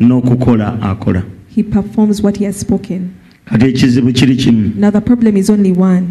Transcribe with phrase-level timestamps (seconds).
[0.00, 1.22] n'okukola akola.
[1.54, 3.10] He performs what He has spoken.
[3.44, 4.72] kati ekizibu kiri kimu.
[4.76, 6.06] Now, the problem is only one.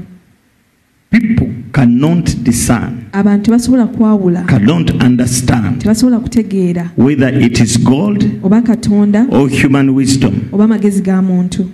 [1.12, 4.46] people cannot discern abantu tebasobola kwawula.
[4.48, 6.92] cannot understand tebasobola kutegeera.
[6.98, 9.28] whether it is god oba katonda.
[9.32, 10.34] or human wisdom.
[10.52, 11.66] Oba amagezi ga muntu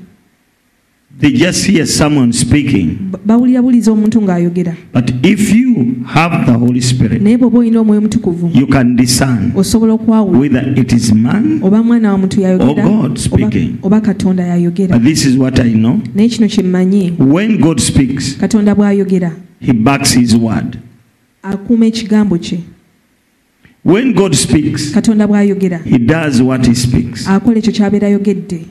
[1.19, 2.97] they just hear someone speaking.
[3.11, 4.75] Ba- bawulira buliza omuntu ng'ayogera.
[4.93, 9.51] But if you have the holy spirit naye bw'oba olina omwoyo mutukuvu you can discern
[9.55, 13.77] osobola okwawula whether it is man oba mwana wa muntu yayogera Or God oba- speaking.
[13.83, 14.97] oba katonda yayogera.
[14.97, 15.99] But this is what i know.
[16.15, 17.13] Naye kino kye mmanyi.
[17.19, 20.77] When god speaks katonda bw'ayogera he backs his word.
[21.43, 22.59] akuuma ekigambo kye.
[23.85, 27.27] When god speaks katonda bw'ayogera he does what he speaks.
[27.27, 28.65] akola ekyo ky'abeera ayogedde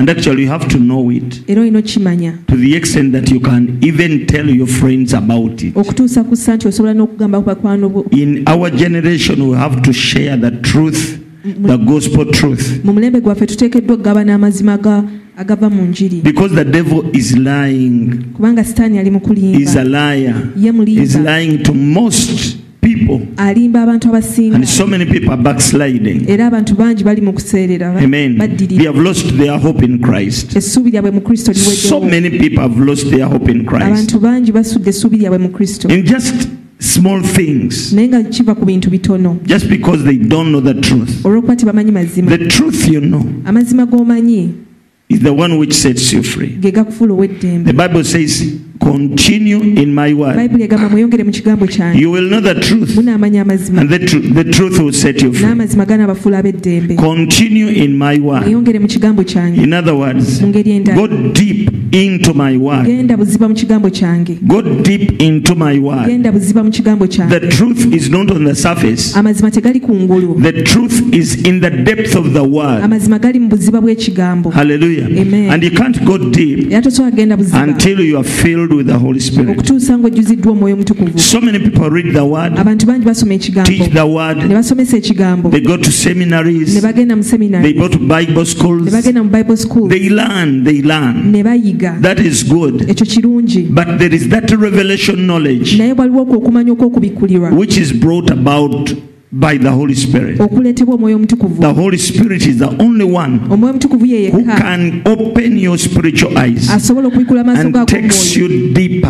[0.00, 3.40] and actually you have to know it era olina okukimanya to the extent that you
[3.40, 5.74] can even tell your friends about it.
[5.76, 8.04] Okutuusa ku ssa nti osobola n'okugamba ku bakwano bo.
[8.10, 12.84] In our generation we have to share the truth the gospel truth.
[12.84, 15.04] Mu mulembe gwaffe tuteekeddwa okugaba amazima aga-
[15.36, 16.20] agava mu njiri.
[16.22, 18.24] Because the devil is lying.
[18.36, 20.34] Kubanga sitaani ali mu is a kulimba liar.
[20.56, 22.56] Ye is mulimba lying to most
[23.00, 23.26] people.
[23.36, 26.28] Alimba abantu abasinga and so many people are backsliding.
[26.28, 28.38] Era abantu bangi bali mu kuseerera amen.
[28.56, 30.56] they have lost their hope in christ.
[30.56, 33.86] Essuubi lyabwe mu kristo so many people have lost their hope in christ.
[33.86, 35.88] Abantu bangi basudde essuubi lyabwe mu kristo.
[35.88, 37.92] In just small things.
[37.92, 41.22] Just because they don't know the truth.
[41.22, 44.66] The truth you know amazima g'omanyi
[45.08, 46.56] is the one which sets you free.
[46.56, 50.36] the bible says continue in my word.
[52.00, 52.96] You will know the truth.
[52.98, 55.46] And the, tr the truth will set you free.
[56.96, 58.46] Continue in my word.
[59.58, 60.40] In other words
[60.94, 62.86] go deep into my word.
[64.46, 66.06] Go deep into my word.
[67.28, 69.12] The truth is not on the surface.
[70.42, 72.80] The truth is in the depth of the word.
[74.52, 75.06] Hallelujah.
[75.20, 75.50] Amen.
[75.50, 76.70] and you can't go deep
[77.62, 79.58] until you are filled with the holy spirit.
[79.58, 81.18] Okutuusa ng'ojjuziddwa omwoyo omutukuvu.
[81.18, 83.68] So many people read the word abantu bangi basoma ekigambo.
[83.68, 85.50] teach the ne word basomesa ekigambo.
[85.50, 89.22] they go to ne seminaries bagenda mu they seminary go to bible ne schools bagenda
[89.22, 91.32] mu bible school they learn they learn.
[91.32, 92.00] Ne bayiga.
[92.00, 92.88] That is good.
[92.88, 93.74] Ekyo kirungi.
[93.74, 98.90] But there is that revelation knowledge naye waliwo okwo okumanya okw'okubikkulirwa which is brought about
[99.32, 100.38] by the holy spirit.
[100.38, 108.34] The holy spirit is the only one who can open your spiritual eyes and takes
[108.34, 109.08] you deeper.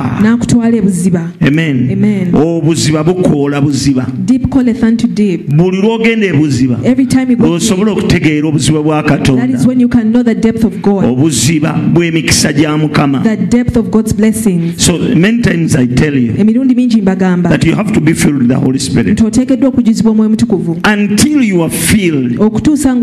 [1.43, 1.91] Amen.
[1.91, 2.35] Amen.
[2.35, 4.07] obuziba bukoola buziba.
[4.27, 5.47] Deep calleth unto deep.
[5.49, 9.81] Buli lwogenda ebuziba every time you go deep, lwosobola okutegeera obuziba bwa that is when
[9.81, 11.05] you can know the depth of god.
[11.05, 13.23] Obuziba bw'emikisa gya mukama.
[13.23, 14.85] The depth of god's blessings.
[14.85, 18.79] So many times i tell you that you have to be filled with the holy
[18.79, 19.19] spirit
[20.11, 20.81] nti oteekeddwa okujuzibwa omwoyo mutukuvu.
[20.85, 22.97] Until you are filled okutuusa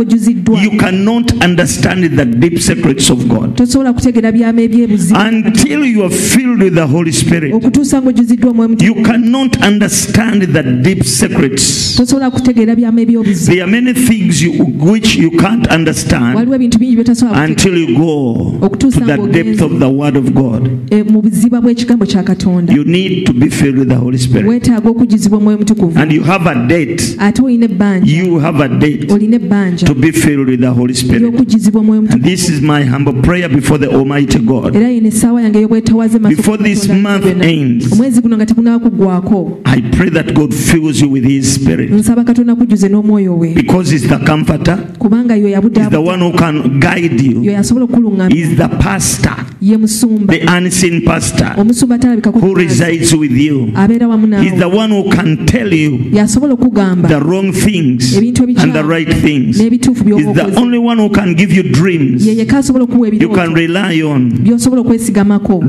[0.63, 3.55] you cannot understand the deep secrets of god.
[3.55, 8.77] Tosobola kutegeera byama ebyebuzibu until you are filled with the holy spirit okutuusa ng'ojjuziddwa omwoyo
[8.81, 11.95] you cannot understand the deep secrets.
[11.97, 16.79] Tosobola kutegeera byama ebyobuzibu there are many things you, which you can't understand waliwo ebintu
[16.79, 20.69] bingi byetosobola until you go to the depth of the word of god.
[20.91, 22.73] Eh, mu buziba bw'ekigambo kya katonda.
[22.73, 24.47] You need to be filled with the holy spirit.
[24.47, 25.99] Weetaaga okujjuzibwa omwoyo mutukuvu.
[25.99, 28.05] And you have a date ate olina ebbanja.
[28.05, 29.85] you have a date olina ebbanja.
[29.85, 31.21] to be filled with the holy spirit.
[31.21, 32.23] Ey'okujjuzibwa omwoyo mutukuvu.
[32.23, 34.75] This is my humble prayer before the almighty god.
[34.75, 37.91] Era yino essaawa yange ey'obwetawaaze maaso Before this month ends.
[37.93, 41.91] omwezi guno nga tegunaba kuggwako i pray that god fills you with his spirit.
[41.91, 43.53] Nsaba katonda kujjuze n'omwoyo we.
[43.53, 48.29] Because he's the comforter kubanga yo he's the one who can guide yo you yasobola
[48.29, 50.27] he's the pastor ye musumba.
[50.27, 53.71] the unseen pastor omusumba atalabikako who resides with you.
[53.75, 54.27] Abeera wamu
[54.59, 55.97] the one who can tell you.
[56.11, 59.59] Yasobola okugamba the wrong things and the right things.
[59.59, 62.25] Is the only one who can give you dreams.
[62.27, 64.29] You can rely on.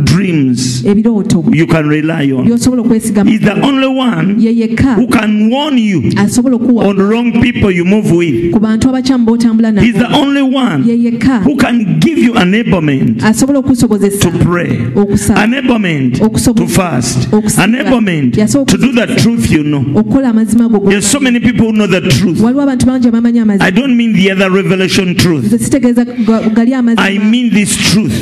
[0.04, 0.84] Dreams.
[0.84, 2.46] You can rely on.
[2.48, 2.64] Is
[3.40, 4.36] the only one
[4.96, 6.02] who can warn you
[6.88, 8.54] on wrong people you move with.
[9.84, 10.82] Is the only one
[11.44, 13.22] who can give you enablement
[14.20, 14.68] to pray,
[15.36, 16.18] enablement
[16.54, 18.32] to fast, enablement
[18.66, 19.84] to do the truth you know.
[20.90, 22.40] Yes, so many people know the truth.
[22.40, 25.44] waliwo abantu bangi abamanyi I don't mean the other revelation truth.
[25.44, 26.06] nze sitegeeza
[26.98, 28.12] I mean this truth.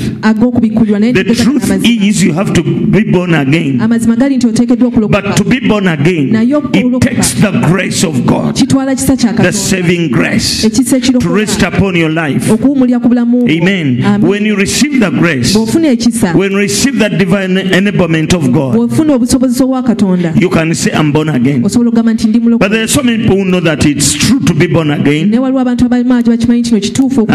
[1.01, 3.81] naye The truth is you have to be born again.
[3.81, 8.25] amazima gali nti oteekeddwa okulokoka But to be born again, it takes the grace of
[8.27, 12.51] God, kitwala kisa kya the saving grace, ekisa to rest upon your life.
[12.53, 13.49] okuwumulira ku bulamu.
[13.49, 14.21] Amen.
[14.23, 18.75] When you receive the grace, bw'ofuna ekisa when you receive that divine enablement of God,
[18.77, 21.65] bw'ofuna obusobozi bwa katonda you can say, I'm born again.
[21.65, 24.41] osobola okugamba nti ndi But mulokoka there's so many people who know that it's true
[24.41, 25.31] to be born again.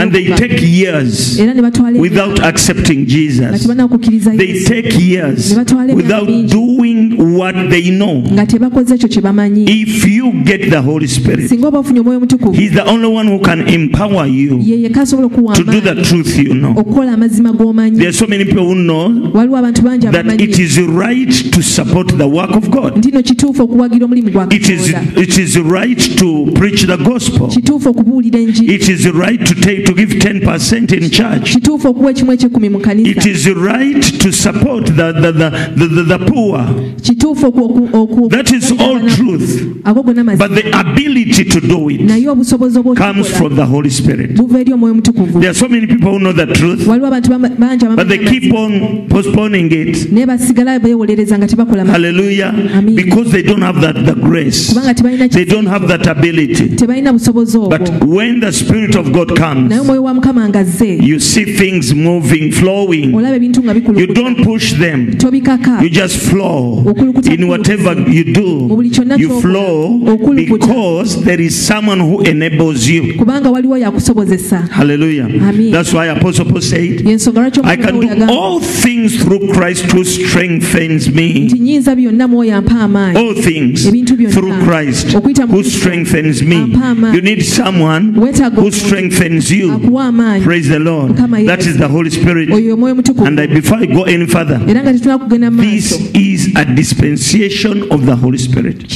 [0.01, 1.39] And they take years
[1.99, 3.51] without accepting Jesus.
[4.37, 5.51] They take years
[5.95, 8.23] without doing what they know.
[9.67, 11.49] If you get the Holy Spirit,
[12.53, 14.57] He's the only one who can empower you
[15.55, 16.73] to do the truth you know.
[17.97, 19.09] There are so many people who know
[20.11, 23.01] that it is right to support the work of God.
[24.55, 27.47] It is, it it is right to preach the gospel.
[27.47, 31.51] kituufu okubuulira enjiri It is right to take to give 10% in church.
[31.53, 36.17] kituufu okuwa ekimu ekyekumi mu It is right to support the, the, the, the, the,
[36.17, 36.65] the poor.
[37.01, 39.61] kituufu oku- That is all truth.
[39.85, 44.35] ago gonna But the ability to do it naye obusobozi comes from the Holy Spirit.
[44.35, 45.39] buva eri omwoyo mutukuvu.
[45.39, 48.53] There are so many people who know the truth, waliwo abantu bangi but they keep
[48.53, 50.11] on postponing it.
[50.11, 52.53] naye basigala beewolereza nga tebakola Hallelujah.
[52.75, 52.95] Amen.
[52.95, 54.69] Because they don't have that the grace.
[54.73, 56.75] kubanga They don't have that ability.
[56.75, 60.63] tebalina busobozi obwo But when the Spirit of God comes, naye omwoyo wa mukama nga
[60.63, 63.13] zze you see things moving, flowing.
[63.15, 65.11] olaba ebintu nga You don't push them.
[65.81, 66.83] You just flow.
[67.31, 69.99] In whatever you do, Mu buli kyonna you flow
[70.35, 73.13] because there is someone who enables you.
[73.17, 75.25] kubanga waliwo yakusobozesa Hallelujah.
[75.25, 75.71] Amen.
[75.71, 77.01] That's why Apostle Paul said,
[77.63, 81.33] I can do all things through Christ who strengthens me.
[81.45, 83.89] nti nyinza byonna mwoyo ampa amaanyi All things
[84.33, 86.57] through Christ Christ who strengthens me.
[87.13, 89.79] You need someone who strengthens you.
[90.43, 91.15] Praise the Lord.
[91.17, 92.49] That is the Holy Spirit.
[92.49, 98.91] And I, before I go any further, this is a dispensation of the Holy Spirit.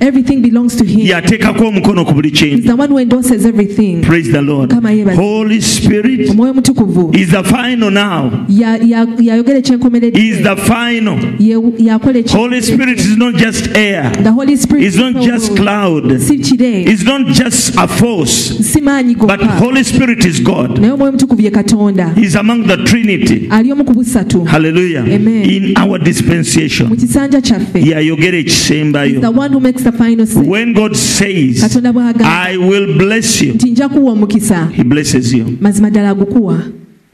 [0.01, 1.01] Everything belongs to him.
[1.01, 4.03] He's the one who endorses everything.
[4.03, 6.35] praise the lord holy spirit is
[7.31, 8.47] the final final now
[10.15, 11.19] is the final.
[12.29, 14.11] Holy Spirit is not just air.
[14.23, 16.11] The Holy Spirit is not just cloud.
[16.11, 18.53] It's not just a force.
[19.27, 20.79] But Holy Spirit is God.
[22.15, 23.49] He's among the Trinity.
[24.47, 25.05] Hallelujah.
[25.07, 25.51] Amen.
[25.51, 26.89] In our dispensation.
[27.75, 29.21] Yayogera ekisembayo.
[30.47, 31.77] When God says,
[32.25, 33.55] I will bless you.
[34.73, 35.45] He blesses you.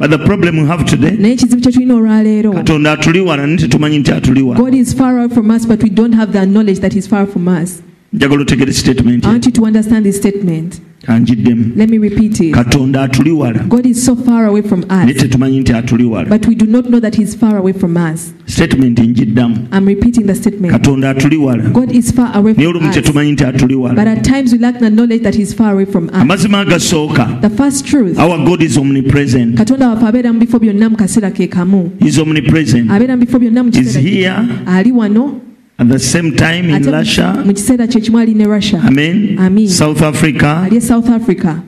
[0.02, 3.58] But the problem we have today, naye ekizibu kye tulina olwaleero katonda atuli wala naye
[3.58, 6.46] tetumanyi nti atuli wala god is far out from us but we don't have the
[6.46, 9.24] knowledge that he's far from us njagala otegere statement?
[9.24, 10.80] I want you to understand this statement.
[11.02, 12.54] Kanjiddemu let me repeat it.
[12.54, 13.64] Katonda atuli wala.
[13.64, 16.28] God is so far away from naye tetumanyi nti atuli wala.
[16.28, 18.32] But we do not know that he's far away from us.
[18.46, 20.72] Statement njiddamu i'm repeating the statement.
[20.72, 21.70] Katonda atuli wala.
[21.70, 24.90] God is far away naye olumu tetumanyi nti atuli but at times we lack the
[24.90, 26.14] knowledge that he's far away from us.
[26.14, 27.40] Amazima agasooka.
[27.40, 28.18] The first truth.
[28.18, 29.56] Our god is omnipresent.
[29.56, 31.90] Katonda waffe abeera mu bifo byonna mu kaseera ke kamu.
[32.06, 32.90] Is omnipresent.
[32.90, 34.64] Abeera mu bifo byonna mu kiseera kye here.
[34.66, 35.51] ali wano
[35.82, 37.88] At the same time in Russia, mu kiseera
[38.20, 38.80] ali ne Russia.
[38.86, 39.66] Amen.
[39.68, 40.62] South Africa.
[40.64, 41.60] Ali South Africa.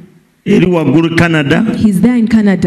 [0.46, 1.64] eri waggulu canada.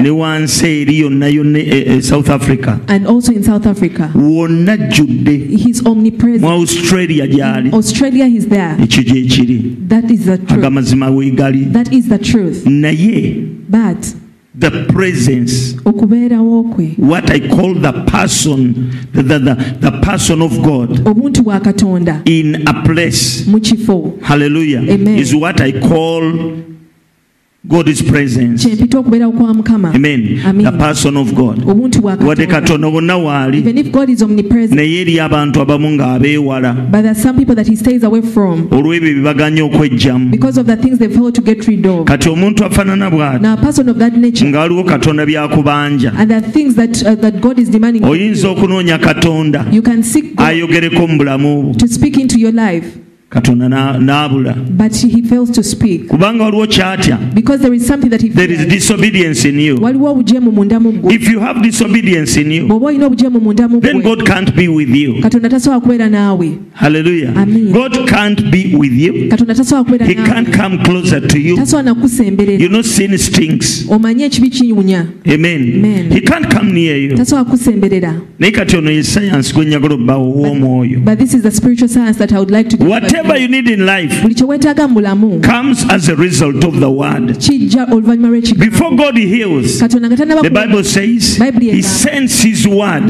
[0.01, 2.79] Ne wansi eri yonna yonna e, in south africa.
[4.15, 5.47] Wonna jjudde
[6.41, 7.69] mu australia gyali.
[8.83, 11.65] Ekyo gyekiri the weegali.
[12.65, 13.47] Naye
[14.59, 15.75] the presence.
[15.85, 21.43] Okubeerawo kwe what i call the person the, the, the, the person of god obuntu
[21.43, 22.21] bwa katonda.
[22.25, 23.45] in a place.
[23.47, 24.19] Mu kifo.
[24.21, 24.79] Hallelujah.
[24.79, 25.19] Amen.
[25.19, 26.57] is what i call
[27.67, 28.63] god's presence.
[28.63, 30.39] Kyempita okubeerawo kwa mukama amen.
[30.45, 30.65] Amen.
[30.65, 31.63] the person of god.
[31.67, 32.87] Obuntu bwa wadde katonda.
[32.87, 34.75] katonda waali even if god is omnipresent.
[34.75, 38.67] Naye eri abantu abamu ng'abeewala but there are some people that he stays away from.
[38.69, 42.05] Olw'ebyo bye baganya okwejjamu because of the things they fail to get rid of.
[42.05, 43.41] Kati omuntu afaanana bw'ati.
[43.41, 44.45] Now a person of that nature.
[44.45, 46.13] Nga waliwo katonda byakubanja.
[46.17, 49.65] And there are things that uh, that god is demanding oyinza okunoonya katonda.
[49.71, 51.63] You can seek god ayogereko mu bulamu.
[51.63, 53.69] bwo to speak into your life katonda
[53.99, 54.55] n'abula.
[56.07, 57.17] Kubanga waliwo kyatya
[59.81, 60.91] waliwo obujeemu mundamu
[62.81, 63.81] olina obujeemu mundamu
[65.49, 66.51] tasobola kubeera naawe
[69.29, 75.05] katonda tasobola kubeeratasobola nakusembereraomanye ekibi kinyunya
[77.17, 80.99] tasobola kukusemberera naye kati ono ye sayansi gwenjagala obbawo ow'omwoyo
[83.27, 86.89] whatever you need in life buli kye mu bulamu comes as a result of the
[86.89, 87.37] word.
[87.37, 92.67] Kijja oluvannyuma lw'ekigambo before god heals katonda nga tanaba the bible says he sends his
[92.67, 93.03] word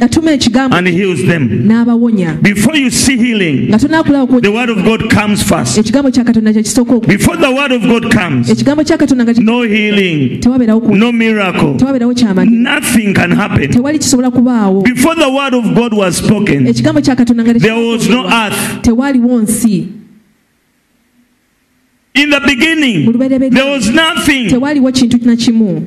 [0.00, 1.66] atuma ekigambo and heals them.
[1.68, 5.78] N'abawonya before you see healing nga the word of god comes first.
[5.78, 9.40] Ekigambo kya katonda kye kisooka before the word of god comes ekigambo kya katonda nga
[9.40, 12.14] no healing tewabeerawo no miracle tewabeerawo
[12.50, 13.70] nothing can happen.
[13.70, 14.82] Tewali kisobola kubaawo.
[14.82, 18.82] Before the word of god was spoken ekigambo kya katonda nga there was no earth
[19.34, 19.88] tewaaliwo nsi
[22.14, 23.12] in the beginning
[23.50, 24.48] there was nothing.
[24.48, 25.86] Tewaaliwo kintu na kimu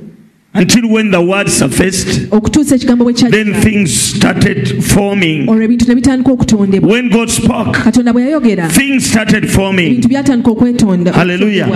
[0.57, 5.47] until when the word surfaced okutuusa ekigambo bwe then things started forming.
[5.49, 6.91] Olwo ebintu ne bitandika okutondebwa.
[6.91, 9.91] When god spoke katonda bwe yayogera things started forming.
[9.91, 11.67] ebintu byatandika okwetonda hallelujah.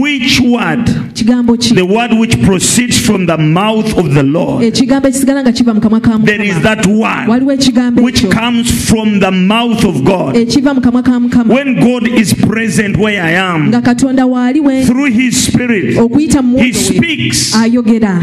[0.00, 0.86] Which word?
[1.14, 1.74] Kigambo ki?
[1.74, 4.64] The word which proceeds from the mouth of the lord.
[4.64, 8.88] Ekigambo ekisigala nga kiva mu kamwa ka there is that word waliwo ekigambo which comes
[8.88, 10.36] from the mouth of god.
[10.36, 11.54] Ekiva mu kamwa ka mukama.
[11.54, 16.42] When god is present where i am nga katonda waali we through his spirit okuyita
[16.42, 17.54] mu he speaks.
[17.54, 18.22] ayogera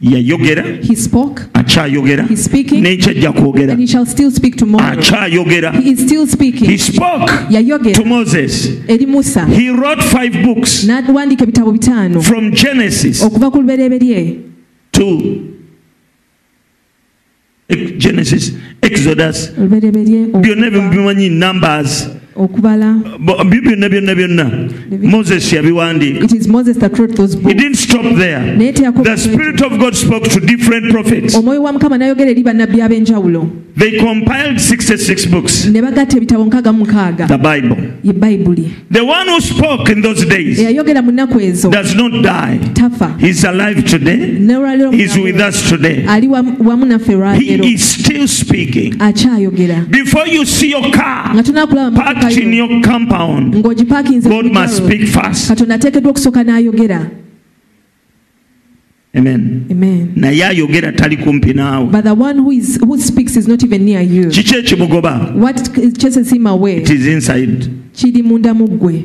[0.00, 0.64] yayogera
[1.54, 2.24] akyayogera
[2.80, 3.76] n'ekyajja kwogera
[4.78, 5.72] akyayogera
[7.94, 8.70] to moses.
[8.88, 9.44] Eri musa.
[9.46, 10.84] He wrote five books.
[10.84, 12.20] N'awandiika ebitabo bitaano.
[12.22, 14.36] From genesis okuva ku lubereberye.
[14.92, 15.44] to
[17.98, 18.52] genesis
[18.82, 19.50] exodus.
[19.58, 23.02] Byonna ebyo okuva- bimanyi numbers okubala.
[23.18, 24.14] Byonna byonna.
[24.14, 25.10] Byonna.
[25.10, 26.24] Moses yabiwandiika.
[26.24, 27.54] It is moses that wrote those he books.
[27.54, 28.40] didn't stop there.
[28.56, 31.34] Naye teyako the spirit of god spoke to different prophets.
[31.34, 33.50] Omwoyo wa mukama n'ayogera eri bannabbi ab'enjawulo.
[33.76, 35.66] They compiled 66 books.
[35.66, 36.84] Ne bagatta ebitabo nkaaga mu
[37.26, 37.76] the bible.
[38.02, 41.70] Ye bayibuli the one who spoke in those days eyayogera mu nnaku ezo.
[41.70, 42.58] does not die.
[42.74, 43.18] Tafa.
[43.20, 44.38] He's alive today.
[44.90, 46.06] He's with us today.
[46.06, 48.94] Ali wamu wamu naffe lwaleero he is still speaking.
[48.98, 49.90] Akyayogera.
[49.90, 51.42] Before you see your car nga
[52.34, 53.62] park in your compound.
[53.62, 57.10] God must speak first katonda ateekeddwa okusooka n'ayogera
[59.16, 59.64] Amen.
[59.70, 60.08] Amen.
[60.16, 61.88] naye ayogera tali kumpi naawe
[64.30, 65.34] kiki ekimugoba
[67.98, 69.04] kiri munda mu ggwe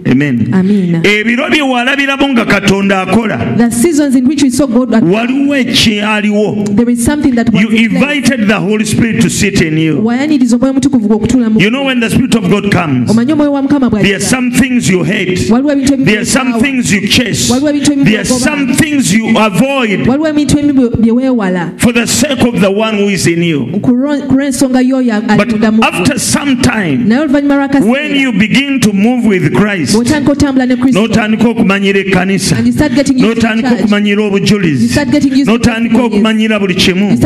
[1.03, 3.57] ebiro bye walabiramo nga katonda akola.
[3.57, 7.61] The seasons in which we saw god at- waliwo ekyaliwo there is something that was
[7.63, 10.05] you invited the holy spirit to sit in you.
[10.05, 13.09] Wayaniriza omwoyo mutukuvu gwe okutuula mu you know when the spirit of god comes.
[13.09, 15.49] Omanye omwoyo wa mukama there are some things you hate.
[15.49, 17.51] Waliwo ebintu ebimu there are some things you chase.
[17.53, 20.07] Waliwo ebintu ebimu there are some things you avoid.
[20.07, 21.71] Waliwo ebintu ebimu bye weewala.
[21.77, 23.65] For the sake of the one who is in you.
[23.81, 28.31] Ku lwo- ku lw'ensonga y'oyo ali but mu after some time naye oluvannyuma when you
[28.31, 29.95] begin to move with christ.
[29.95, 32.55] N'otandika okumanyira ekkanisa.
[32.61, 34.99] N'otandika okumanyira obujulizi.
[35.45, 37.17] N'otandika okumanyira buli kimu.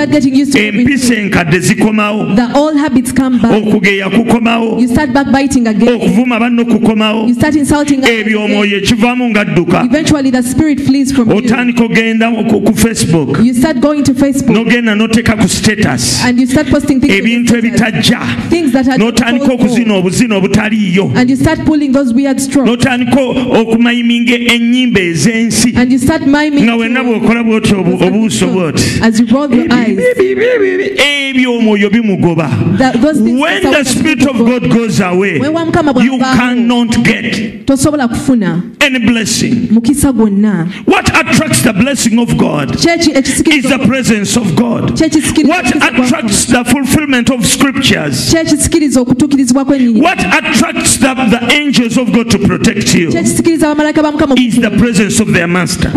[0.55, 2.27] Empisa enkadde zikomawo.
[3.57, 4.81] Okugeya kukomawo.
[5.95, 7.29] Okuvuma banno kukomawo.
[8.19, 9.87] Ebyo omwoyo ekivaamu ng'adduka
[11.35, 13.39] otandika ogenda ku facebook.
[13.39, 16.23] N'ogenda n'oteeka ku status.
[17.09, 18.19] Ebintu ebitajja.
[18.97, 21.11] n'otandika okuzina obuzina obutaliiyo.
[21.27, 22.69] You start pulling those weird strokes.
[22.69, 23.21] N'otandika
[23.59, 25.77] okumayiminga ennyimba ez'ensi.
[25.77, 29.01] And you start miming nga wenna bw'okola bw'oti obuuso bw'oti.
[29.01, 29.97] As you roll your eyes.
[31.37, 32.49] ebyo omwoyo bimugoba.
[32.77, 39.69] When the spirit of god goes away you cannot get tosobola kufuna any blessing.
[39.71, 40.67] mukisa gwonna.
[40.85, 44.99] What attracts the blessing of god is the presence of god.
[45.47, 52.93] What attracts the fulfillment of scriptures what attracts the, the angels of god to protect
[52.95, 53.09] you.
[53.09, 55.89] Is the presence of their master.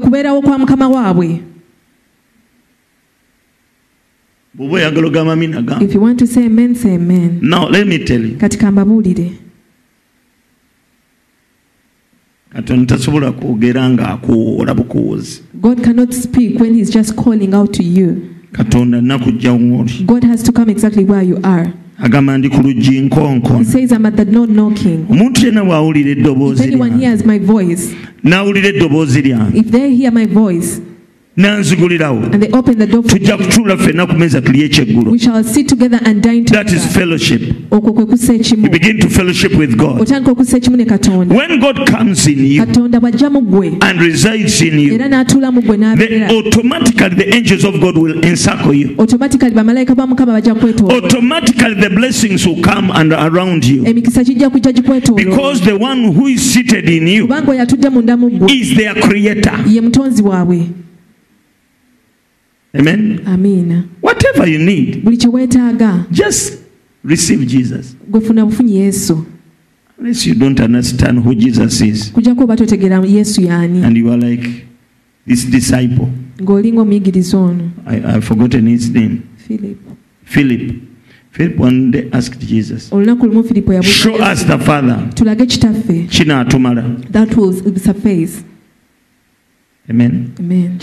[0.00, 1.40] Kubeerawo kwa mukama waabwe.
[4.54, 7.40] Bw'oba oyagala ogamba amina if you want to say amen say amen.
[7.42, 8.36] Now let me tell you.
[8.38, 9.32] Kati kambabuulire
[12.52, 18.22] katonda tasobola kwogera ng'akuwoola bukuwuzi God cannot speak when He's just calling out to you.
[18.52, 21.72] katonda nakujja woli God has to come exactly where you are.
[21.98, 23.00] Agamba ndi ku luggi
[24.46, 25.06] knocking.
[25.10, 26.94] omuntu yenna bw'awulira eddoboozi lyange.
[28.24, 29.58] n'awulira eddoboozi lyange
[31.36, 35.18] n'anzigulirawo and they open the door for tujja kutuula ffenna ku meeza tulye ekyeggulu we
[35.18, 37.42] shall sit together and dine that is fellowship.
[37.70, 40.00] Okwo kwe kussa you begin to fellowship with god.
[40.00, 41.34] Otandika okussa ekimu ne katonda.
[41.34, 45.52] When god comes in you katonda bw'ajja mu ggwe and resides in you era n'atuula
[45.52, 46.28] mu ggwe n'abeera.
[46.30, 48.94] automatically the angels of god will encircle you.
[48.98, 53.84] Automatically bamalayika ba mukama bajja kwetoola automatically the blessings will come and around you.
[53.84, 57.88] Emikisa kijja kujja gikwetoola because the one who is seated in you kubanga oyo atudde
[57.90, 59.60] munda mu ggwe is their creator.
[59.66, 60.85] ye mutonzi waabwe
[62.78, 63.20] amen?
[63.26, 65.18] Amiina whatever you need buli
[66.10, 66.58] just
[67.04, 67.96] receive jesus.
[68.10, 69.26] gwe bufunyi yesu.
[69.98, 72.12] Unless you don't understand who jesus is.
[72.38, 74.66] Oba totegeera yesu y'ani and you are like
[75.26, 76.08] this disciple.
[76.40, 79.22] Ng'olinga omuyigiriza ono I, i've forgotten his name.
[79.36, 79.78] Philip.
[80.24, 80.82] Philip.
[81.30, 85.08] Philip one day asked jesus olunaku lumu filipo yabuuza show us the father.
[85.14, 88.44] Tulage kitaffe kinaatumala that will suffice
[89.88, 90.34] amen.
[90.38, 90.78] Amen.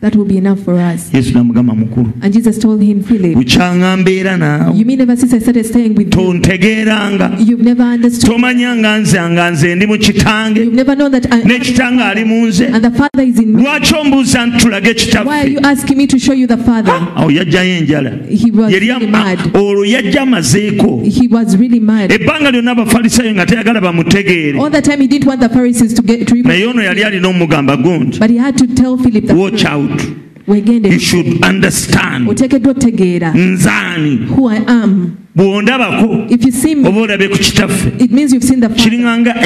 [0.00, 1.10] That will be enough for us.
[1.12, 2.12] Yesu namugamba mukulu.
[2.22, 4.76] And jesus told him philip naawe.
[4.76, 8.98] You mean ever since i started staying with you tontegeeranga you've never understood tomanya nga
[8.98, 10.60] nze nga nze ndi mu kitange.
[10.60, 12.66] You've never known that I, ne kitange ali mu nze.
[12.74, 13.62] and the father is in me.
[13.62, 16.92] Lwaki ombuuza nti tulage why are you asking me to show you the father?
[17.16, 19.38] Awo yajjayo enjala he was really mad.
[19.38, 22.10] Ah, olwo yajja amazeeko he was really mad.
[22.10, 24.58] Ebbanga lyonna abafalisaayo nga tayagala bamutegeere.
[24.58, 27.28] All the time he didn't want the pharisees to get to naye ono yali alina
[27.28, 30.02] omugamba gundi but he had to tell philip that watch out.
[30.48, 32.28] You should understand.
[32.28, 36.26] Oteekeddwa otegeera nzaani who i am bw'ondabako
[36.88, 37.92] oba olabe ku kitaffe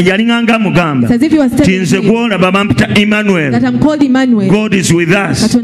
[0.07, 0.55] yali mugamba.
[0.55, 1.09] Amugamba
[1.65, 3.51] ti nze gw'olaba bampita emmanuel.
[4.49, 5.55] God is with us.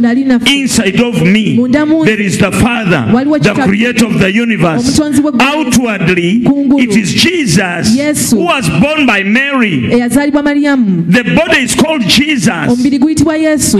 [0.47, 1.56] Inside of me
[2.04, 3.06] there is the father
[3.40, 4.99] the creator of the universe.
[5.40, 6.42] Outwardly
[6.83, 9.87] it is jesus who was born by mary.
[9.87, 12.50] The body is called jesus.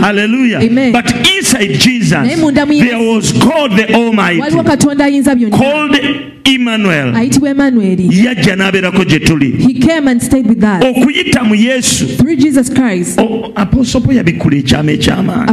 [0.01, 0.59] Hallelujah.
[0.61, 0.91] Amen.
[0.93, 4.39] but inside jesus there was god the almighty.
[5.51, 7.15] Called Emmanuel.
[7.15, 7.99] Ayitibwa Emmanuel.
[10.07, 10.83] And stayed with us.
[10.83, 12.05] okuyita mu Yesu.
[13.55, 15.47] Apostle Paul yabikkula ekyama ekyamaanyi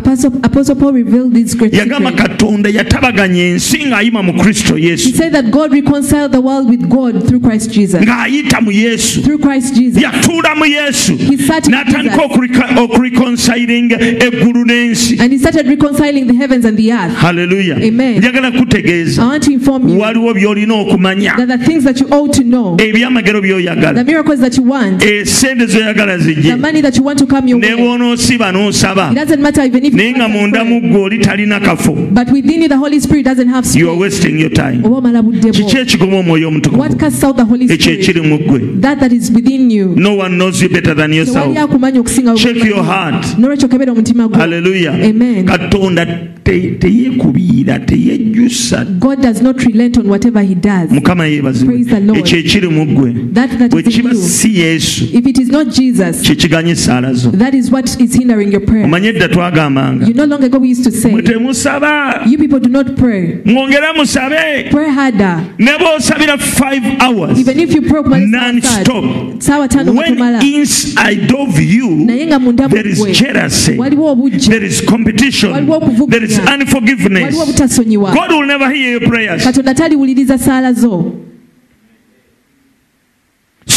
[1.73, 5.09] yagamba Katonda yatabaganya ensi ng'ayima mu Kristo Yesu.
[8.03, 9.21] Ng'ayita mu Yesu.
[10.01, 11.13] Yatuula mu Yesu.
[11.69, 12.23] N'atandika
[12.83, 15.15] okureconcilinga eggulu n'ensi.
[18.19, 19.25] Njagala kutegeeza.
[19.99, 21.35] Waliwo by'olina okumanya.
[22.79, 23.93] Ebyamagero by'oyagala.
[25.05, 26.49] Esente zoyagala the zijje
[27.61, 29.11] ne bw'onoosiba n'osaba.
[29.97, 31.93] Naye nga munda mu ggwe oli talina kafo.
[35.53, 36.83] Kiki ekigoma omwoyo omutukuvu?
[37.75, 38.61] Ekyo ekiri mu ggwe.
[39.97, 41.47] No one knows you better than yourself.
[42.37, 43.39] check your heart.
[44.39, 45.45] Haleluya Amen.
[45.47, 46.07] katonda
[46.45, 48.87] te- teyeekubiira teyejjusa
[50.91, 51.81] mukama yeebazibwe
[52.19, 53.11] ekyo ekiri mu ggwe
[53.71, 55.05] bwe kiba si yesu.
[56.23, 57.33] Kyekiganye esaala zo.
[59.05, 60.07] edda twagambanga
[63.45, 64.71] mwongera musabe.
[65.59, 67.39] Ne bw'osabira 5 hours.
[68.31, 69.05] Non-stop.
[69.95, 73.77] when inside of you there is jealousy.
[73.77, 75.53] There is competition.
[76.09, 77.37] There is unforgiveness.
[77.37, 79.45] God will never hear your prayers.
[80.55, 81.13] רוצה לעזור.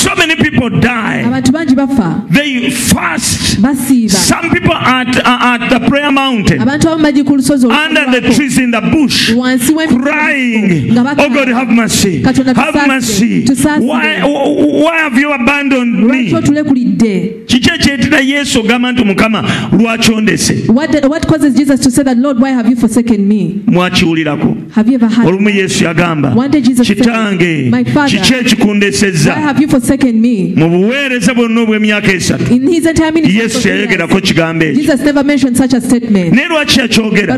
[0.08, 1.24] So many people die.
[1.26, 2.28] Abantu bangi bafa.
[2.30, 3.58] They fast.
[3.62, 6.60] Basiiba some people at, uh, at the prayer mountain.
[6.60, 9.32] Abantu abamu bagi ku lusozi under the trees in the bush.
[9.34, 10.98] Wansi w'emiti crying.
[10.98, 11.30] Oh.
[11.30, 12.24] God have mercy.
[12.24, 13.46] Katonda have mercy.
[13.80, 16.34] Why, why have you abandoned lwaki me?
[16.34, 19.43] otulekulidde kiki ekyetera yesu ogamba nti mukama
[19.80, 23.62] lwaki ondese what, what causes jesus to say that lord why have you forsaken me?
[23.67, 28.20] Mwakiwulirako have you ever had olumu yesu yagamba One day Jesus said, kitange "My father,
[28.20, 29.97] kiki ekikundesezza why have you forsaken me
[30.56, 32.54] mu buweereza bwonna obw'emyaka esatu.
[33.44, 34.82] Yesu yayogerako kigambo ekyo.
[36.32, 37.34] Naye lwaki yakyogera?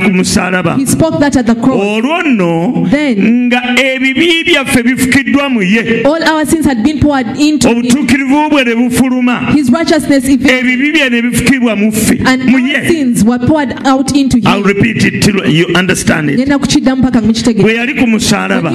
[0.00, 0.76] Ku musalaba.
[1.72, 2.86] Olwo nno
[3.22, 6.02] nga ebibi byaffe bifukiddwa mu ye
[7.70, 9.52] obutuukirivu bwe ne bufuluma.
[10.50, 12.18] Ebibi bye ne bifukibwa mu ffe
[12.50, 12.80] mu ye.
[17.62, 18.70] gwe yali ku musalaba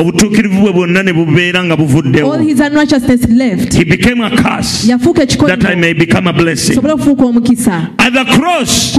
[0.00, 2.32] obutuukirivu bwe bwonna bwonna ne bubeera nga buvuddewo.
[2.32, 3.74] All his unrighteousness left.
[3.74, 6.76] He became a curse that I may become a blessing.
[6.76, 7.90] Sobole okufuuka omukisa.
[7.98, 8.94] At the cross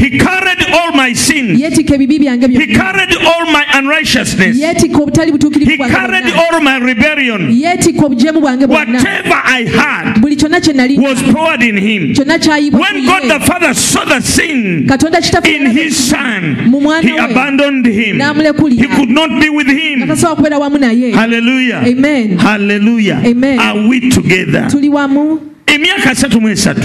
[0.00, 4.56] he carried all my sins yeetika ebibi byange he carried all my unrighteousness.
[4.56, 7.50] He carried all my rebellion.
[7.50, 8.98] Yeetika obujeemu bwange bwonna.
[8.98, 12.14] Whatever I had buli kyonna kye nali was poured in him.
[12.14, 14.88] Kyonna kyayibwa ku when God the Father saw the sin
[15.44, 16.56] in his son
[17.02, 18.20] he abandoned him.
[18.72, 20.02] He could not be with him
[21.12, 22.38] tasobola kubeera wamu naye hallelujah Amen.
[22.38, 23.58] hallelujah Amen.
[23.60, 26.80] are we together tuli wamu emyaka asatu mu esatu.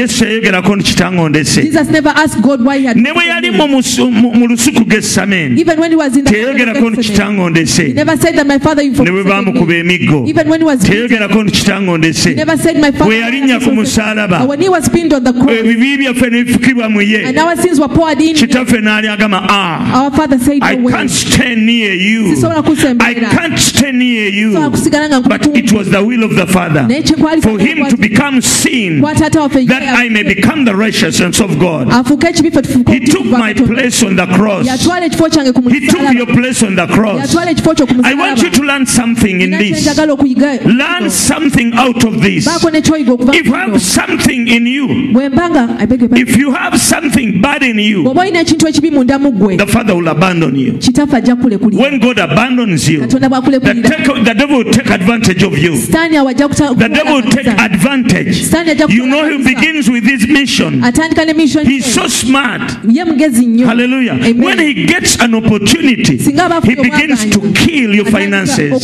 [0.00, 1.62] Yesu yayogerako nkitangondeese
[2.94, 5.64] ne bwe yali mu lusuku g'essameni
[6.24, 7.94] teyayogerako nkitangondeese
[9.04, 10.28] ne bwe baamukuba emiggo
[10.82, 12.36] teyayogerako nkitangondeese
[13.04, 14.46] bwe yalinnya ku musalaba
[15.60, 17.32] ebibi byaffe ne bifukibwa mu ye
[18.34, 20.10] kitaffe n'alyagamba a ah,
[20.62, 22.34] I can't stand near you.
[23.00, 24.52] I can't stand near you.
[24.54, 26.86] But it was the will of the Father.
[27.42, 29.00] For him him to become sin
[29.66, 31.88] that I may become the righteousness of God.
[32.92, 34.66] He took my place on the cross.
[35.70, 37.34] He took your place on the cross.
[38.04, 39.86] I want you to learn something in this.
[40.64, 42.46] Learn something out of this.
[43.34, 44.88] If you have something in you,
[46.16, 50.78] if you have something bad in you, the Father will abandon you.
[51.72, 53.06] When God abandons you, the,
[54.24, 55.76] the devil will take advantage of you.
[55.76, 58.52] The devil will take advantage.
[58.88, 60.82] You know, he begins with his mission.
[60.82, 62.62] atandika ne mission He's so smart.
[62.88, 64.12] ye mugezi nnyo Hallelujah.
[64.14, 64.40] Amen.
[64.40, 68.82] When he gets an opportunity, he begins to kill your finances,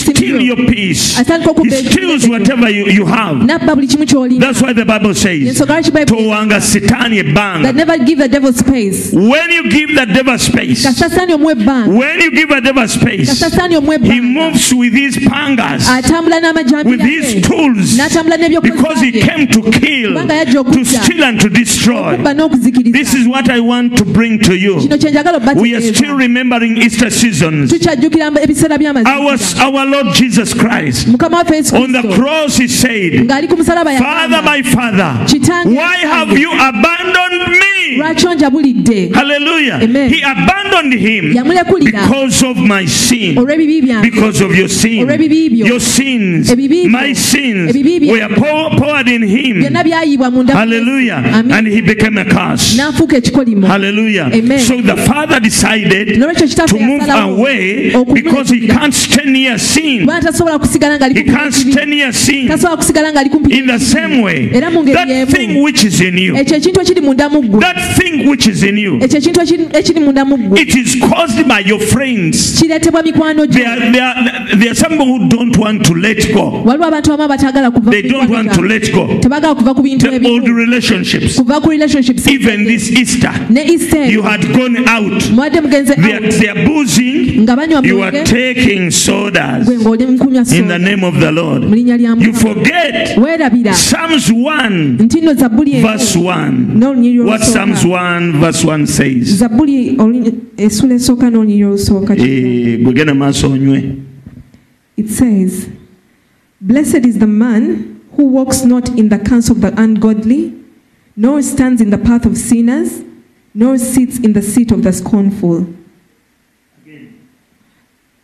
[0.00, 1.16] steal your peace.
[1.16, 3.36] He steals whatever you, you have.
[3.36, 6.60] nabba buli kimu ky'olina That's why the Bible says, ensonga lwaki bayibuli towanga
[7.62, 11.92] that never give the devil space When you give the devil space, kasasaani omuwa ebbanga
[11.98, 13.40] when you give the devil space,
[14.02, 15.86] he moves with his pangas,
[16.84, 17.96] with his tools,
[18.60, 22.16] because he came to kill, to steal, and to destroy.
[22.92, 24.76] This is what I want to bring to you.
[25.56, 27.72] We are still remembering Easter seasons.
[29.06, 33.56] Our, our Lord Jesus Christ, mukama waffe yesu on the cross, he said, ng'ali ku
[33.56, 35.26] musalaba Father, my Father,
[35.64, 37.71] why have you abandoned me?
[37.98, 39.82] Lwaki onjabulidde Hallelujah.
[39.82, 40.10] Amen.
[40.10, 43.36] He abandoned him yamulekulira because of my sin.
[43.38, 45.02] olw'ebibi byange Because of your sin.
[45.04, 45.66] Olw'ebibi byo.
[45.66, 46.90] Your sins, Ebibi byo.
[46.90, 48.12] my sins Ebibi byo.
[48.12, 49.60] were pour- poured in him.
[49.62, 50.70] byonna byayibwa munda mu Yesu.
[50.72, 51.16] Hallelujah.
[51.24, 51.52] Amen.
[51.52, 52.76] And he became a curse.
[52.76, 54.30] n'afuuka ekikolimo Hallelujah.
[54.32, 54.58] Amen.
[54.60, 59.58] So the father decided Nolwekyo kitaffe to move yasalawo away because he can't stand near
[59.58, 60.00] sin.
[60.06, 61.72] kubanga tasobola kusigala ng'ali He kumpi can't n'ekibi.
[61.72, 62.48] stand near sin.
[62.48, 66.00] tasobola kusigala ng'ali kumpi In the same way, era mu ngeri that thing which is
[66.00, 68.98] in you, ekyo ekintu ekiri munda mu ggwe that thing which is in you.
[69.00, 72.60] It is caused by your friends.
[73.52, 74.14] There, there,
[74.58, 76.62] there are some who don't want to let go.
[77.90, 79.06] They don't want to let go.
[79.18, 81.38] The old relationships.
[82.32, 83.32] Even this Easter.
[84.10, 85.22] You had gone out.
[85.96, 87.46] They are, they are boozing.
[87.84, 89.68] You are taking sodas.
[90.52, 91.62] In the name of the Lord.
[91.64, 93.16] You forget.
[93.74, 94.98] Psalms 1
[95.82, 96.78] verse 1
[97.24, 99.38] what's Psalms 1, verse 1 says.
[99.38, 103.98] zabbuli olu- essula esooka n'olunyiriri olusooka Eh, maaso onywe
[104.96, 105.68] It says,
[106.60, 110.52] Blessed is the man who walks not in the counsel of the ungodly,
[111.16, 113.02] nor stands in the path of sinners,
[113.54, 115.66] nor sits in the seat of the scornful.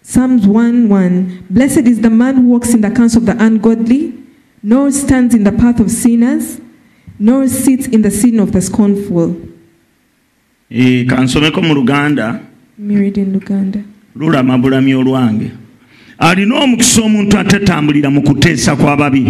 [0.03, 4.15] Psalms 1 1 Blessed is the man who walks in the counsel of the ungodly,
[4.63, 6.61] nor stands in the path of sinners,
[7.19, 9.37] nor sits in the seat of the scornful.
[10.71, 12.41] Eh, kansomeko mu Luganda.
[14.19, 15.51] lulama bulami olwange
[16.19, 19.25] alina omukisa omuntu atatambulira mu kuteesa kw'ababi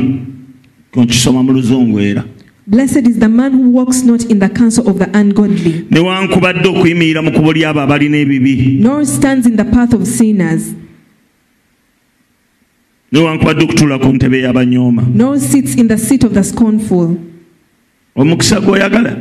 [0.97, 2.25] nkisoma mu luzungu era
[2.67, 7.23] Blessed is the man who walks not in the counsel of the ungodly, newankubadde okuyimirira
[7.23, 10.75] mu kubo lyabo abalina ebibi nor stands in the path of sinners,
[13.13, 17.17] newankubadde okutuula ku ntebe y'abanyooma nor sits in the seat of the scornful.
[18.19, 19.17] Omukisa gw'oyagala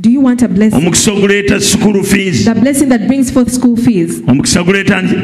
[0.00, 0.76] Do you want a blessing?
[0.78, 4.22] omukisa oguleeta sukulu fees The blessing that brings forth school fees.
[4.26, 5.16] omukisa guleeta nki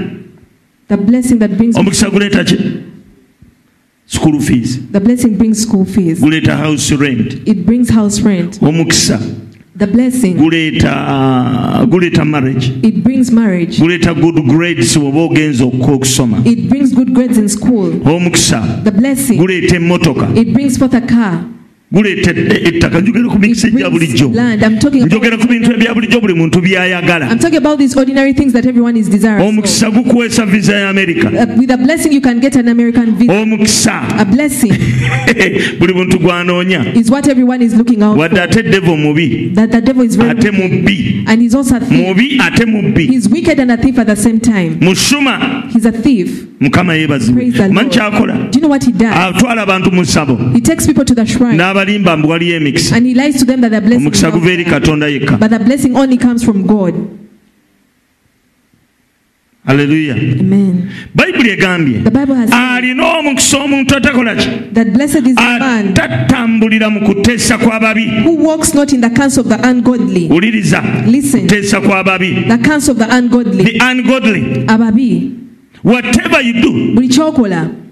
[0.88, 2.56] The blessing that brings omukisa guleeta ki
[4.06, 6.20] sukulu fees the blessing brings school fees.
[6.20, 8.58] guleeta house rent It brings house rent.
[8.62, 9.18] omukisa
[9.76, 13.78] The blessing guleeta guleeta marriage it brings marriage.
[13.80, 17.90] guleeta good grades bw'oba ogenza okusoma It brings good grades in school.
[18.04, 21.44] omukisa The blessing guleeta emmotoka it brings forth a car.
[21.92, 23.00] Guleeta e- ettaka.
[23.00, 24.28] Njogera ku mikisa It egya bulijjo.
[25.06, 27.28] njogera ku bintu ebya bulijjo buli muntu byayagala.
[29.40, 31.30] Omukisa gukuweesa visa ya amerika
[33.28, 34.02] Uh, omukisa.
[35.78, 36.84] Buli muntu gwanoonya.
[38.16, 39.52] wadde ate devo mubi.
[39.56, 41.24] Ate mubbi.
[41.90, 43.06] Mubi ate mubbi.
[43.06, 44.76] He's wicked and a thief at the same time.
[44.80, 45.70] musuma.
[45.72, 46.46] He's a thief.
[46.60, 47.44] mukama yeebazibwe.
[47.50, 47.92] Manyi Lord.
[47.92, 48.34] kyakola?
[49.14, 50.38] Atwala abantu mu ssabo
[51.74, 52.96] He takes people to the shrine n'abalimba mbu waliyo emikisa.
[52.96, 55.38] And he lies to them that the blessing, is omukisa guva eri katonda yekka.
[55.38, 56.94] But the blessing only comes from God.
[59.66, 60.90] aleluya Amen.
[61.14, 62.02] bayibuli egambye
[62.52, 64.48] alina omukisa omuntu atakola ki?
[64.74, 69.40] that blessed is the man atatambulira mu kuteesa kw'ababi who walks not in the counsel
[69.40, 70.28] of the ungodly.
[70.28, 73.64] wuliriza Listen, kuteesa kw'ababi the counsel of the ungodly.
[73.64, 74.66] the ungodly.
[74.68, 75.32] Ababi,
[75.82, 77.83] whatever you do buli kyokola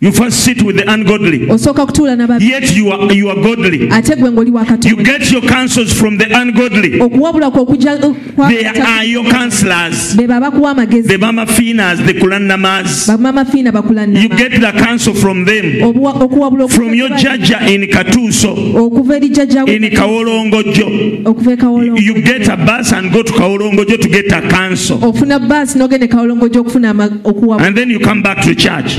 [0.00, 1.40] you first sit with the ungodly.
[1.46, 3.88] Osooka kutuula n'ababi yet you are, you are godly.
[3.90, 6.98] Ate gwe ng'oli wa you get your counsels from the ungodly.
[7.00, 7.98] Okuwabula kwe okujja
[8.34, 10.16] kwa- they are your counselors.
[10.16, 11.08] Be babakuwa amagezi.
[11.08, 15.82] The mama finas the kulannamaz bamama fiina you bakulannama get the counsel from them.
[15.82, 21.24] Okuwabula okuva from your judge in katuuso okuva eri jjajja we- in kawolongojo.
[21.26, 24.96] Okuva e kawolongo you get a bus and go to kawolongojo to get a counsel.
[25.02, 27.66] Ofuna baasi n'ogenda e kawolongojo okufuna okuwabula.
[27.66, 28.98] And then you come back to church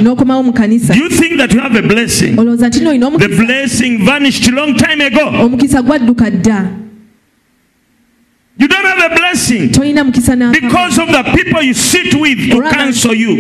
[0.92, 2.36] do you think that you have a blessing?
[2.38, 3.46] Olowooza nti n'olina the omukisa?
[3.46, 5.26] blessing vanished long time ago.
[5.46, 6.78] Omukisa gwadduka dda.
[8.58, 9.70] You don't have a blessing
[10.52, 13.38] because of the people you sit with to counsel you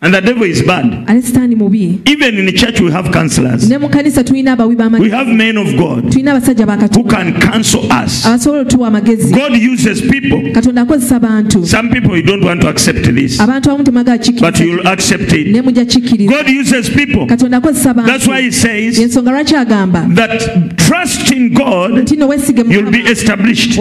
[0.00, 0.84] and the devil is bad.
[0.84, 2.06] Mubi.
[2.08, 3.68] Even in the church we have counselors.
[3.68, 7.40] Ne mu kanisa tulina abawi we have men of god tulina abasajja ba who can
[7.40, 8.24] counsel us.
[8.24, 10.52] Abasobola otuwa amagezi god uses people.
[10.52, 13.40] Katonda akozesa bantu some people you don't want to accept this.
[13.40, 15.48] Abantu abamu temwagala but you'll accept it.
[15.48, 17.26] Ne mujja kikkiriza god uses people.
[17.26, 20.06] Katonda akozesa that's why he says yensonga lwaki agamba?
[20.14, 23.74] that trust in god nti no weesige you'll be established.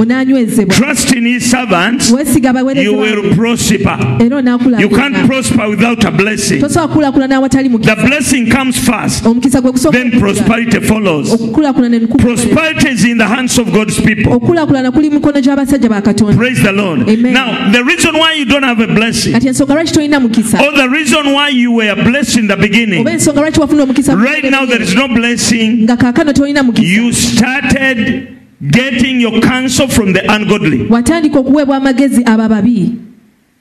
[0.70, 3.98] Trust in his servants you will prosper.
[4.20, 4.42] Era
[4.80, 6.60] you can't prosper without blessing.
[6.62, 11.34] Tosobola kukulaakulana awatali the blessing comes first omukisa gwe gusooka then prosperity follows.
[11.34, 12.24] Okukulaakulana ne kukulaakulana.
[12.24, 14.34] prosperity is in the hands of god's people.
[14.34, 16.38] Okukulaakulana kuli mu mikono gy'abasajja ba katonda.
[16.38, 17.10] Praise the lord.
[17.10, 17.34] Amen.
[17.34, 20.60] now the reason why you don't have a blessing kati ensonga lwaki tolina mukisa?
[20.62, 23.02] or the reason why you were blessed in the beginning.
[23.02, 25.84] Oba ensonga lwaki wafuna omukisa mu right now there is no blessing.
[25.84, 26.88] Nga kaakano tolina mukisa.
[26.88, 28.38] You started
[28.72, 30.88] getting your counsel from the ungodly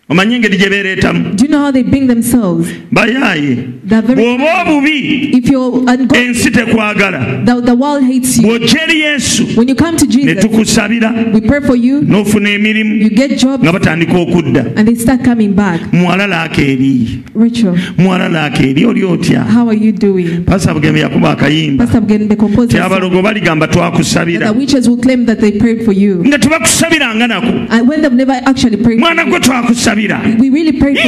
[0.09, 1.35] omanyi engeri gye beereetamu
[2.93, 3.57] bayaaye
[4.17, 5.33] bw'oba obubi
[6.15, 7.21] ensi tekwagala
[8.43, 9.43] bw'ojja eri yesu.
[10.25, 11.11] Ne tukusabira
[12.07, 13.11] n'ofuna emirimu.
[13.63, 14.65] Nga batandika okudda.
[15.93, 17.23] Muwala laaka eri.
[17.99, 18.85] Muwala laaka eri.
[18.87, 19.45] Oli otya?
[20.47, 21.85] Pasa bugembe yakuba akayimba.
[22.69, 24.53] Ti abalogo baligamba twakusabira.
[26.27, 27.53] nga tebakusabiranga nako.
[28.99, 30.21] Mwana gwe twakusabira twasabira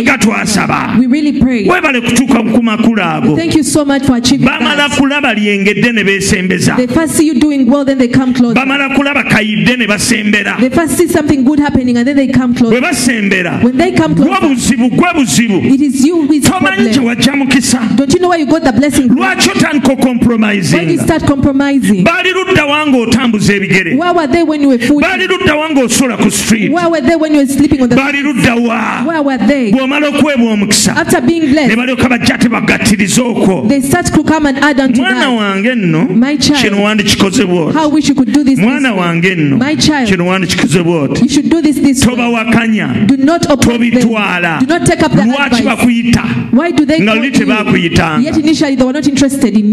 [0.03, 3.37] nga twasaba webale kutuuka ku makulu ago
[4.41, 6.77] bamala kulaba lyengedde ne beesembeza
[8.55, 10.57] bamala kulaba kayidde ne basembera.
[12.81, 13.61] Basembera.
[13.63, 13.73] Gwe
[15.13, 15.61] buzibu
[16.41, 17.81] tomanyi gye wajja mukisa
[19.09, 20.85] lwaki otandika okompromisinga
[22.05, 23.97] baali ludda wange otambuza ebigere?
[25.01, 26.71] Baali ludda wange osula ku street?
[27.97, 28.78] Baali ludda wa
[29.73, 30.95] bw'omala okuweebwa omukisa
[31.67, 33.71] ne balyoka bajja tebagattiriza okwo.
[34.95, 36.09] mwana wange nno
[36.63, 39.01] kino wandikikoze bwoti how wish you could do this, this mwana way.
[39.01, 39.59] wange nno
[40.07, 41.43] kino wandikikoze bwoti
[42.05, 42.89] tobawakanya
[43.61, 44.63] tobitwala.
[45.27, 46.25] Lwaki bakuyita?
[47.01, 47.31] Nga luli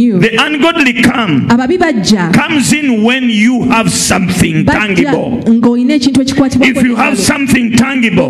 [0.02, 0.20] you?
[0.20, 1.48] the ungodly come.
[2.34, 5.44] Comes in when you have something tangible.
[5.46, 8.30] if you have something tangible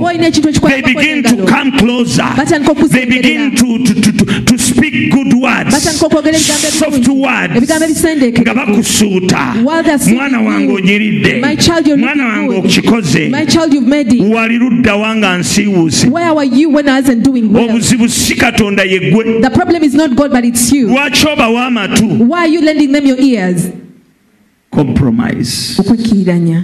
[0.69, 2.23] they begin to come closer.
[2.89, 5.73] They begin to, to, to, to speak good words,
[6.80, 7.54] soft words,
[8.41, 9.56] nga bakusuuta
[10.13, 11.41] mwana wange ogiridde
[11.97, 13.30] mwana wange okikoze
[14.34, 16.08] wali ludda wanga nsiiwuuse
[17.69, 19.39] obuzibu si katonda yeggwe
[20.88, 22.30] lwaki obawa amatu
[25.80, 26.63] okwekkiririranya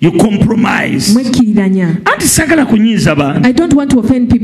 [0.00, 1.12] you compromise.
[1.12, 1.96] Mwekkiriranya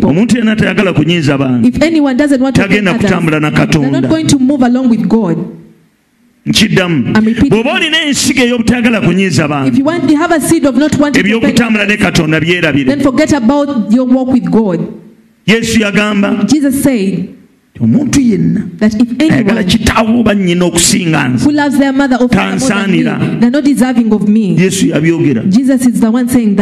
[0.03, 1.69] omuntu yenna tayagala kunyiza bantu.
[1.69, 4.01] If anyone doesn't want to kutambula na katonda.
[6.47, 7.15] nkiddamu
[7.51, 12.97] bw'oba olina ensiga ey'obutayagala kunyiiza bantuebyokutambula ne katonda byerabire.
[15.47, 16.45] Yesu yagamba
[17.81, 18.61] omuntu yenna
[19.19, 21.29] ayagala kitaawo oba nnyina okusinga
[22.37, 23.19] nzetansaanira
[24.59, 25.43] yesu yabyogera.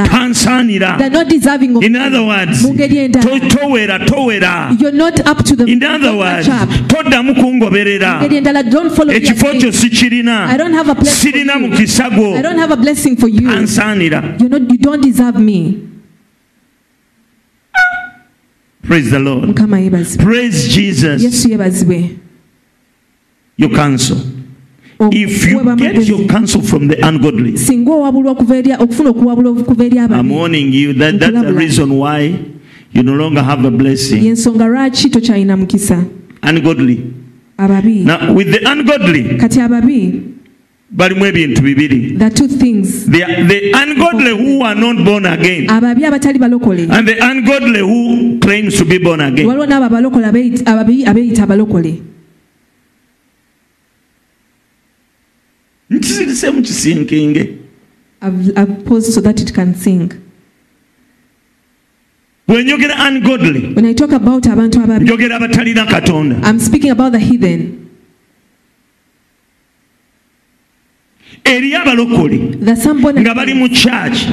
[0.09, 0.97] Tansaanira.
[3.49, 4.69] Toweera towera
[6.89, 8.21] toddamu kungoberera.
[9.17, 10.49] Ekifo kyo sikirina.
[11.05, 12.37] Sirina mukisa gwo
[13.53, 14.23] tansaanira
[18.93, 19.45] praise the lord.
[19.45, 21.25] Mukama praise jesus.
[21.25, 22.19] Yesu
[23.57, 24.19] your counsel.
[25.01, 29.51] Oh, if you get your counsel from the ungodly singa owabulwa okuva eri okufuna okuwabulwa
[29.53, 32.39] okuva i'm warning you that that's the reason why
[32.93, 34.23] you no longer have a blessing.
[34.23, 36.05] Yensonga lwaki tokyalina mukisa
[36.43, 37.15] ungodly.
[37.59, 39.39] Now with the ungodly
[40.93, 42.17] balimu ebintu bibiri.
[42.19, 42.29] The
[43.49, 45.67] the, ungodly who are not born again.
[45.69, 46.89] Ababi abatali balokole.
[46.91, 49.47] And the ungodly who claims to be born again.
[49.47, 52.03] Waliwo n'abo abalokole abeeyita- abalokole
[55.91, 57.49] nkisirise mu kisinkinge.
[62.49, 63.75] Bwenjogera ungodly
[65.05, 66.37] njogera abatalina katonda.
[66.45, 67.82] I'm speaking about the heathen
[71.45, 72.39] eriyo abalokole
[73.21, 74.29] nga bali mu church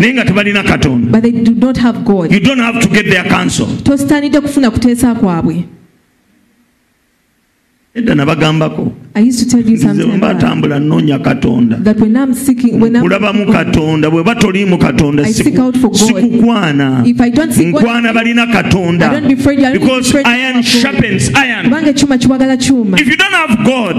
[0.00, 1.18] naye nga tebalina katonda.
[2.30, 3.66] you don't have to get their counsel.
[3.84, 5.64] Tosaanidde kufuna kuteesa kwabwe.
[7.94, 10.20] Edda nabagambako I used to tell you something
[11.84, 14.10] that when I'm seeking, when I'm seeking, I seek out batambula nnoonya katonda kulabamu katonda
[14.10, 17.04] bwe batoliimu katonda sikukwana
[17.68, 19.10] nkwana balina katonda.
[19.72, 21.66] because iron sharpens iron.
[23.00, 23.96] If you don't have God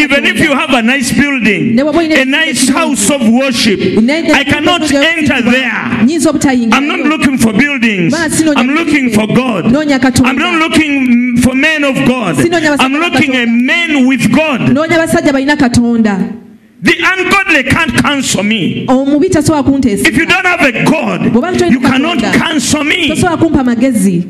[0.00, 1.78] even if you have a nice building
[2.16, 3.80] a nice house of worship
[4.34, 5.72] I cannot enter there.
[6.72, 8.14] I'm not looking for buildings.
[8.56, 9.64] I'm looking for God.
[9.66, 12.36] I'm not looking for men of God.
[12.80, 14.45] I'm looking a man with God.
[14.72, 16.18] Noonya basajja balina katonda.
[16.82, 18.86] The ungodly can't counsel me.
[18.86, 20.06] Omubi tasobola kunteesa.
[20.06, 21.24] If you don't have a God,
[21.70, 23.08] you cannot cancel me.
[23.08, 24.24] tosobola kumpa magezi.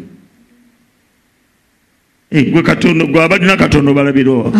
[2.31, 4.53] Eh, gwe katonda gwe abalina katonda obalabirwa.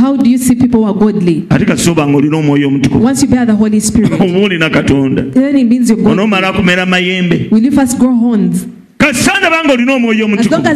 [1.51, 3.05] Ate kasoba nga olina omwoyo omutukuvu.
[3.05, 3.15] Oba
[4.45, 5.25] olina katonda.
[6.05, 7.49] Onoomala kumera mayembe
[8.99, 10.75] kasanga bange olina omwoyo omutukuvuosobola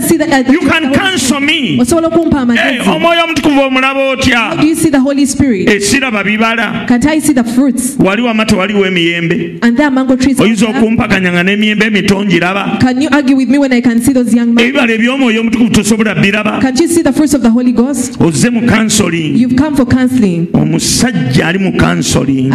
[2.08, 2.90] okumpa amagezi.
[2.90, 4.52] omwoyo omutukuvu omulaba otya?
[5.70, 6.84] Esiraba bibala
[7.98, 9.56] wali wama tewaliwo emiyembe.
[10.42, 12.78] Oyinza okumpakanyanga n'emiyembe emito ngiraba
[14.62, 16.58] ebibala eby'omwoyo omutukuvu tosobola biraba
[18.20, 19.36] ozze mu kansoling
[20.52, 22.52] omusajja ali mu kansoling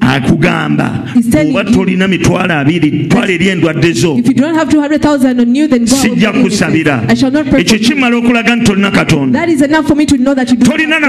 [0.00, 1.04] akugamba
[1.50, 4.20] oba tolina mitwalo abiri twala eryendo ndwadde zo
[5.84, 7.02] sijja kusabira.
[7.56, 9.46] ekyo kimala okulaga nti tolina katonda?
[10.64, 11.00] Tolina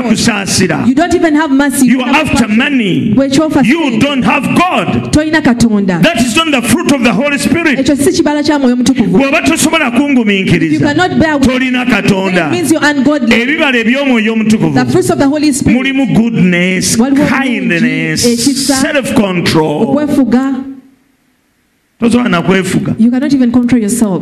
[7.80, 10.94] ekyo si kibala kya mwoyo mutukuvu tosobola kungumiikiriza
[11.86, 12.52] katonda.
[13.36, 14.80] Ebibala eby'omwoyo omutukuvu
[16.14, 18.22] goodness kindness
[18.82, 20.75] self control okwefuga
[22.00, 22.96] tosobola nakwefuga.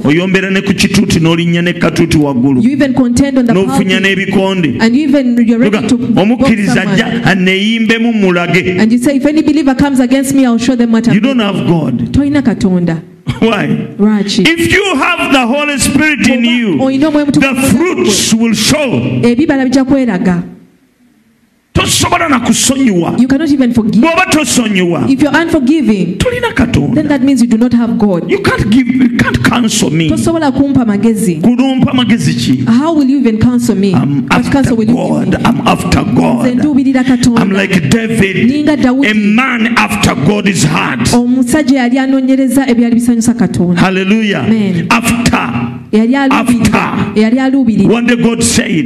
[0.07, 2.61] Oyombera ne ku kituuti n'olinnya n'ekatuuti waggulu.
[3.53, 4.77] N'ofunya n'ebikonde.
[6.21, 8.75] omukkiriza ajja aneeyimbe mulage.
[12.11, 13.01] Tolina katonda.
[13.41, 13.67] Why?
[13.99, 14.43] Rachi.
[14.45, 18.99] If you have the Holy Spirit in you, the fruits will show
[21.83, 24.01] tosobola nakusonyiwa you cannot even forgive.
[24.01, 27.01] Bw'oba tosonyiwa if you're unforgiving tolina katonda.
[27.41, 28.29] you do not have god.
[28.29, 30.09] You can't give you can't counsel me.
[30.09, 31.35] Tosobola kumpa magezi.
[31.41, 33.93] Kulumpa magezi ki how will you even counsel me?
[33.93, 35.39] I'm after counsel will God.
[35.39, 35.45] me?
[35.45, 36.57] I'm after nze God.
[36.57, 37.03] nduubirira
[37.37, 38.77] I'm like David, ninga
[39.09, 41.13] a man after God's heart.
[41.13, 43.81] omusajja yali anoonyereza ebyali bisanyusa katonda.
[43.81, 44.45] Hallelujah.
[44.45, 44.87] Amen.
[44.89, 47.13] After eyali aluubirira after
[47.87, 48.85] when the God said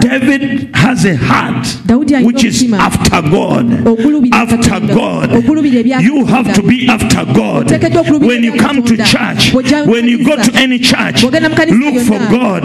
[0.00, 1.66] David has a heart
[2.24, 3.66] which is after God.
[4.32, 5.30] After God.
[6.02, 7.70] You have to be after God.
[8.20, 9.54] When you come to church
[9.86, 12.62] when you go to any church look for God.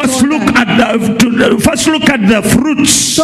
[0.00, 3.16] First look at the first look at the fruits.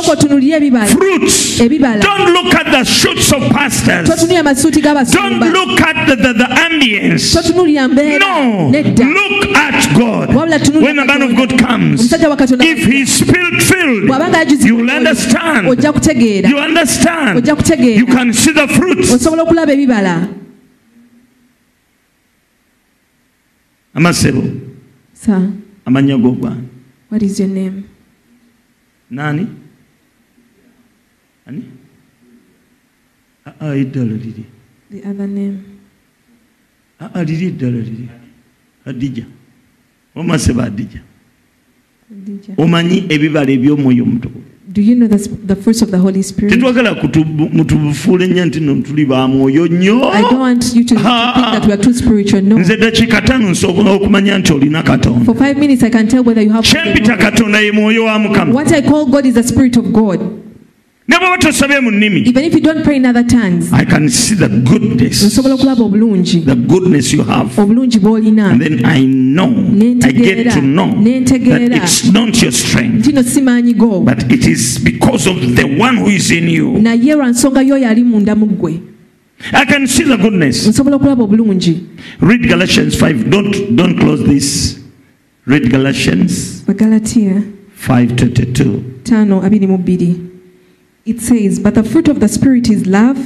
[0.93, 1.59] Fruits.
[1.59, 4.09] Don't look at the shoots of pastors.
[4.09, 7.35] Don't look at the, the, the ambience.
[8.19, 8.71] No.
[8.71, 10.35] Look at God.
[10.35, 15.67] When the man of God comes, if he's spirit filled, bw'abanga you will understand.
[16.49, 17.47] You understand.
[17.47, 19.13] You can see the fruits.
[19.27, 20.29] okulaba ebibala
[23.95, 24.43] Amasebo.
[25.87, 26.65] Amannya g'obwana
[27.09, 27.89] What is your name?
[29.11, 29.47] naani
[31.47, 31.63] ani
[33.47, 34.45] aa eddala liri
[34.91, 35.59] The other name.
[37.01, 38.09] aa liri eddala liri
[40.17, 41.01] adija omaseba adija
[42.57, 46.53] omanyi ebibala eby'omwoyo omutukuvu Do you know the, the fruits of the Holy Spirit?
[46.53, 46.75] I don't
[50.39, 52.43] want you to, to think that we are too spiritual.
[52.43, 52.59] No.
[55.25, 56.67] For five minutes, I can tell whether you have.
[58.53, 60.46] What I call God is the Spirit of God.
[61.09, 64.35] Ne bwaba mu nnimi Even if you don't pray in other tongues, i can see
[64.35, 66.45] the goodness nsobola okulaba obulungi.
[66.45, 67.63] the goodness you have.
[67.63, 68.51] Obulungi bw'olina.
[68.51, 69.51] And then i know
[70.03, 74.01] i get to know that it's not your strength nti no si maanyi go.
[74.01, 76.79] but it is because of the one who is in you.
[76.79, 78.81] Naye lwa nsonga y'oyo ali munda mu ggwe.
[79.53, 80.67] I can see the goodness.
[82.21, 84.81] Read galatians 5 don't don't close this.
[85.47, 87.43] Read galatians bagalatiya
[87.79, 90.36] 5:22
[91.07, 93.19] it says but the fruit of the spirit is love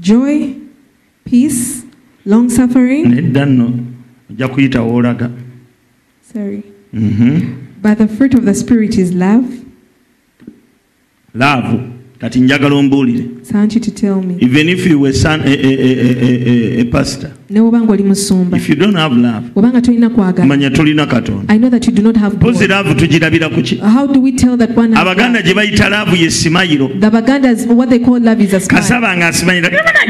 [0.00, 0.54] joy
[1.24, 1.84] peace
[2.26, 3.72] long suffering nedda nno
[4.30, 5.30] ojja kuyita woolaga
[6.32, 6.62] sorry.
[6.92, 7.40] Mhm.
[7.82, 9.46] but the fruit of the spirit is love.
[11.34, 11.80] Laavu
[12.18, 14.36] kati njagala ombuulire so you to tell me.
[14.40, 18.56] Even if you were son, a, a, a, a, a, pastor musumba.
[18.56, 21.92] if you don't have love bwobanga tolina kwagala manya tolina katonda i know that you
[21.92, 22.98] do not have pozi God.
[22.98, 25.44] tugirabira ku ki how do we tell that one abaganda love?
[25.44, 26.88] gye bayita laavu ye simayiro.
[27.00, 28.82] The bagandas what they call love is a smile.
[28.82, 29.32] Kasaba nga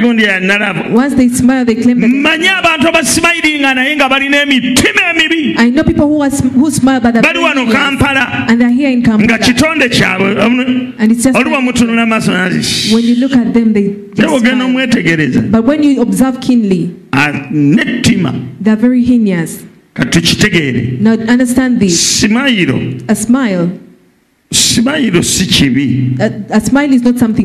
[0.03, 5.55] gundi once they smile they claim that mmanyi abantu abasimayiringa naye nga balina emitima emibi
[5.59, 8.47] I know people who, are, who smile but bali wano kampala.
[8.49, 9.39] And they're here in nga Kampala.
[9.39, 10.95] kitonde kyabwe.
[10.99, 13.95] And it's just mutunula maaso nazi when you look at them, they
[14.27, 18.33] ogenda omwetegereza But when you observe keenly, a- n'ettima.
[18.61, 19.65] they're very heinous.
[19.95, 22.79] kati tukitegeere Now understand this: simayiro.
[23.09, 23.69] A smile,
[24.53, 26.17] simayiro si kibi.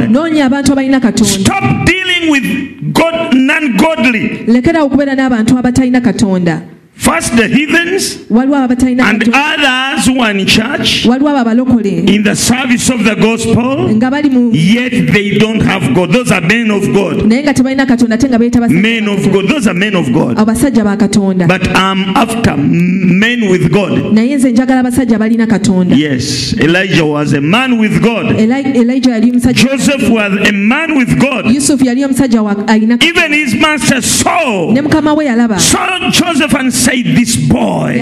[0.08, 1.54] noonya abantu abalina katonda.
[4.84, 6.73] Okubeera n'abantu abatalina katonda.
[6.96, 8.18] First the heathens
[9.04, 11.04] and others who are in church
[12.08, 13.88] in the service of the gospel,
[14.54, 16.12] yet they don't have God.
[16.12, 17.26] Those are men of God.
[18.70, 19.48] Men of God.
[19.48, 20.38] Those are men of God.
[21.48, 24.14] But I'm after men with God.
[25.96, 28.38] Yes, Elijah was a man with God.
[29.52, 31.46] Joseph was a man with God.
[33.04, 34.74] Even his master Saul.
[35.58, 37.96] Saul, Joseph, and beside this boy.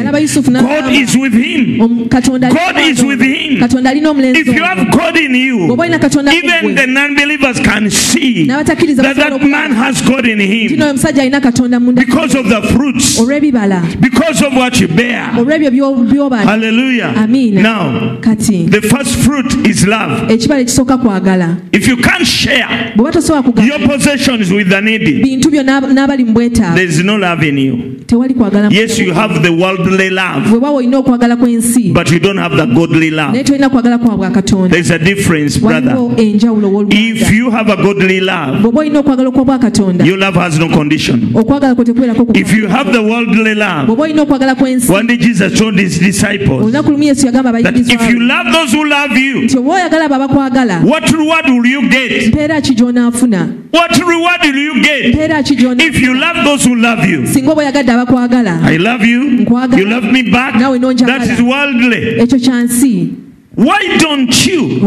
[0.52, 1.78] God is with him.
[2.08, 3.62] God is with him.
[4.34, 8.66] If you have god in you even the non-believers can see that
[9.16, 10.68] that man has god in him.
[11.94, 13.20] Because of the fruits.
[14.00, 15.30] Because of what you bear.
[16.44, 17.12] Hallelujah.
[17.62, 20.30] Now the first fruit is love.
[20.30, 25.22] If you can't share your possessions with the needy.
[26.74, 27.96] There is no love in you
[28.72, 30.48] yes you have the worldly love.
[30.48, 33.32] Bwe baba olina okwagala kw'ensi but you don't have the godly love.
[33.32, 34.70] Naye tolina kwagala kwa bwa katonda.
[34.70, 35.96] There's a difference brother.
[36.16, 40.06] enjawulo if you have a godly love bw'oba olina okwagala okwa katonda.
[40.06, 41.32] your love has no condition.
[41.34, 45.16] Okwagala kwe tekubeerako if you have the worldly love bw'oba olina okwagala kw'ensi one day
[45.16, 49.16] jesus told his disciples olunaku lumu yesu yagamba that if you love those who love
[49.16, 52.28] you nti oba oyagala abo abakwagala what reward will you get?
[52.28, 53.48] mpeera ki gy'onaafuna?
[53.72, 55.14] What reward will you get?
[55.14, 59.04] Mpeera ki if you love those who love you singa oba oyagadde abakwagala i love
[59.04, 59.46] you.
[59.78, 60.54] You love me back.
[60.58, 62.20] That is worldly.
[62.22, 63.10] Ekyo kya nsi
[63.54, 64.80] why don't you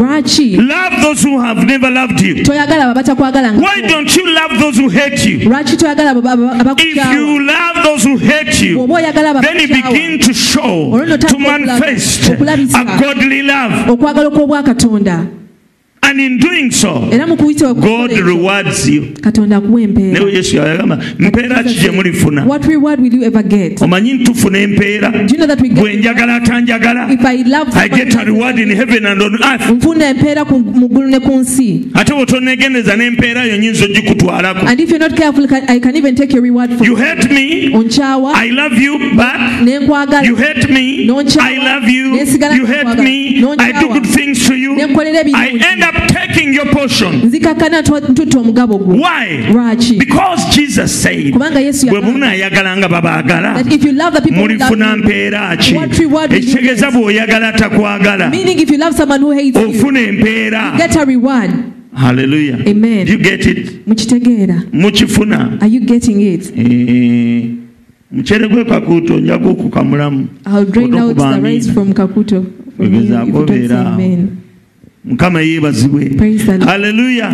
[0.60, 2.42] love those who have never loved you?
[2.42, 5.38] Toyagala abo abatakwagala nga why don't you love those who hate you?
[5.48, 9.60] Lwaki toyagala abo aba- if you love those who hate you bw'oba oyagala abo then
[9.60, 13.86] you begin to show to manifest a godly love
[16.16, 19.02] and in doing so era mu kuyitibwa god rewards you.
[19.20, 22.44] Katonda akuwa empeera naye yesu yagamba mpeera ki gye mulifuna?
[22.46, 23.82] What reward will you ever get?
[23.82, 27.08] Omanyi ntufuna empeera do you know that we bwe njagala atanjagala
[27.74, 29.70] i get a reward in heaven and on earth.
[29.70, 31.88] Nfuna empeera mu ggulu ne ku nsi.
[31.94, 36.32] Ate bwotonegendeza n'empeera yo nyinza ogikutwalako and if you're not careful i can even take
[36.32, 37.70] your reward for you hate me.
[37.74, 41.06] Onkyawa i love you back ne nkwagala You hate me.
[41.08, 42.16] I love you.
[42.16, 43.44] You hate me.
[43.58, 44.76] I do good things to you.
[44.78, 47.22] I end up taking your portion.
[47.26, 48.96] nzikakkana ntutta omugabo gwo.
[49.52, 50.00] Lwaki?
[51.32, 53.64] Kubanga yesu bwe yagamba munaayagalanga babaagala
[54.30, 55.74] mulifuna mpeera ki?
[56.30, 58.32] ekitegeeza bw'oyagala takwagala.
[59.68, 60.72] Ofuna empeera
[61.96, 63.06] haleluya Amen.
[63.08, 63.86] you get it.
[63.86, 64.62] Mukitegeera.
[64.72, 65.58] Mukifuna.
[65.62, 66.52] Are you getting it?
[66.56, 67.50] Eh,
[68.12, 72.44] mucere gwe kakuuto nja kukukamulamu i'll drain out the rice from kakuto.
[72.76, 74.45] From you, if Gezaako you don't say beera amen
[75.06, 76.10] mukama yeebazibwe
[76.64, 77.30] haleluya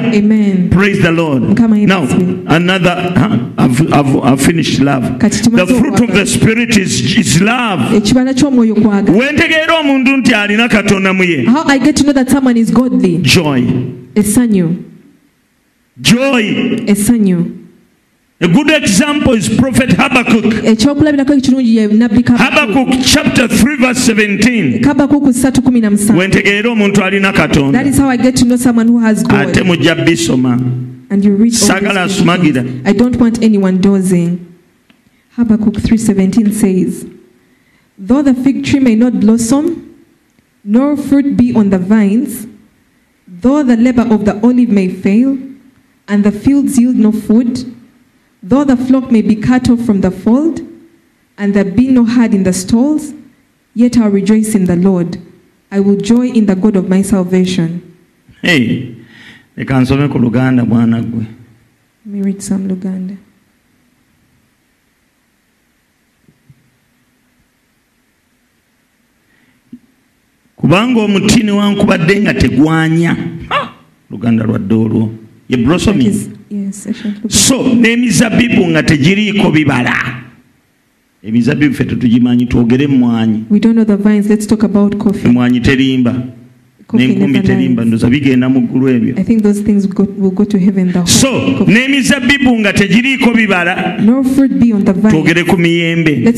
[0.70, 1.58] praise the lord.
[1.86, 2.02] Now
[2.46, 3.38] another huh,
[4.80, 5.18] love.
[5.18, 7.80] The fruit of the spirit is, is love.
[9.18, 11.46] Wentegeera omuntu nti alina katonda mu ye
[13.22, 13.62] joy.
[16.00, 16.44] Joy.
[16.86, 17.61] Essanyu
[18.42, 20.44] a good example is prophet habakkuk.
[20.64, 27.86] Ekyokulabirako ekirungi ye nabbi habakkuk chapter 3 verse 17 kabakuku 317 wentegeera omuntu alina katonda.
[27.86, 30.58] Is how i get to know someone who has ate god mujja bisoma
[31.10, 32.64] and you read all Sagala asumagira.
[32.84, 34.38] i don't want anyone dozing.
[35.36, 37.06] Habakkuk 317 says
[37.96, 39.96] though the fig tree may not blossom
[40.64, 42.46] nor fruit be on the vines
[43.28, 45.38] though the labor of the olive may fail
[46.08, 47.81] and the fields yield no food
[48.42, 50.60] though the flock may be cut off from the fold
[51.38, 53.12] and there be no herd in the stalls
[53.74, 55.18] yet i'll rejoice in the lord.
[55.72, 57.80] I will joy in the god of my salvation.
[58.42, 58.94] Hey,
[59.56, 61.24] leka nsome ku luganda mwana gwe.
[62.04, 63.16] Let me read some luganda.
[70.56, 73.16] Kubanga omutini wankubadde nga tegwanya.
[74.10, 75.21] Luganda lwadde olwo
[75.52, 76.32] ye blossoming
[77.28, 79.94] so n'emizabbibu nga tegiriiko bibala.
[81.22, 82.86] Emizabbibu ffe tetugimanyi twogere
[84.98, 85.28] coffee.
[85.28, 86.14] Emmwanyi terimba.
[86.92, 89.14] N'enkumbi terimba ndoza bigenda mu ggulu ebyo.
[91.06, 91.28] So
[91.58, 91.74] coffee.
[91.74, 93.96] n'emizabbibu nga tegiriiko bibala
[95.10, 96.32] twogere ku miyembe.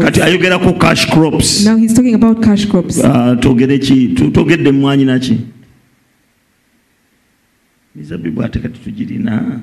[0.00, 1.66] Kati ayogera ku cash crops.
[3.04, 5.36] Ah, twogere ki twogedde emmwanyi naki
[7.94, 9.60] mizabbibu ate kati tugirina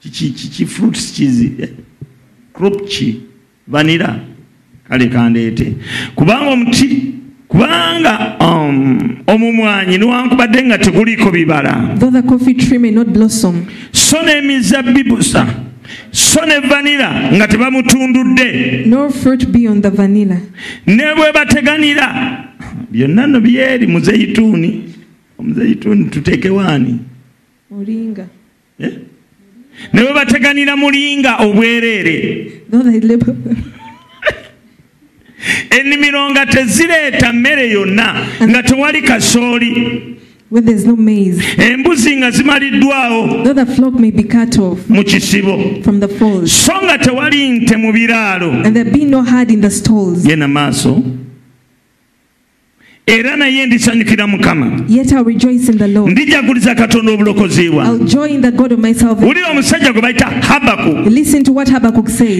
[0.00, 1.52] kiki fruits kizi
[2.52, 3.20] crop ki
[3.68, 4.20] vanira
[4.88, 5.74] kale kandeete
[6.14, 7.14] kubanga omuti
[7.48, 11.96] kubanga um, omumwanyi newankubadde nga teguliiko bibala.
[13.92, 15.46] So n'emizabbibu sa
[16.10, 18.86] so ne vanira nga tebamutundudde.
[20.86, 22.06] Ne bwe bateganira
[22.90, 24.89] byonna no byeri muzeyituuni
[25.40, 26.98] omuzeyituuni tuteekewaani
[27.70, 28.26] moringa
[28.80, 28.92] Eh?
[29.92, 32.16] ne bwe bateganira mulinga obwereere
[35.70, 40.16] ennimiro nga tezireeta mmere yonna nga tewali kasooli.
[40.50, 41.40] Where there's no maize.
[41.58, 43.44] Embuzi nga zimaliddwawo
[44.88, 45.56] mu kisibo.
[46.46, 48.64] so nga tewali nte mu biraalo.
[48.66, 51.02] And there be no herd in the stalls genda maaso
[53.18, 54.66] era naye ndisanyukira mukama
[56.10, 59.28] ndijaguliza katonda obulokozi bwange I'll joy in the God of my salvation.
[59.28, 60.88] wulira omusajja gwe bayita habaku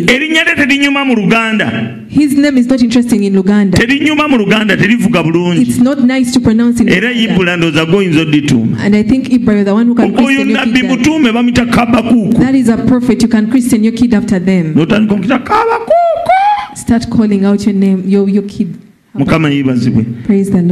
[0.07, 3.79] erinnya lye terinyuma mu luganda His name is not interesting in Luganda.
[3.79, 7.33] terinyuma mu luganda terivuga bulungi It's not nice to pronounce in era Luganda.
[7.35, 10.49] ibula ndooza gwoyinza oddituuma And I think Ibra, you're the one who can oyo Christian
[10.49, 10.91] your nabbi kid.
[10.91, 10.99] that.
[10.99, 13.23] mutuume bamuyita kabakuuku That is a prophet.
[13.23, 14.75] You can Christian your kid after them.
[14.75, 16.31] notandika okuyita kabakuuku
[16.75, 18.69] Start calling out your name, your, your kid.
[19.15, 20.05] Mukama yeebazibwe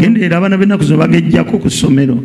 [0.01, 2.19] genda era abaana b'ennaku zo bagejjako ku ssomero.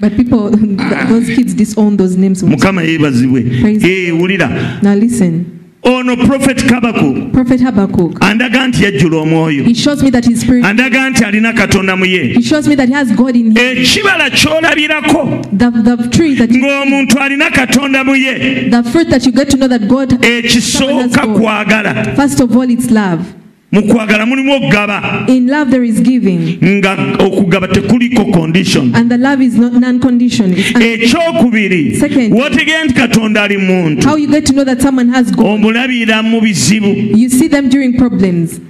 [0.00, 2.42] But people, th- those kids disown those names.
[2.42, 3.44] mukama yeebazibwe
[3.82, 4.50] ee wulira.
[4.82, 5.44] Now listen.
[5.84, 8.16] ono prophet kabaku Prophet Habakkuk.
[8.20, 9.64] andaga nti yajjula omwoyo.
[10.62, 12.34] Andaga nti alina katonda mu ye.
[12.34, 15.44] Ekibala ky'olabirako.
[15.54, 18.70] Ng'omuntu alina katonda mu ye.
[20.22, 22.14] Ekisooka kwagala
[23.74, 25.24] Mu kwagala mulimu okugaba.
[25.28, 28.94] In love, there is giving, nga okugaba tekuliko condition.
[28.94, 30.56] And the love is not non-conditional.
[30.56, 32.32] It's un- ekyokubiri Second.
[32.34, 34.04] wotegere nti katonda ali muntu.
[34.06, 35.46] How you get to know that someone has God.
[35.46, 37.16] omulabira mu bizibu.
[37.18, 38.60] You see them during problems.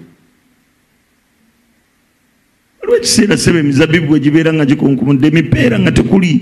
[2.80, 6.40] waliwo ekiseera seba emizabbibu bwe gibeera nga gikunkumudde emipeera nga tekuli.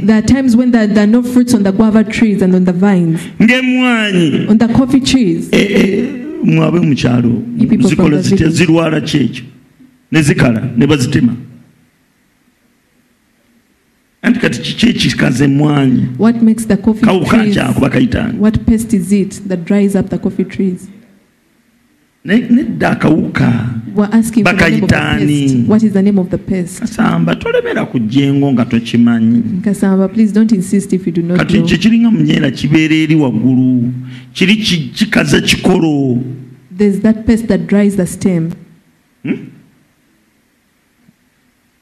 [3.40, 4.46] Ng'emwanyi
[6.42, 9.44] mwabe mu kyalo You people zikola zitya zirwala kyekyo
[10.12, 11.34] ne zikala ne bazitema
[14.22, 15.48] anti kati kiki ekikaza
[16.76, 18.34] coffee kawuka kyako bakayitanga
[22.50, 23.66] nedda akawuka
[26.38, 26.78] pest?
[26.80, 29.42] kasamba tolemera ku jengo nga tokimanyi
[31.36, 31.66] kati know.
[31.66, 33.90] kyekiringa munyeera kibeera eri waggulu
[34.32, 36.22] kiri ki- kikaza kikolo
[38.06, 38.50] stem.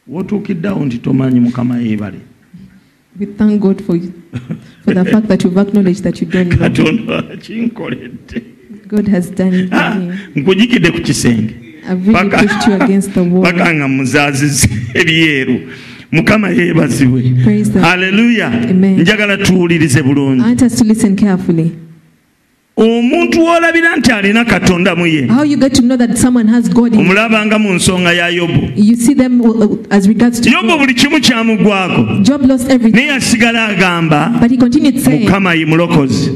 [0.08, 2.18] wotuukiddeawo nti tomanyi mukama yeebale
[3.20, 4.12] We thank God for you,
[4.84, 6.48] for the fact that you've acknowledged that you don't
[7.06, 8.49] know.
[8.98, 9.08] It
[9.72, 9.96] Ah,
[10.36, 11.54] nkujikidde ku kisenge.
[13.32, 13.42] Wall.
[13.42, 15.60] bakanga muzaaziza ebyeru
[16.12, 17.22] mukama yeebazibwe
[17.80, 18.50] haleluya
[18.98, 21.70] njagala tuwulirize bulungi want us to listen carefully.
[22.76, 25.28] Omuntu w'olabira nti alina katonda mu ye.
[26.98, 28.60] Omulabanga mu nsonga ya yobu.
[28.60, 32.02] Uh, to yobu buli kimu kyamugwako.
[32.92, 34.32] Naye asigala agamba
[35.20, 36.30] mukama ye mulokozi.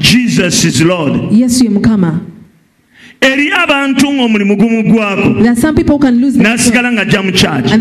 [0.00, 1.32] jesus is lord.
[1.32, 2.33] Yesu ye Mukama.
[3.24, 5.40] Eri abantu ng'omulimu gumuggwako
[6.42, 7.72] n'asigala ng'ajja mu kyaki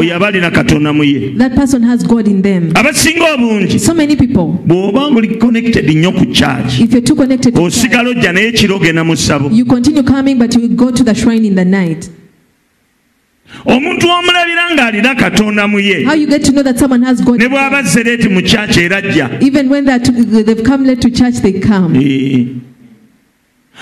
[0.00, 1.32] oyo aba alina katonda mu ye.
[2.74, 3.78] abasinga obungi.
[4.66, 6.82] Bw'oba ng'oli connected nnyo ku kyaki
[7.62, 9.48] osigala ojja naye ekiro ogenda mu ssabo
[13.66, 16.04] omuntu omulabira ng'alina katonda mu ye
[17.38, 19.28] ne bw'aba zereeti mu kyaki era ajja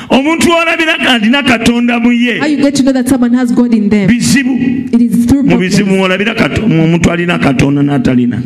[0.08, 2.40] omuntu olabira ng'alina katonda mu ye.
[4.06, 4.54] Bizibu.
[5.44, 6.04] Mu bizibu mu
[6.84, 8.42] omuntu alina katonda n'atalina.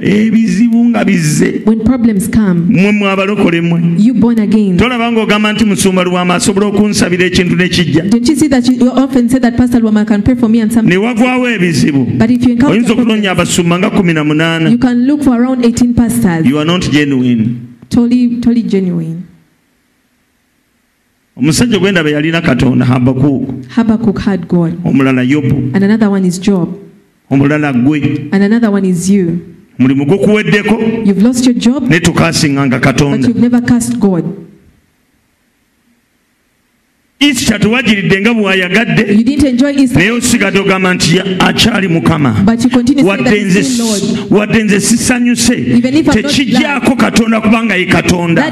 [0.00, 1.62] Ebizibu nga bizze.
[2.68, 4.76] Mwe abalokole mmwe you born again.
[4.76, 8.02] tolaba ng'ogamba nti musumba lwama asobola okunsabira ekintu ne kijja.
[10.82, 12.06] Ne wagwawo ebizibu.
[12.68, 14.70] Oyinza okunoonya abasumba nga kumi na munaana.
[14.70, 19.22] you can look for around 18 pastors, you are not genuine totally, toli genuine.
[21.36, 26.40] omusajja gwe ndaba yalina katonda habakuuku Habakkuk had God, omulala yobu and another one is
[26.40, 26.68] Job,
[27.30, 28.28] omulala gwe.
[28.32, 29.38] And another one is you.
[29.78, 33.28] mulimu gukuweddeko You've lost your job, ne tukasinganga katonda
[37.20, 39.02] isita tewagiridde nga bwayagadde?
[39.78, 42.36] Easter, naye osigadde ogamba nti ya- akyali mukama.
[44.30, 45.56] Wadde nze sisanyuse.
[46.12, 48.42] Tekijjaako katonda kubanga ye katonda.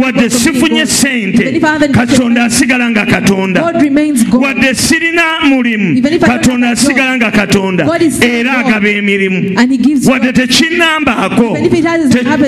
[0.00, 1.60] Wadde sifunye sente
[1.92, 3.62] katonda asigala nga katonda.
[3.62, 6.02] Wadde sirina mulimu.
[6.20, 7.84] Katonda asigala nga katonda.
[8.22, 9.58] Era agaba emirimu.
[10.10, 11.68] Wadde me.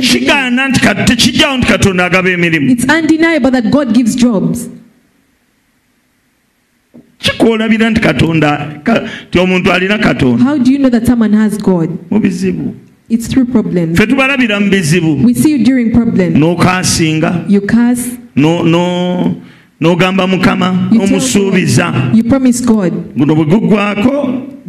[0.01, 4.69] tekigaana nti tekijjawo nti katonda agaba emirimu It's undeniable that God gives jobs.
[7.25, 11.59] Kikwolabira nti katonda ka- ti omuntu alina katonda How do you know that someone has
[11.59, 11.91] God?
[12.11, 12.75] mu bizibu
[13.09, 13.99] It's through problems.
[15.27, 16.37] We see you during problems.
[16.37, 19.37] n'okaasinga You curse, no- no-
[19.81, 20.89] n'ogamba mukama
[22.65, 22.93] God.
[23.17, 24.43] guno bwe guggwako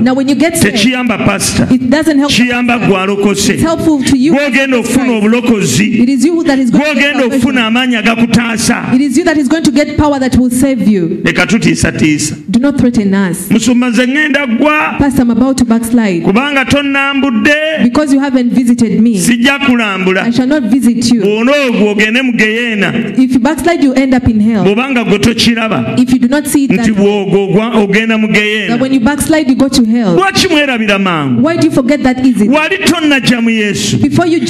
[0.00, 0.72] Now, when you get there,
[1.70, 2.30] it doesn't help.
[3.54, 4.34] It's helpful to you.
[8.94, 11.20] It is you that is going to get power that will save you.
[12.48, 13.48] Do not threaten us.
[14.98, 16.24] Pastor, I'm about to backslide.
[17.84, 19.18] Because you haven't visited me,
[20.22, 21.22] I shall not visit you.
[23.18, 24.64] If you backslide, you end up in hell.
[25.98, 26.86] If you do not see it, that,
[28.68, 30.16] that when you backslide you go to hell.
[30.16, 30.30] Why
[31.56, 32.48] do you forget that easy?
[32.48, 33.40] Showed you.
[33.42, 33.98] mu yesu.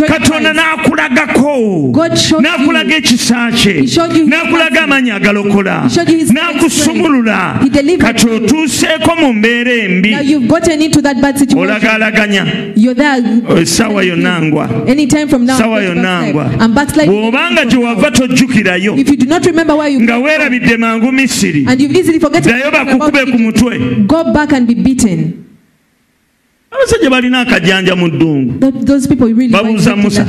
[0.06, 1.92] Katonda n'akulagako.
[2.40, 3.82] N'akulaga ekisa kye.
[4.26, 5.88] N'akulaga amaanyi agalokola.
[6.32, 7.60] N'akusumulula.
[7.98, 10.14] Kati otuuseeko mu mbeera embi.
[11.56, 12.46] Olagalaganya.
[13.60, 14.68] Essaawa yonna ngwa
[15.48, 16.50] essaawa yonna ngwa
[17.06, 18.96] bw'obanga gye wava tojjukirayo
[20.00, 21.66] nga weerabidde mangu misiri
[22.40, 25.43] ddayo bakukube easily mutwe go back and be beaten
[26.74, 28.54] abasajja balina akajanja mu ddungu.
[29.52, 30.24] Babuuza musa.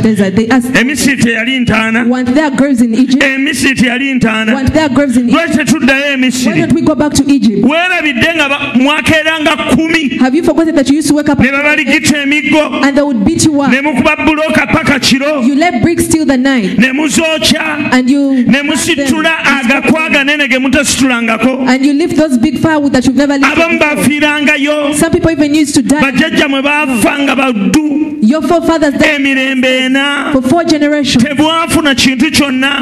[0.81, 2.05] emisiri teyali ntaana?
[3.35, 4.51] Emisiri teyali ntaana?
[5.31, 6.61] Lwaki tetuddayo emisiri
[7.63, 10.19] weerabidde nga mwakeeranga kkumi
[11.43, 12.69] ne babaligita emiggo.
[13.69, 15.41] Ne mukuba bulooka paka kiro.
[16.77, 17.77] Ne muzookya
[18.47, 21.65] ne musitula agakwa aganene ge mutasitulangako.
[23.51, 24.93] Abamu bafiirangayo
[26.01, 26.29] bajja
[28.21, 29.03] your forefathers died
[30.33, 31.23] for four generations.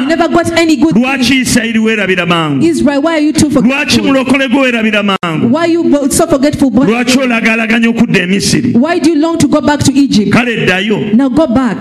[0.00, 1.02] You never got any good thing.
[2.62, 4.02] Israel, why are you too forgetful?
[5.52, 6.70] Why are you so forgetful?
[8.74, 10.30] Why do you long to go back to Egypt?
[11.14, 11.78] Now go back.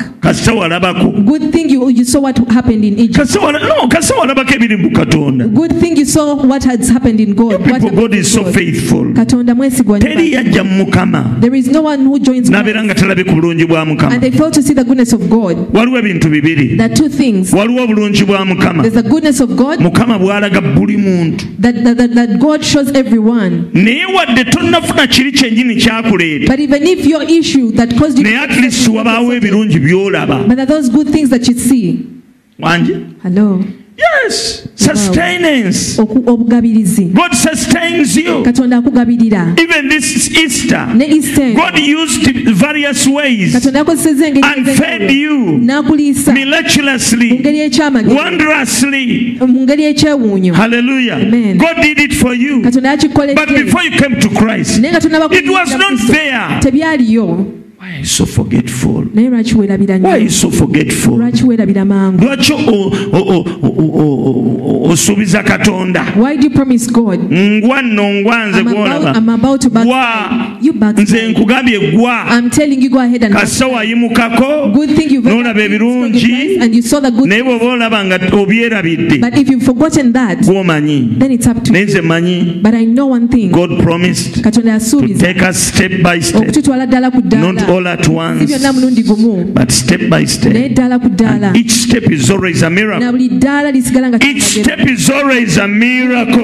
[1.25, 3.29] Good thing you, you saw what happened in Egypt.
[5.53, 7.63] Good thing you saw what has happened in God.
[7.95, 9.13] God is so faithful.
[11.39, 14.13] There is is no one who joins n'abeera nga talabe ku bulungi bwa mukama.
[14.13, 15.57] And they fail to see the goodness of God.
[15.73, 16.77] Waliwo ebintu bibiri.
[16.77, 17.51] There are two things.
[17.51, 18.81] Waliwo obulungi bwa mukama.
[18.83, 19.79] There's the goodness of God.
[19.79, 21.61] Mukama bw'alaga buli muntu.
[21.61, 23.71] That, that, that, that God shows everyone.
[23.73, 26.47] Naye wadde tonnafuna kiri kyennyini kyakuleeta.
[26.47, 30.47] But even if your issue that caused you naye at least wabaawo ebirungi by'olaba.
[30.47, 32.09] But are those good things that you see.
[32.59, 33.63] Wangi hello
[33.97, 38.43] yes sustenance obugabirizi god sustains you.
[38.43, 44.67] Katonda akugabirira even this easter ne eastern god used various ways katonda yakozeseza engeri and
[44.69, 46.31] fed you n'akuliisa.
[46.31, 48.15] mu miraculously ngeri ekyamagezi.
[48.15, 49.37] wondrously.
[49.47, 50.53] Mu ngeri ekyewuunyo.
[50.53, 51.17] Hallelujah.
[51.21, 51.57] Amen.
[51.57, 52.61] god did it for you.
[52.61, 52.97] Katonda
[53.35, 56.59] but before you came to christ naye nga tonaba it was not there.
[56.61, 56.83] Tebyaliyo.
[56.83, 57.62] why are you
[58.05, 59.05] so forgetful?
[59.13, 61.17] Naye lwaki weerabira why are you nnyo so forgetful?
[61.17, 61.43] Lwaki
[64.93, 66.05] osuubiza katonda.
[67.31, 69.13] Ngwa nno ngwa nze gwolaba.
[69.83, 70.29] Gwa.
[70.97, 72.25] Nze nkugambye gwa.
[74.93, 76.57] Thing you've n'olaba ebirungi.
[77.25, 79.17] naye bw'oba olaba nga obyerabidde
[80.45, 83.51] gw'omanyi naye nze manyi but I know one thing.
[83.51, 84.51] God promised to
[85.17, 86.47] take us step by step.
[87.33, 88.51] Not all at once.
[89.53, 90.55] But step by step.
[90.55, 93.15] And each step is always a miracle.
[93.21, 96.43] Each step is always a miracle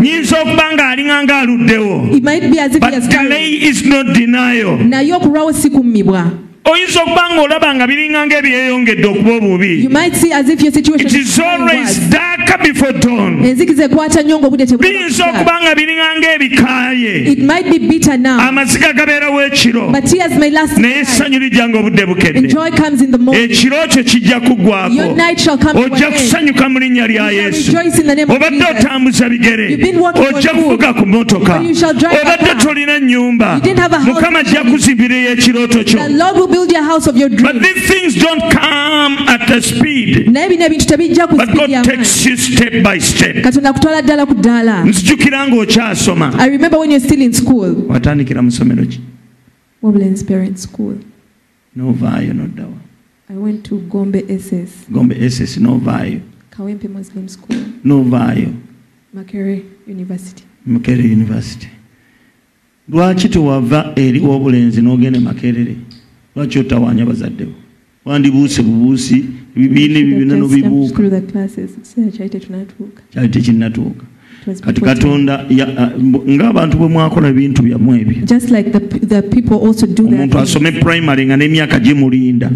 [0.00, 2.16] nyinza okuba nga alinganga aluddewo.
[2.16, 4.78] It might be as if he but delay is not denial.
[4.78, 9.82] Naye okulwawo si kummibwa oyinza okuba nga olaba nga biringanga ebyeyongedde okuba obubi.
[9.84, 12.10] You might see as if your situation it is getting always worse.
[12.10, 13.44] darker before dawn.
[13.44, 15.74] Enzikiza ekwata nnyo ng'obudde biyinza tebulaba okuba nga
[17.78, 18.40] bitter now.
[18.40, 22.38] Amaziga gabeerawo ekiro naye essanyu lijja nga obudde and bukedde
[23.42, 25.16] ekiro kyo kijja kuggwako
[25.74, 27.72] ojja kusanyuka mu linnya lya yesu.
[28.28, 29.78] obadde otambuza bigere.
[30.28, 33.60] Ojja kuvuga ku motoka Or you shall drive a obadde tolina nnyumba.
[34.04, 36.00] Mukama ajja kuzimbirayo ekirooto kyo
[36.50, 40.26] build your house of your but these things don't come at a speed.
[40.28, 43.36] Naye bino ebintu tebijja ku but god takes you step by step.
[43.44, 47.74] Katonda akutwala ddala ku ddaala nzijukira ng'okyasoma i remember when you're still in school.
[47.88, 49.00] Watandikira mu ssomero ki
[49.82, 50.94] Woblen's parent school.
[51.76, 52.78] Novaayo noddawa
[53.28, 56.20] i went to gombe ss gombe ss novaayo
[56.50, 57.56] kawempe muslim school.
[57.84, 58.52] Novaayo
[59.14, 60.44] makere university.
[60.66, 61.68] Mukere university.
[62.88, 65.76] Lwaki tewava eri w'obulenzi n'ogenda makerere
[66.40, 67.52] lwaki otawaanya bazadde bo?
[68.04, 69.24] Wandibuuse bubuusi
[69.56, 70.96] ebibiina ebibiina nobibuuka.
[73.12, 74.04] kyali tekinnatuuka
[74.64, 78.00] kati katonda uh, ng'abantu bwemwakola ebintu byammwe
[80.08, 82.50] ebyomuntu asome primary nga n'emyaka gimulinda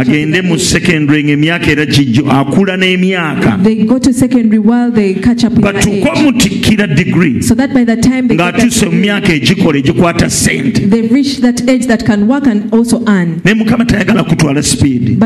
[0.00, 3.58] agende mu secondary ng'emyaka era kijjo akula n'emyaka.
[5.60, 7.40] Batuka omutikkira degree.
[8.34, 10.86] Ng'atuuse mu myaka egikola egikwata sente
[13.44, 15.18] naye mukama tayagala kutwala speed.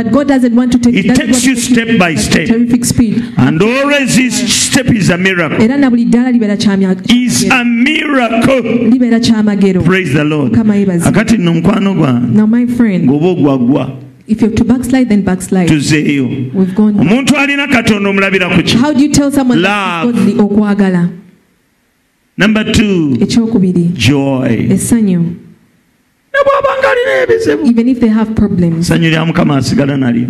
[4.49, 9.83] Step is a miracle Era na buli ddala libeera kyamya- is a miracle libeera kyamagero.
[9.85, 11.09] praise the lord Mukama yeebazibwe.
[11.09, 13.91] akati nno mukwano gwange Now my friend, ng'oba ogwaggwa
[14.27, 15.69] if you're to backslide, then backslide.
[15.69, 16.99] tuzeeyo We've gone.
[17.01, 19.69] omuntu alina katonda omulabira ku ki How do you tell someone Love.
[19.69, 21.11] that godly okwagala?
[22.37, 25.21] number two Ekyokubiri, joy essanyu.
[25.21, 26.28] ne bw'abanga alina ebizibu
[27.65, 28.89] Even if they have problems,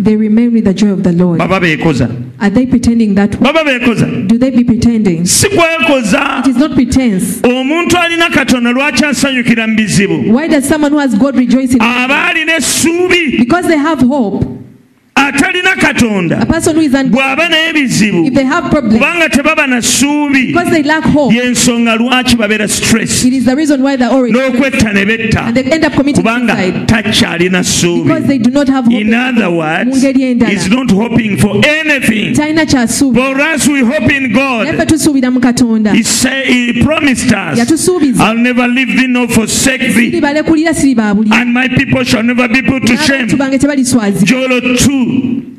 [0.03, 1.39] they remain with the joy of the Lord.
[2.39, 3.51] Are they pretending that way?
[4.27, 5.25] Do they be pretending?
[6.39, 7.41] It is not pretense.
[10.33, 11.81] Why does someone who has God rejoice in
[13.39, 14.58] Because they have hope.
[15.19, 16.37] Ah, atalina katonda.
[17.11, 18.23] Bw'aba naye bizibu
[18.99, 20.53] kubanga tebaba na ssuubi
[21.35, 23.23] yensonga lwaki babeera stress?
[24.31, 25.51] N'okwetta ne betta
[26.21, 26.55] kubanga
[26.85, 28.09] takyalina ssuubi.
[29.01, 30.03] In other words
[30.51, 32.33] is not hoping for anything.
[33.13, 34.67] For us we hope in God.
[35.95, 37.57] He, say, he promised us
[38.21, 40.11] I'll never leave thee nor forsake thee.
[41.33, 43.27] And my people shall never be put to shame.
[44.23, 45.58] Jolo 2 meaning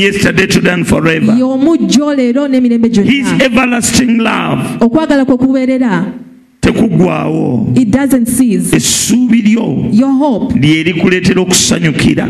[0.00, 1.34] yesterday today and forever.
[1.38, 4.62] Y'omujjo leero n'emirembe his gyonna everlasting love.
[4.80, 6.12] Okwagala kwe kubeerera.
[8.26, 8.76] Cease.
[8.76, 9.86] Essuubi lyo
[10.60, 12.28] lye likuleetera okusanyukira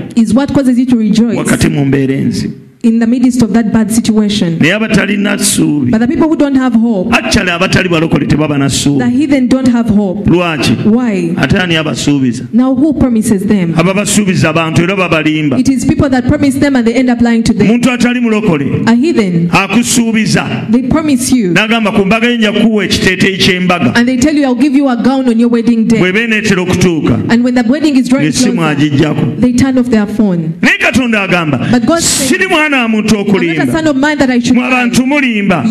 [1.36, 4.58] wakati mu mbeera enzibu in the midst of that bad situation.
[4.58, 8.68] Naye abatalina ssuubi but the people who don't have hope akyali abatali balokole tebaba na
[8.68, 10.24] the ssuubi heathen don't have hope.
[10.24, 10.84] Lwaki?
[10.84, 11.34] Why?
[11.38, 12.52] Ate ani abasuubiza?
[12.52, 13.74] Now who promises them?
[13.74, 15.58] Ababasuubiza abantu era babalimba.
[15.58, 17.68] It is people that promise them and they end up lying to them.
[17.68, 20.70] Omuntu atali mulokole a heathen akusuubiza.
[20.72, 21.54] they promise you.
[21.54, 23.96] N'agamba ku mbaga ye kuwa ekiteeteeyi ky'embaga.
[23.96, 26.00] And they tell you i'll give you a gown on your wedding day.
[26.00, 29.86] Bw'eba eneetera okutuuka and when the wedding is drawing ng'essimu closer agijjako they turn off
[29.86, 30.58] their phone.
[30.60, 34.66] Naye katonda agamba But God said, siri mwana wa muntu i'm not a okulimba lie.
[34.66, 35.64] abantu mulimba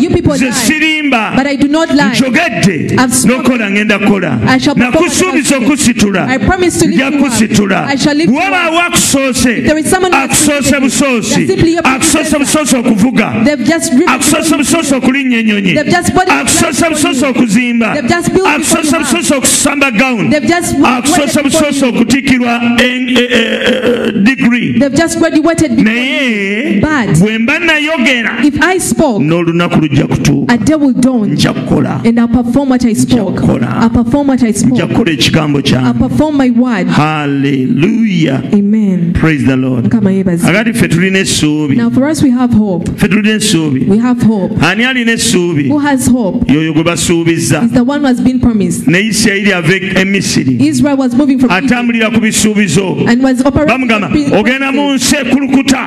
[0.44, 0.52] lie.
[0.52, 1.32] sirimba.
[2.12, 2.96] Njogedde.
[3.26, 4.38] N'okola ngenda kukola
[4.76, 6.38] nakusuubiza okusitula.
[6.86, 7.88] Nja kusitula.
[8.26, 9.62] Bw'obaawo akusoose
[10.12, 11.34] akusoose busoosi
[11.84, 13.32] akusoose busoosi okuvuga.
[14.06, 15.72] Akusoose busoosi okulinnya ennyonyi
[16.40, 16.86] akusoose
[17.24, 17.26] you.
[17.30, 17.92] okuzimba.
[17.92, 24.72] Akusoose busoosi okusamba gawuni akusoose okutikkirwa en- eh, eh, eh, degree.
[25.82, 28.36] Naye bad, bwe mba nayogera
[29.20, 30.52] n'olunaku lujja kutuuka.
[31.26, 32.00] nja kukola.
[34.72, 35.10] nja kukola.
[35.12, 38.42] Ekigambo kyangehalleluya
[40.48, 41.76] akati ffe tulina essuubi
[42.96, 43.86] ffe tulina essuubi
[44.60, 45.68] ani alina essuubi
[46.48, 47.60] yoyo gwe basuubiza.
[48.86, 50.72] Ne isirayiri ava e, e misiri.
[51.48, 52.96] Atambulira ku bisuubizo.
[53.68, 55.86] Bamugamba ogenda mu nsi ekulukuta.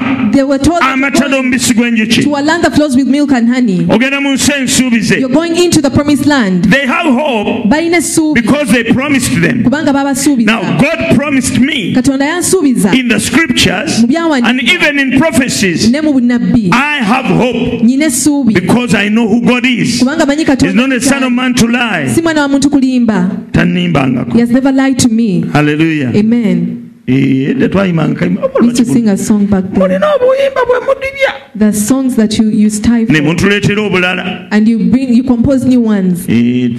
[0.96, 3.86] Amata n'omubisi gw'enjuki to a land that flows with milk and honey.
[3.90, 6.64] ogenda mu nsi ensuubize You're going into the promised land.
[6.72, 9.64] they have hope balina essuubi because they promised them.
[9.64, 14.74] Kubanga babasuubiza now god promised me katonda yansuubiza in the scriptures Mu byawandiikibwa.
[14.74, 19.42] even in prophecies ne mu bunnabbi i have hope nyina essuubi because i know who
[19.42, 20.00] god is.
[20.00, 22.08] Kubanga manyi he's not a son of man to lie.
[22.14, 23.30] Si mwana wa muntu kulimba.
[23.52, 24.34] Tanimbangako.
[24.34, 25.42] He has never lied to me.
[25.42, 33.10] Haleluya amen Eh, edda twayimanga mulina obuyimba bwe mudibya the songs that you you strive
[33.10, 34.48] ne mutuleetera obulala.
[34.52, 36.26] And you bring you compose new ones.
[36.28, 36.72] Eh,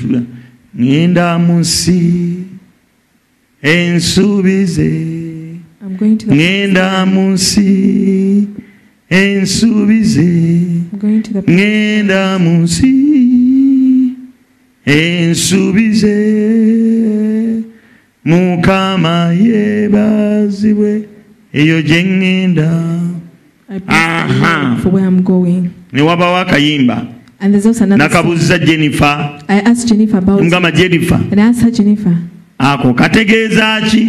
[0.79, 2.01] ŋŋenda mu nsi
[3.63, 4.91] ensuubize
[6.29, 7.69] ŋŋenda mu nsi
[9.09, 10.31] ensuubize
[11.49, 12.93] ŋŋenda mu nsi
[14.85, 16.17] ensuubize
[18.25, 19.33] mukama
[20.67, 21.05] yeebazibwe
[21.53, 22.69] eyo gye ŋŋenda
[25.93, 27.07] ne wabawo akayimba
[27.97, 29.31] nakabuuziza jennifer.
[30.43, 31.21] Mugamba jennifer
[32.59, 34.07] ako kategeeza ki?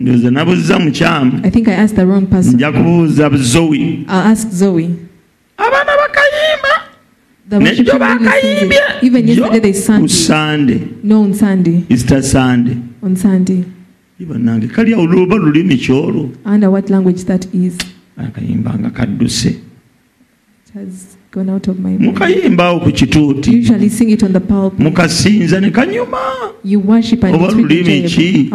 [0.00, 1.40] ndowooza nabuuziza mukyamu
[2.52, 3.98] nja kubuuza zoe.
[5.56, 6.74] Abaana bakayimba
[7.60, 8.80] nejjo bakayimbye
[10.00, 10.80] ku sande
[11.90, 12.76] easter sande
[14.24, 16.30] Ibanange kali awo lwoba lulimi kyolwo.
[16.46, 17.76] I wonder what language that is.
[18.16, 19.56] akayimba nga kadduse.
[21.78, 22.00] Mind.
[22.00, 23.70] mukayimbawo ku kituuti.
[24.78, 26.18] Mukasinza ne kanyuma.
[27.34, 28.50] Oba lulimi ki?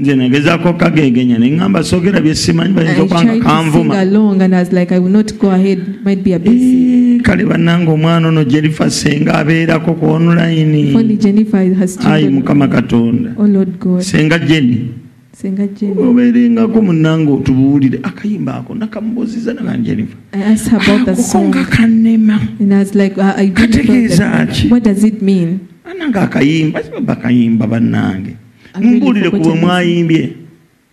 [0.00, 3.94] nze nagezaako kagegenya ne ŋŋamba soogera bye simanyi bayinza okubanga kanvuma
[7.20, 11.16] kale bannange omwana ono jerifa senga abeerako ku online.
[11.16, 11.60] Jennifer
[12.04, 13.34] ayi mukama katonda.
[13.38, 14.88] Oh senga jeni
[15.42, 18.00] obeerengako munnange otubuulire.
[18.02, 21.48] Akayimba ako nakamubuuziza nagan jenifa I asked her about the ako song.
[21.48, 21.64] nga
[22.66, 22.84] know
[23.50, 24.68] Kategeeza ki?
[25.04, 25.60] it mean?
[25.84, 26.80] anange akayimba.
[27.00, 28.36] Bakayimba bannange.
[28.74, 30.36] I've really mumbuulire ku bwe mwayimbye.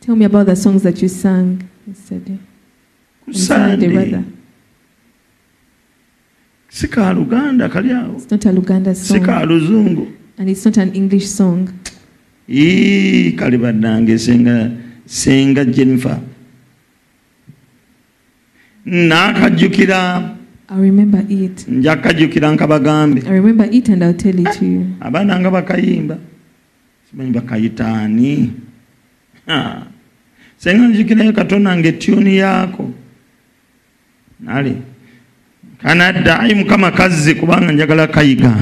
[0.02, 2.40] Tell me about the songs that you sang yesterday.
[3.32, 4.24] Sunday, sande rather.
[6.70, 8.20] Si ka luganda kali awo
[8.94, 10.08] si ka luzungu
[13.36, 14.72] kale bannange senga
[15.06, 16.20] senga jennifer.
[21.30, 21.68] It.
[21.68, 23.22] nja kajjukira nkabagambe
[24.62, 24.86] you.
[25.00, 26.18] abaana nga bakayimba.
[27.10, 28.52] Simanyi bakayitaani.
[30.58, 32.92] Senga njukirayo katonda nga etyuni yaako.
[34.40, 34.76] Nale
[35.82, 38.54] kanadda ayi mukama kazze kubanga njagala kayiga.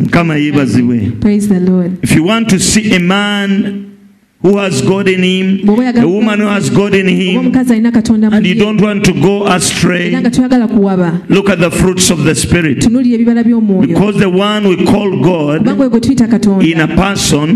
[0.00, 1.12] Mukama yeebazibwe
[2.02, 3.84] if you want to see a man
[4.46, 5.68] who has god in him?
[5.68, 7.40] A woman who has god in him.
[7.40, 10.08] Omukazi alina katonda mu and you don't want to go astray.
[10.12, 11.28] Era nga toyagala kuwaba.
[11.28, 12.78] Look at the fruits of the spirit.
[12.78, 13.88] Tunuulira ebibala by'omwoyo.
[13.88, 16.26] Because the one we call god kubanga oyo gwe tuyita
[16.62, 17.48] in a person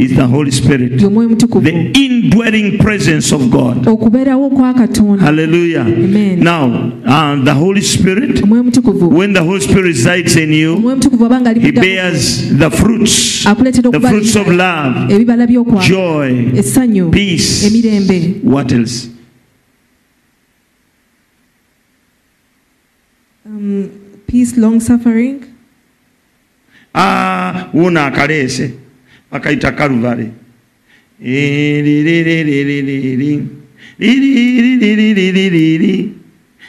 [0.00, 0.98] is the holy spirit.
[0.98, 3.86] the indwelling presence of god.
[3.86, 5.24] Okubeerawo kwa katonda.
[5.24, 5.86] Hallelujah.
[5.86, 6.38] Amen.
[6.40, 11.50] now uh, the holy spirit when the holy spirit resides in you omwoyo mutukuvu abanga
[11.50, 15.14] ali he bears the fruits the fruits of love
[15.46, 15.46] by'okwagala
[16.18, 17.66] joy essanyu peace.
[17.66, 18.40] emirembe.
[18.42, 19.08] What else?
[23.46, 23.90] Um,
[24.26, 25.44] peace long suffering.
[26.94, 28.72] Ah, wuno akaleese
[29.30, 29.72] bakayita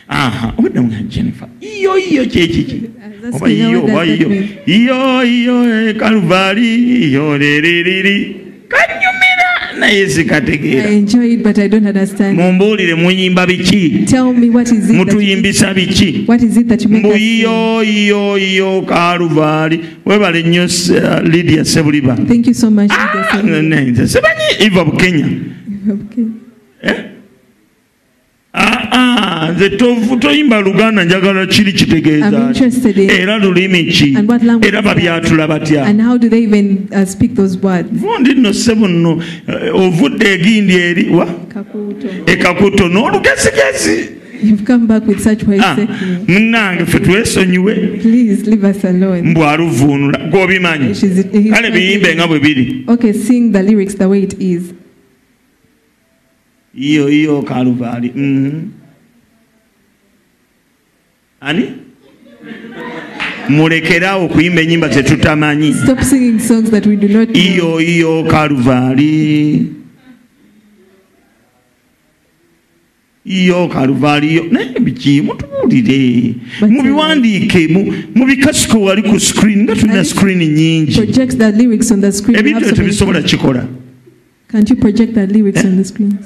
[0.08, 1.48] aha obadde jennifer.
[1.62, 2.90] Iyo iyo kyekiki
[3.34, 4.30] oba iyo oba iyo.
[4.66, 5.56] iyo iyo
[5.90, 6.70] eh, kaluvali
[7.10, 8.18] iyo liririri
[8.70, 8.99] kanyumira
[9.80, 10.90] naye sikategeera
[12.34, 14.06] mumbuulire muyimba biki?
[14.94, 16.24] Mutuyimbisa biki?
[16.28, 17.40] what is it that you make mbu us sing?
[17.40, 19.80] iyo iyo iyo kaluvaali.
[20.06, 20.68] Webale nnyo
[21.24, 22.18] lydia sebuliba
[23.92, 25.26] nze simanyi iva bukenya.
[25.90, 26.26] Okay.
[29.48, 29.70] Nze
[30.20, 32.54] toyimba luganda njagala kiri kitegeeza
[33.22, 34.18] era lulimi ki?
[34.62, 35.84] era babyatula batya?
[35.84, 37.90] Uh, those words?
[37.92, 41.26] Vundi nno ssebo nno eh, ovudde egindi eri wa?
[41.26, 42.08] Kakuto.
[42.26, 44.20] ekakuto n'olugezigezi
[46.28, 47.74] munnange ffe twesonyiwe.
[49.24, 50.94] Mbw aluvuunula gw'obimanyi?
[51.52, 52.86] Kale biyimbe nga bwe biri.
[56.76, 58.79] Iyo iyo kaluvaali mhm.
[61.42, 61.66] Ani?
[63.50, 69.66] Mulekerawo okuyimba enyimba zetutamanyi that iyo iyo kaluvaali.
[73.26, 74.44] Iyo kaluvaali iyo.
[74.52, 76.36] Naye biki mutubuulire.
[76.62, 80.94] Mubiwandiike mu- mubikasike wali ku screen nga tulina screen nyingi
[82.40, 83.68] ebintu many tebisobola kikola.
[84.52, 86.26] Can't you project the lyrics on the screens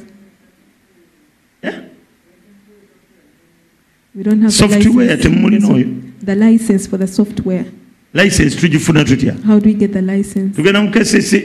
[4.16, 6.02] we don't have Software license, temulina oyo.
[6.22, 7.66] the license for the software.
[8.14, 10.56] License tugifuna tutya how do we get the license?
[10.56, 11.38] Tugenda mu kcca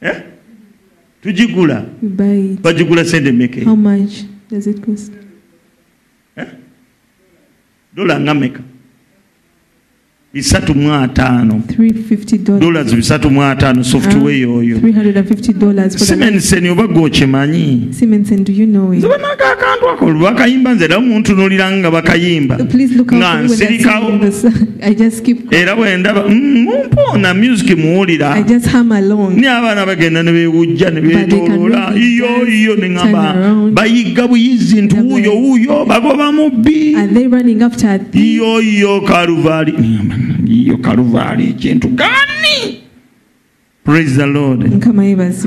[0.00, 0.22] eh?
[1.22, 1.86] tujigula.
[1.86, 2.60] Tugigula we buy it.
[2.62, 3.64] Bagigula sente meke.
[3.64, 5.12] How much does it cost?
[7.94, 8.60] Dola nga meka
[10.36, 12.58] bisatu mu ataano $350.
[12.60, 12.92] dollars.
[12.94, 17.94] Bisatu mu ataano software oyo $350 for the simenseni oba it?
[18.98, 22.58] nze banaka akantu ako lwakayimba nze era muntunulira nga bakayimba.
[23.12, 24.10] Nga nsirikawo
[25.50, 28.36] era bwendaba mm, mumpoona music muwulira.
[29.36, 31.92] Ni abaana bagenda ne beewujja ne beetoloola.
[31.96, 33.74] iyo iyo ne turn ŋŋamba around.
[33.74, 36.96] bayigga buyizi nti wuuyo wuuyo bagoba mubbi
[38.12, 39.72] iyo iyo kaluvaali
[40.48, 42.80] iyo kaluvaali kintu gani?
[43.84, 44.84] Praise the lord.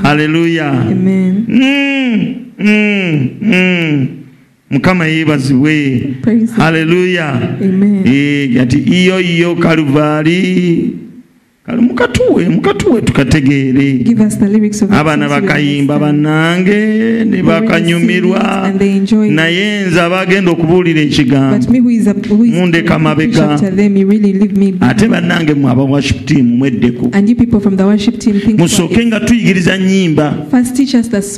[0.02, 0.72] Haleluya
[2.60, 4.06] mm.
[4.70, 8.06] mukama yeebazibwe Praise the haleluya Amen.
[8.06, 10.92] Eh, ati iyo iyo kaluvaali
[11.76, 14.04] mukatuwe mukatuwe tukategeere.
[14.90, 18.72] Abaana bakayimba bannange ne bakanyumirwa
[19.30, 21.72] naye nze abagenda okubuulira ekigambo.
[22.34, 23.60] Mundeka mabega.
[24.80, 26.58] ate bannange mwe aba worship team
[28.40, 30.46] think musooke nga tuyigiriza nnyimba.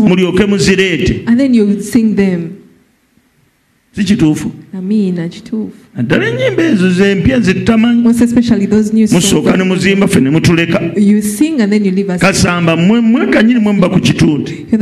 [0.09, 2.49] Mulyoke muzireete and then you sing them.
[3.95, 4.51] Si kituufu
[5.97, 7.39] naddala ennyimba ezo zempya
[8.93, 9.13] new songs.
[9.13, 10.81] musooka ne muzimba ffe ne mutuleka
[12.19, 14.67] kasamba mmwe mmwe kanyini mwe muba ku kituuti.
[14.73, 14.79] Eh?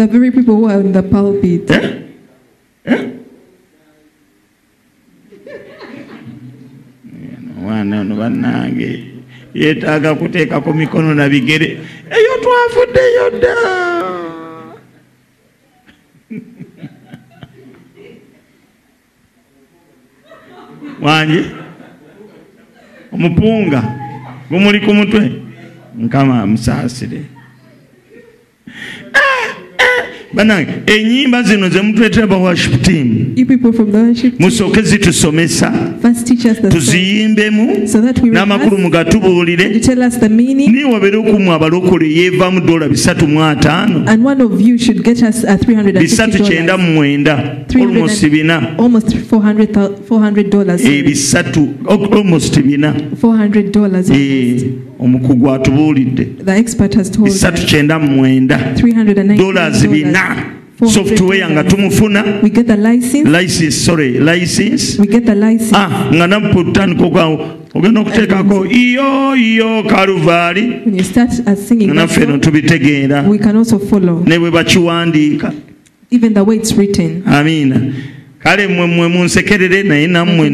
[2.85, 3.01] Eh?
[7.59, 9.05] omwana ono bannange
[9.55, 11.79] yeetaaga kuteekako mikono na bigere
[12.17, 13.55] eyo twavuddeyo dda
[21.03, 21.45] wange
[23.13, 23.83] omupunga?
[24.51, 25.33] Gumuli ku mutwe?
[25.99, 27.23] Nkama musaasire.
[30.33, 33.33] Bannange ennyimba zino ze mutuleetera ba worship team.
[33.37, 35.73] You people from the worship team, musooke zitusomesa
[36.71, 37.69] tuziyimbemu
[38.33, 39.81] n'amakulu mugatubuulire
[40.49, 44.17] niye wabeere okumu abalokole yeevaamu dola bisatu mu ataano a
[46.01, 46.79] bisatu kyenda $350.
[46.79, 49.91] mu mwenda 300 almost bina Almost $400.
[50.09, 50.73] $400.
[50.73, 51.03] Eh, sorry.
[51.03, 51.69] bisatu
[52.13, 54.11] almost bina $400.
[54.15, 54.63] Eh,
[54.99, 56.29] omukugu atubuulidde
[57.25, 58.59] bisatu kyenda mu mwenda
[59.37, 60.60] dollars bina $390.
[60.87, 62.25] Software nga tumufuna.
[63.43, 63.85] License.
[63.85, 64.99] sorry license.
[65.77, 67.41] Ah, nga naputandika okwawo
[67.75, 70.63] ogenda okuteekako iyo iyo kaluvaali
[71.95, 73.23] naffe song, tubitegeera
[74.27, 75.53] ne bwe bakiwandiika
[77.27, 77.81] amiina
[78.39, 80.51] kale mmwe mmwe munsekerere naye nammwe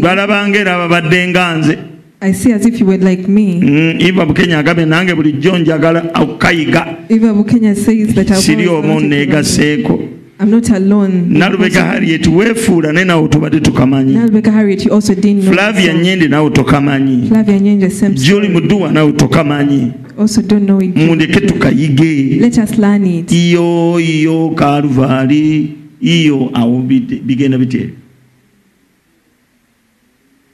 [0.00, 1.78] balabanga era babadde nga nze
[2.20, 3.60] I see as if you were like me.
[3.60, 9.00] Mm, iva bukenya agabe nange bulijjo njagala okukayiga Iva Bukenya says that I siri omu
[9.00, 10.08] neegaseeko
[10.38, 11.12] I'm not alone.
[11.28, 15.52] Nalubeka harriet weefuula naye tubadde tukamanyi Nalubeka Harriet, you also didn't know.
[15.52, 20.94] flavia nyende nawe tokamanyi Flavia Nyende same Julie muduwa nawe tokamanyi Also don't know it.
[20.96, 23.32] mundeke tukayige Let us learn it.
[23.32, 26.82] iyo iyo kaluvaali iyo awo
[27.24, 27.80] bigenda bitya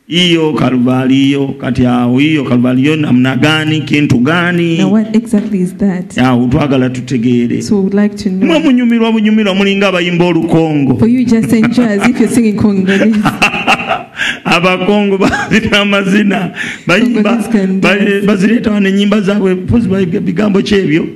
[0.09, 5.61] iyo kaluvaali iyo kati awo iyo kaluvaali iyo namna gani kintu gani Now, what exactly
[5.61, 6.19] is that?
[6.19, 8.61] awo twagala tutegeere So, we'd like to mwe know.
[8.61, 13.17] munyumirwa bunyumirwa mulinga abayimba olukongo For you, just enjoy as if you're singing Congolese.
[14.45, 16.51] abakongo bazina amazina
[16.87, 18.27] bayimba Congolese can ba- dance.
[18.27, 21.07] bazireetawo nenyimba zaabwe pozi bigambo kyebyo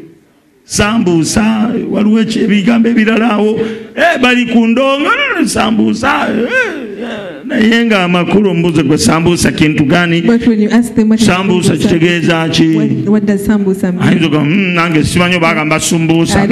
[0.64, 3.60] sambuusa waliwo ebigambo ebirala awo
[3.96, 5.06] Eh, bali ku ndongo
[5.40, 6.28] eh, sambuusa
[7.46, 10.22] nayenga amakulu ombuze gwe sambusa kintu gani?
[11.16, 12.62] Sambusa kitegeeza ki
[14.00, 16.46] ayinza oga nange simanyi bagamba sumbusa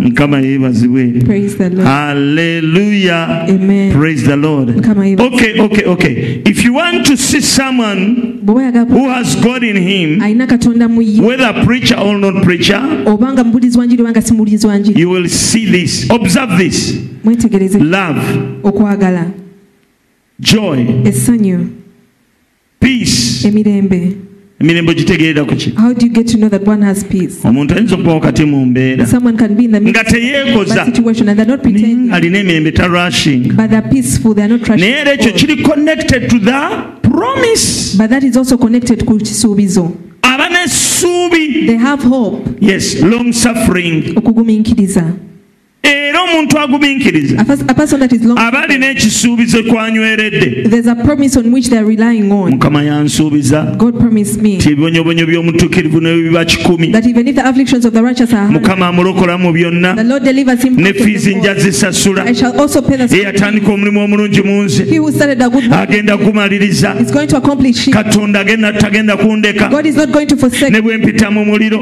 [0.00, 0.44] mukama hmm, hmm.
[0.44, 1.12] mm, yeebazibwe
[1.84, 3.46] haleluya
[3.92, 4.70] praise the lord.
[5.20, 6.42] Okay okay okay.
[6.46, 10.20] If you want to see someone who has god in him
[11.24, 16.10] whether preacher or not preacher obanga mubulizi wa obanga simubulizi wa you will see this.
[16.10, 16.98] Observe this.
[17.80, 18.20] Love.
[20.40, 20.86] Joy.
[21.04, 21.58] Essanyu
[22.80, 23.48] peace.
[23.48, 24.12] Emirembe
[24.60, 25.74] emirembe gitegeerera ku ki?
[27.44, 29.06] Omuntu ayinza okuba wakati mu mbeera.
[29.80, 30.86] Nga teyeekoza.
[32.12, 32.72] alina emirembe
[34.76, 36.60] naye era ekyo kiri connected to the
[37.02, 37.96] promise.
[37.96, 39.92] But that is also connected ku kisuubizo.
[40.22, 42.48] Aba n'essuubi they have hope.
[42.60, 44.16] Yes long suffering.
[44.16, 45.12] Okugumiikiriza
[46.14, 47.44] era omuntu agumiikiriza.
[48.36, 50.68] Aba alina ekisuubizo kwanyweredde
[52.50, 53.76] mukama yansuubiza.
[54.58, 56.92] Ti ebibonyobonyo by'omutuukirivu ne bwe biba kikumi.
[58.50, 59.94] mukama amulokola mu byonna.
[60.76, 62.24] ne fiizi nja zisasula.
[63.10, 64.84] Eyatandika omulimu omulungi mu nze.
[65.72, 66.16] Agenda
[67.88, 67.94] it.
[67.94, 69.70] katonda agenda tagenda kundeka.
[70.70, 71.80] Ne bwe mpita mu muliro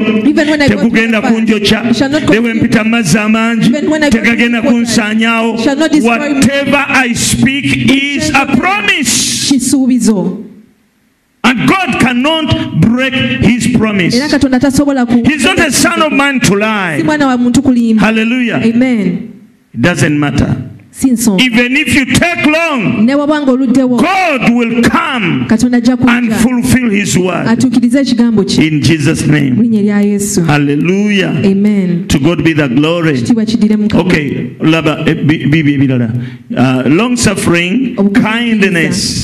[0.67, 1.83] tegugenda kunjokya
[2.31, 3.69] ne bwe mpita mu mazzi amangi
[4.23, 5.57] make kunsanyawo
[6.03, 10.43] whatever i speak is a promise kisuubizo
[11.45, 13.13] And God cannot break
[13.43, 14.13] his promise.
[14.15, 17.03] He's not a son of man to lie.
[17.99, 18.61] Hallelujah.
[18.63, 19.49] Amen.
[19.73, 20.55] It doesn't matter.
[21.39, 23.05] Even if you take long
[23.97, 25.47] god will come
[26.07, 27.45] and fulfill his word.
[28.59, 29.55] In jesus name.
[30.45, 31.33] Hallelujah.
[31.45, 32.07] Amen.
[32.09, 33.17] To god be the glory.
[34.05, 36.09] Okay laba eh, bi- bibi ebirala
[36.53, 39.23] Uh, long suffering kindness.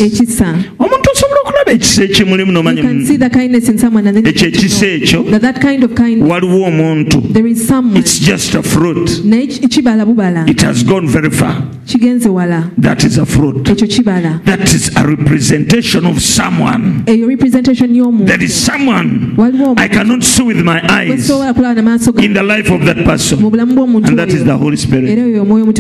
[0.80, 4.26] omuntu osobola okulaba ekisa ekimulimu you nomanya can see the kindness in someone and then
[4.26, 5.32] you ekyo ekisa ekyo.
[5.32, 7.34] that that kind of kindness waliwo omuntu.
[7.34, 8.00] there is someone.
[8.00, 9.10] It's just a fruit.
[9.26, 10.48] Naye kibala bubala.
[10.50, 11.64] It has gone very far.
[11.86, 12.72] Kigenze wala.
[12.78, 13.64] That is a fruit.
[13.64, 17.04] Ekyo kibala that is a representation of someone.
[17.06, 19.36] Eyo representation y'omuntu there is someone.
[19.78, 22.98] I cannot see with my eyes gwesobola kulaba namaaso ga in the life of that
[23.06, 23.44] person.
[23.44, 25.16] And that is the holy spirit.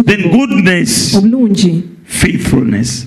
[0.05, 1.15] Then goodness.
[2.09, 3.05] Faithfulness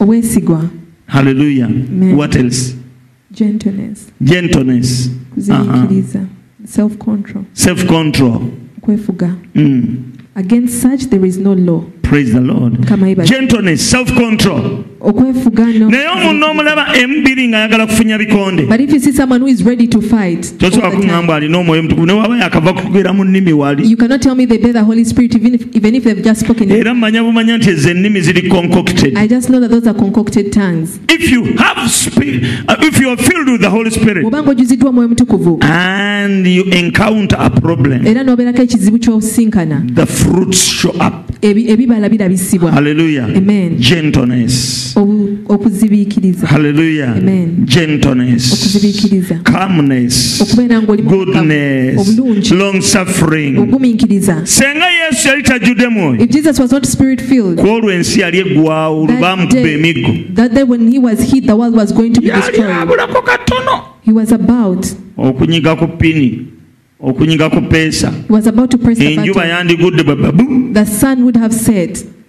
[1.13, 1.67] hallelujah.
[1.67, 2.17] Amen.
[2.17, 2.75] what else?
[3.31, 4.11] Gentleness.
[4.23, 5.09] Gentleness.
[5.49, 6.27] Uh-huh.
[6.67, 8.39] self control self control
[8.83, 9.35] kwefuga.
[9.55, 10.19] Mm.
[10.37, 11.85] against such there is no law.
[12.03, 12.87] Praise the lord.
[13.27, 13.91] Gentleness.
[13.91, 18.63] Self control okwefugana naye omuntu omulaba emubiri ng'ayagala kufunya bikonde.
[20.59, 23.97] Tosobola kuŋŋamba alina omwoyo mutukuvu newaba yakava kugera mu nnimi wali.
[26.71, 29.17] Era mmanya bumanya nti ezo ennimi ziri concocted.
[31.09, 34.93] If you have spirit, uh, if you are filled with the holy spirit obanga ojuziddwa
[34.93, 41.15] mwoyo mutukuvu and you encounter a problem era n'obeerako ekizibu ky'obusinkana the fruits show up.
[41.43, 42.71] Ebibala birabisibwa.
[42.73, 43.25] Hallelujah.
[43.37, 43.77] Amen.
[43.79, 44.92] Gentleness
[45.55, 47.15] okuzibiikiriza haleluya
[47.65, 48.73] gentleness.
[49.43, 50.41] Calmness.
[51.03, 52.19] Goodness.
[52.53, 53.59] Long suffering.
[54.45, 56.27] Senga yesu yali tajjudde mwoyo.
[57.57, 60.15] Kwolwo ensi yali eggwawo lubamukuba emiggo.
[62.29, 63.83] yali abulako katono.
[65.17, 66.47] Okunyiga ku pini
[67.01, 68.13] okunyiga ku peesa.
[68.99, 70.73] Enjuba yandigudde bababu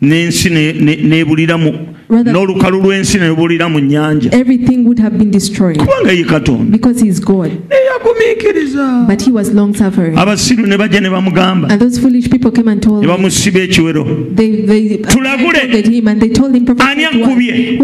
[0.01, 1.71] n'ensi n'ebulira mu
[2.09, 4.29] n'olukalu lw'ensi nebulira mu nnyanja.
[4.33, 5.77] everything would have been destroyed.
[5.77, 6.71] Kubanga ye katonda.
[6.71, 7.51] Because he is god.
[7.69, 10.15] Eyagumiikiriza but he was long suffering.
[10.15, 11.71] Abasiru ne bajja ne bamugamba.
[11.71, 14.35] And those foolish people came and told ne bamusiba ekiwero.
[14.35, 15.71] They they Tulagule.
[15.71, 17.77] told him and they told him prophet Ani who akubye?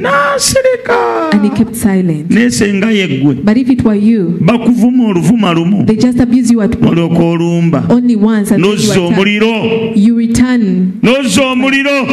[0.00, 1.32] n'asirika.
[1.32, 2.28] And he kept silent.
[2.30, 3.44] Nesenga yeggwe.
[3.44, 5.86] But if it were you bakuvuma oluvuma lumu.
[5.86, 7.86] they just abuse you at olyoka olumba.
[7.90, 9.96] Only once and then you, nozza omuliro.
[9.96, 11.00] You return.
[11.02, 12.04] Nozza omuliro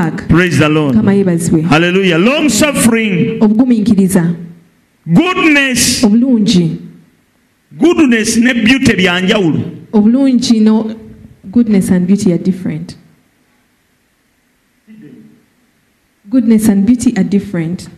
[0.00, 0.94] back praise the lord.
[0.94, 2.18] Kama yebazibwe hallelujah.
[2.18, 3.40] Long suffering.
[3.40, 4.34] Obugumiikiriza
[5.06, 6.04] goodness.
[6.04, 6.76] Obulungi.
[7.72, 9.60] Goodness ne beauty byanjawulo
[9.92, 10.94] obulungi no
[11.44, 12.96] goodness and beauty are different.
[16.28, 17.88] Goodness and beauty are different.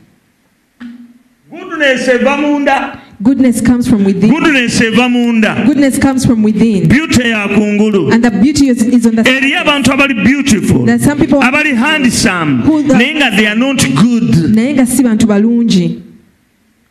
[1.51, 4.31] Goodness eva munda goodness comes from within.
[4.31, 5.65] Goodness eva munda.
[5.67, 6.89] Goodness comes from within.
[6.89, 8.13] Beauty ya kungulu.
[8.13, 10.85] And the beauty is, is on the eriyo abantu abali beautiful.
[10.85, 12.63] There are some people abali handsome.
[12.63, 14.55] Who the- naye nga they are not good.
[14.55, 16.03] Naye nga si bantu balungi.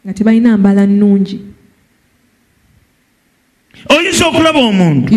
[0.05, 1.39] Nga tebalina mbala nnungi
[3.89, 5.15] oyinza okulaba omuntu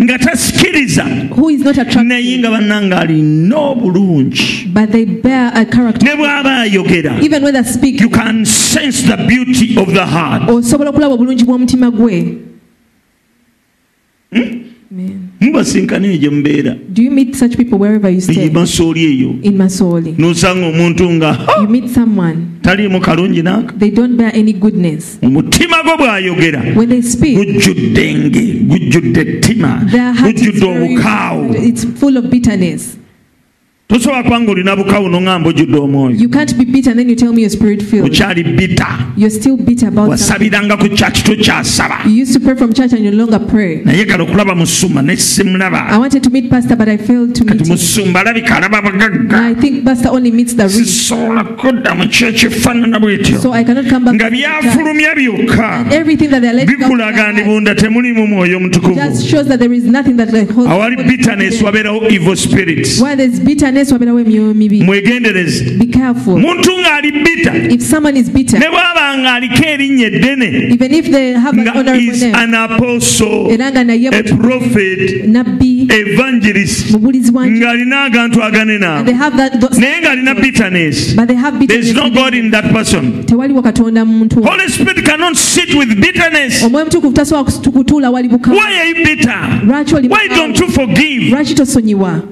[0.00, 1.06] nga tasikiriza
[2.04, 4.68] naye nga bannanga alina obulungi.
[6.02, 7.18] ne bw'aba ayogera
[8.00, 10.48] you can sense the beauty of the heart.
[10.48, 12.38] osobola okulaba obulungi bw'omutima gwe.
[14.92, 15.32] Amen.
[15.40, 16.76] mubasinkana eyo gye mubeera
[18.50, 19.34] masooli eyo.
[20.18, 21.38] Nosanga omuntu nga
[22.62, 23.42] taliimu kalungi
[24.52, 25.18] goodness.
[25.22, 26.60] Omutima gwo bw'ayogera.
[27.36, 29.70] Gujjudde enge gujjudde ettima
[30.22, 32.96] gujjudde obukaawo it's full of bitterness
[33.92, 36.16] tosobola kubanga olina bukawuno ngamba ojjudde omwoyo.
[36.20, 38.10] You can't be bitter and then you tell me you're spirit filled.
[38.10, 38.86] okyali bita
[39.16, 40.50] You're still bitter about something.
[40.50, 42.04] wasabiranga ku kyaki tokyasaba.
[43.84, 47.44] Naye kale okulaba musumba ne I simulaba wanted to meet Pastor, but I failed to
[47.44, 47.72] meet kati him.
[47.76, 50.72] musumba alabika alaba Now bagagga I think Pastor only meets the rich.
[50.72, 53.38] sisobola kudda mu kyo ekifaanana bwetyo.
[54.14, 55.84] Nga byafulumya byokka.
[56.66, 58.94] Bikulaga ndi just bunda temulimu mwoyo mutukuvu
[59.28, 63.00] shows that there is nothing that like holds awali bitterness wabeerawo evil spirits
[64.84, 65.64] mwegendereze.
[66.38, 67.68] Muntu ng'ali bitter.
[68.60, 70.76] Ne bw'aba ng'aliko erinnya eddene
[77.50, 79.02] nga agantu aganena
[79.78, 81.14] naye ng'alina bitterness.
[86.84, 88.28] mutukuvu tasobola kutuula wali
[91.54, 92.31] tosonyiwa?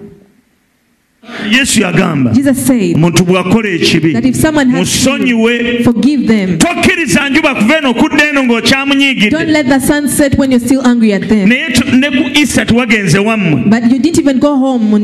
[1.51, 2.33] yesu yagamba
[2.97, 4.13] omuntu bw'akola ekibi
[4.81, 5.83] musonyiwe.
[6.59, 9.31] tokkiriza njuba kuva eno okudda eno ng'okyamunyigidde
[11.47, 13.63] naye ne ku isa tewagenze wammwe.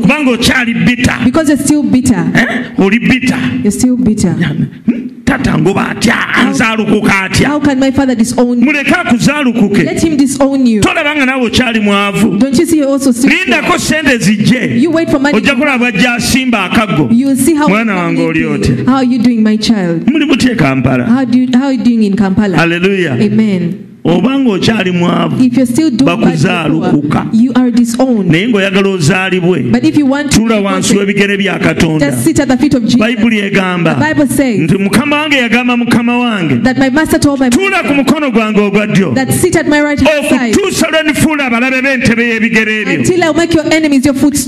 [0.01, 1.19] Kubanga okyali bita
[2.35, 2.83] eh?
[2.85, 3.37] oli bita
[5.27, 6.15] tatangoba atya?
[6.33, 7.49] Anzaalukuka atya
[8.65, 9.83] muleke akuzaalukuke
[10.81, 12.37] tolabanga naawe okyali mwavu.
[13.27, 14.81] Lindako sente zijje.
[15.37, 17.09] Ojja kulaba gy'asimba akaggo.
[17.69, 18.75] Mwana wange oli otya
[20.07, 21.05] muli mutya e kampala?
[22.57, 23.15] Haleluya
[24.07, 25.35] obanga okyali mwavu
[28.27, 29.65] naye ng'oyagala ozaalibwe
[30.29, 32.13] tula wansi w'ebigere bya katonda.
[33.43, 34.13] egamba
[34.57, 39.15] nti mukama wange yagamba mukama wangetula ku mukono gwange ogwa ddyo
[40.49, 43.03] okutuusa lwe nifuula abalabe b'entebe y'ebigere ebyo.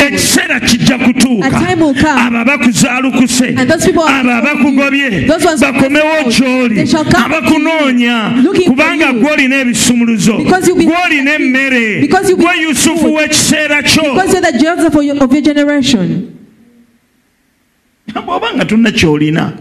[0.08, 1.48] ekiseera kijja kutuuka.
[2.26, 5.28] Abo abakuzaalukuse abo abakugobye
[5.62, 6.82] bakomewo gy'oli
[7.26, 8.32] abakunoonya
[8.68, 10.34] kubanga gw'olina gwolina ebisumuluzo
[10.86, 12.08] gwolina emmere.
[12.36, 14.04] Gwe yusufu w'ekiseera kyo.
[18.26, 19.54] Bw'oba nga tulina ky'olina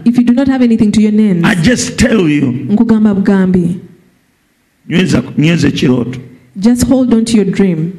[2.69, 3.79] nkugamba bugambi.
[5.37, 6.19] nyweza ekirooto
[6.55, 7.93] Just hold on to your dream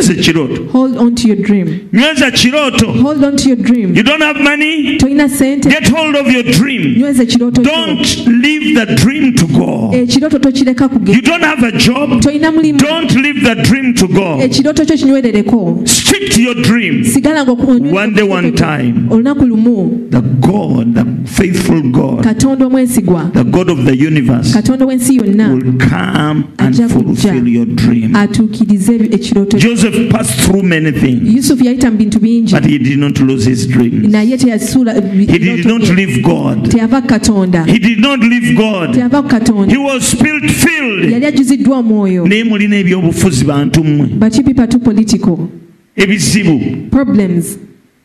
[0.00, 0.64] nyweza kiroto.
[0.72, 1.88] Hold on to your dream.
[1.92, 2.86] nyweza kiroto.
[2.92, 3.94] Hold on to your dream.
[3.96, 7.62] you don't have money Toyina sente, get hold of your dream nyweza kiroto.
[7.62, 12.78] don't leave the dream to go Ekirooto tokireka you don't have a job Toyina mulimu,
[12.78, 15.88] don't leave the dream to go ekirooto kyo kinywerereko.
[15.88, 17.56] stick to your dream Sigala ngo
[17.92, 19.08] One day, one time.
[19.10, 24.84] olunaku lumu, the god the faithful god Katonda omwesigwa, the god of the universe Katonda
[24.86, 29.58] w'ensi yonna, will come and fulfill your dream atuukirize ekiroto.
[29.58, 29.76] kyo.
[29.86, 31.34] Joseph passed through many things.
[31.34, 34.08] Yusuf yaita bintu bingi but he did not lose his dreams.
[34.08, 36.64] Na yete yasula he did not leave god.
[36.64, 37.66] Teyava katonda.
[37.66, 38.94] He did not leave god.
[38.94, 39.70] Teyava katonda.
[39.70, 41.10] He was spirit filled.
[41.10, 44.06] Yali ajuziddwa omwoyo naye mulina ebyobufuzi bantu mmwe.
[44.06, 45.48] But you people too political
[45.96, 46.90] ebizibu.
[46.90, 47.58] Problems.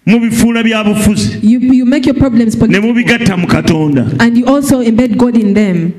[0.06, 1.40] Mubifuula bya bufuzi.
[1.44, 4.16] You, you make your problems ne mubigatta mu katonda.
[4.20, 5.94] And you also embed god in them.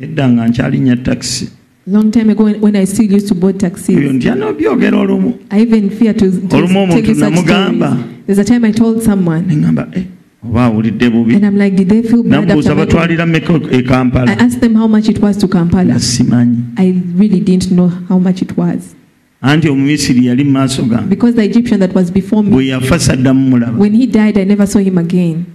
[0.00, 1.48] Edda nga nkyalinnya takisi
[1.86, 3.96] long time ago when, when i still used to board taxis.
[3.96, 5.38] Ntya n'obyogera olumu.
[5.50, 8.24] I even fear to, to Olumu omuntu namugamba.
[8.26, 9.44] there's a time i told someone.
[9.44, 10.04] Neŋŋamba "Eh,
[10.44, 11.34] oba awulidde bubi.
[11.36, 14.74] And i'm like did they feel bad after making- batwalira meka e i asked them
[14.74, 15.94] how much it was to kampala.
[15.94, 16.64] Simanyi.
[16.78, 18.94] I really didn't know how much it was.
[19.42, 21.08] Anti omumisiri yali mu maaso gange.
[21.10, 23.76] Because the egyptian that was before me bwe yafa saddamu mulaba.
[23.76, 25.46] When he died, I never saw him again.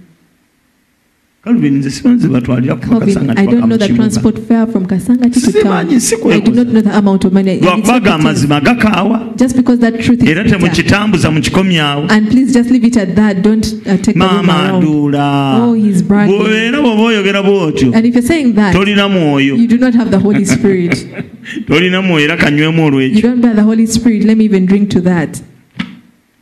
[1.46, 1.82] Nze Calvin,
[5.30, 6.00] to Simanyi, town.
[6.00, 6.54] si I do kwekuza.
[6.54, 7.52] not know the amount of money.
[7.52, 8.20] It's not lwakubaga detailed.
[8.20, 9.34] amazima gakaawa
[10.26, 12.06] era temukitambuza mukikomyawo
[14.14, 15.66] maama aduula
[16.08, 17.92] bw'obeera bw'oba oyogera bw'otyo
[18.72, 19.56] tolina mwoyo
[21.66, 24.24] tolina mwoyo era kanywemu olwekyo don't have the Holy Spirit.
[24.24, 25.40] Let me even drink to that.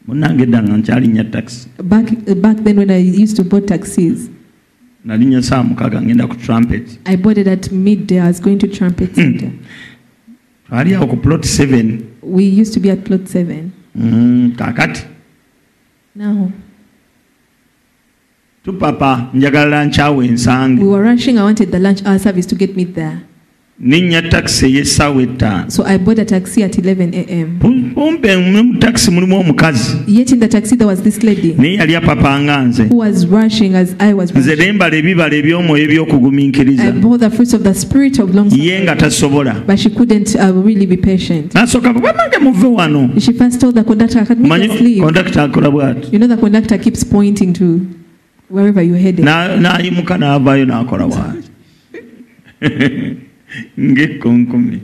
[0.06, 2.06] munnange edda nga nkyalinya takisi Back
[2.40, 4.30] back then when I used to board taxis,
[5.04, 8.18] nalinya saa mukaaga ngenda ku trumpet I boarded at midday.
[8.20, 9.50] I was going to Trumpet Center.
[10.68, 13.72] twali awo ku plot 7 We used to be at plot seven.
[13.96, 15.02] Mm, kaakati
[16.14, 16.50] Now
[18.64, 21.38] tupapa njagala nkyawe ensange we were rushing.
[21.38, 23.18] I wanted the lunch hour service to get me there.
[23.80, 27.58] Ninnya takisi ey'essaawa ettaano So I bought a taxi at 11 a.m.
[27.94, 31.96] kumpe mu takisi mulimu omukazi Yet in the taxi there was this lady naye yali
[31.96, 34.66] apapa nga nze who was rushing as I was nze rushing.
[34.66, 38.96] nembala ebibala eby'omwoyo ebyokugumiikiriza I bore the fruits of the spirit of long ye nga
[38.96, 41.54] tasobola but she couldn't uh, really be patient.
[41.54, 45.42] nasooka bamange muve wano She first told the conductor, "Can we manyi just leave?" kondakita
[45.42, 47.80] akola bwati You know the conductor keeps pointing to
[48.50, 49.24] wherever you're headed.
[49.24, 51.48] Na- n'ayimuka n'avaayo n'akola bwati
[53.78, 54.80] ng'ekkunkumi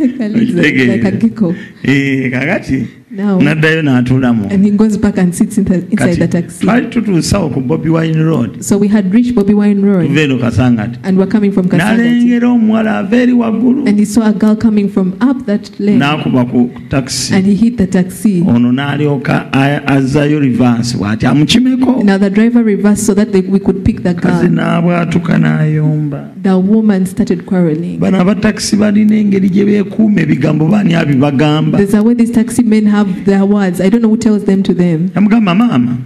[0.00, 1.54] It's like, like a gecko.
[1.82, 6.64] Eh, kakati n'addayo n'atuulamu and he goes back and sits in the, inside the taxi.
[6.66, 8.62] twali tutuusawo ku bobi wine road.
[8.64, 10.08] So we had reached Bobby Wine Road.
[10.08, 10.98] Tuva eno kasangati.
[11.04, 11.96] And we're coming from Kasangati.
[11.96, 16.00] n'alengera omuwala ava eri waggulu And he saw a girl coming from up that lane.
[16.00, 18.42] N'akuba ku ku takisi and he hit the taxi.
[18.42, 23.84] ono n'alyoka azzayo rivansi bw'ati amukimeko Now the driver reversed so that they, we could
[23.84, 27.98] pick the kazi n'abwatuka n'ayomba The woman started quarreling.
[28.00, 32.86] bano abatakisi balina engeri gye beekuuma ebigambo baani abibagamba There's a way these taxi men
[32.86, 33.80] have their words.
[33.80, 35.10] I don't know who tells them to them.
[35.14, 35.96] yamugamba maama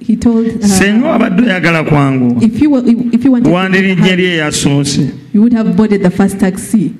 [0.00, 2.82] he told senga her, wabadde oyagala kwangu if you were
[3.12, 6.92] if you wanted to wandirijje eri eyasoose you would have boarded the first taxi.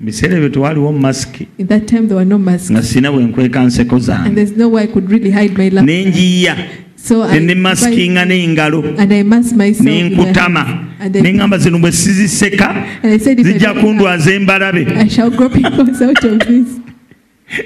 [0.00, 3.64] biseera ebyo tewaliwo masiki In that time there were no masks nga sina bwe nkweka
[3.64, 5.82] nseko and zange there's no way I could really hide my laughter.
[5.94, 6.56] nenjiya
[6.96, 9.86] So I ne masikinga n'engalo and I masked myself.
[9.86, 10.86] with my nenkutama hands.
[11.00, 12.70] And I, neŋŋamba zino bwe siziseka
[13.02, 16.38] and I said if I, zijja don't kundwaza embalabe I shall grow pimples out of
[16.40, 16.79] this.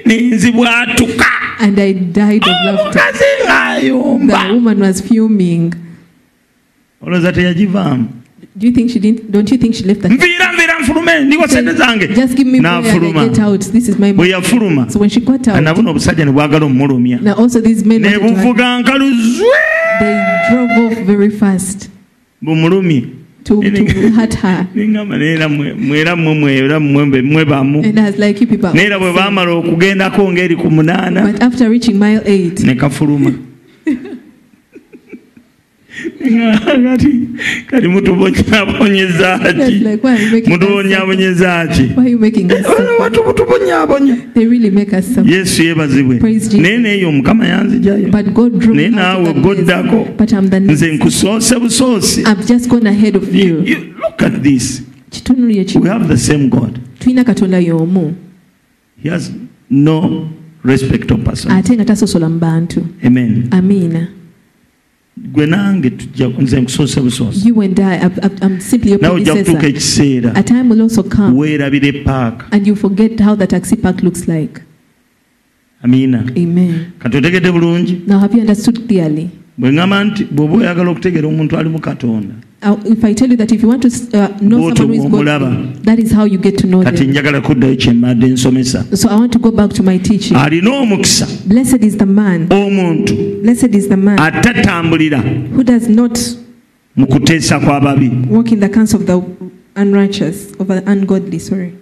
[0.05, 1.25] Nenzibwatuka
[1.59, 2.99] And I died of laughter.
[3.81, 3.91] The
[4.53, 5.73] woman was fuming.
[7.01, 8.07] olowooza teyagivaamu
[8.57, 9.31] Do you think she didn't?
[9.31, 10.11] Don't you think she left that?
[11.47, 13.61] sente zange Just give me money and get out.
[13.61, 14.31] This is my bwe money.
[14.31, 18.17] yafuluma So when she got out, obusajja ne bwagala omulumya now also these men ne
[18.17, 18.83] buvuga
[19.99, 21.89] they drove off very fast
[22.41, 24.67] bumulumye to, to hurt her.
[27.85, 28.69] And I was like, you people.
[31.23, 33.31] But after reaching mile eight, ne kafuluma
[36.85, 37.19] kati
[37.67, 41.89] kati mutubonyabonyezaaki mutubonyabonyezaaki
[42.99, 44.17] watu mutuponyabonya
[45.25, 46.19] yesu yeebazibwe
[46.61, 48.09] naye neeyo omukama yanzijayo
[48.73, 50.07] naye naawe goddako
[50.59, 52.23] nze nkusoose busoose
[54.05, 54.81] look at this.
[55.75, 56.79] We have the same god.
[56.99, 58.15] Tulina katonda y'omu.
[59.01, 59.31] He has
[59.69, 60.29] no
[60.63, 61.51] respect of person.
[61.51, 62.39] Ate tasosola mu
[63.03, 63.47] amen.
[63.51, 64.07] Amiina
[65.17, 65.91] gwe nange
[66.39, 67.49] nze nkusoosa busoosa
[69.01, 70.33] nawe ojja kutuuka ekiseera.
[71.35, 72.45] Weerabire paaka
[75.83, 76.23] amiina
[76.99, 78.01] katotegedde bulungi?
[79.57, 82.35] Bwe ŋŋamba nti bweoba oyagala okutegeera omuntu alimu katonda
[82.65, 85.11] Uh, if I tell you that if you want to uh, know someone who is
[85.11, 86.95] godly, that is how you get to know them.
[86.95, 88.97] njagala kuddayo kye mbadde nsomesa.
[88.97, 90.35] So I want to go back to my teaching.
[90.35, 93.43] Blessed is the man, omuntu.
[93.43, 95.21] Blessed is the man atatambulira.
[95.51, 96.19] who does not
[96.95, 99.21] mu kuteesa kw'ababi walk in the counsel of the
[99.75, 101.75] unrighteous, of the ungodly, sorry.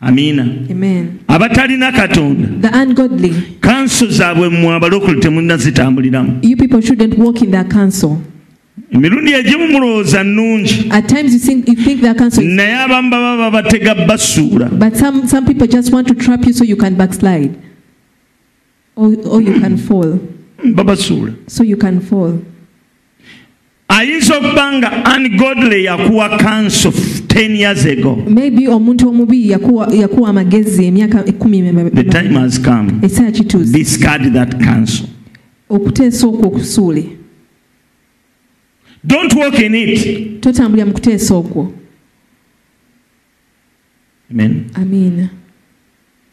[0.00, 1.18] amiina Amen.
[1.28, 2.70] abatalina katonda.
[3.60, 6.40] Kanso zaabwe mmwe abalokole temunnazitambuliramu
[8.90, 10.90] emirundi egimu mulowooza nnungi.
[12.42, 14.70] Naye abamu baba babatega basuula
[23.88, 28.16] ayinza okuba nga ungodly yakuwa kanso 10 years ago.
[28.28, 32.04] Maybe omuntu omubi yakuwa, amagezi emyaka ekumi the
[35.70, 37.23] okuteesa okwo okusuule
[39.06, 40.40] don't walk in it.
[40.40, 41.72] Totambulira mu kuteesa okwo
[44.30, 44.64] amen.
[44.74, 45.28] Amiina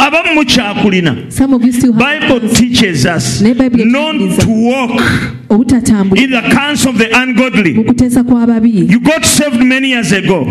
[0.08, 1.16] abamu mukyakulina
[1.94, 3.42] bible teaches us
[3.86, 5.02] not to walk
[6.24, 7.74] in the counsel of the ungodly.
[8.88, 10.46] You got saved many years ago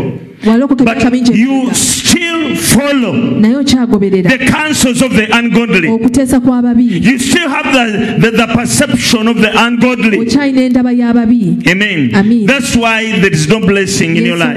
[0.85, 1.03] but
[1.37, 3.13] you still follow
[4.23, 5.89] the counsels of the ungodly.
[7.01, 10.19] You still have the, the, the perception of the ungodly.
[11.69, 12.11] Amen.
[12.15, 12.47] Amen.
[12.47, 14.57] that's why there is no blessing in your life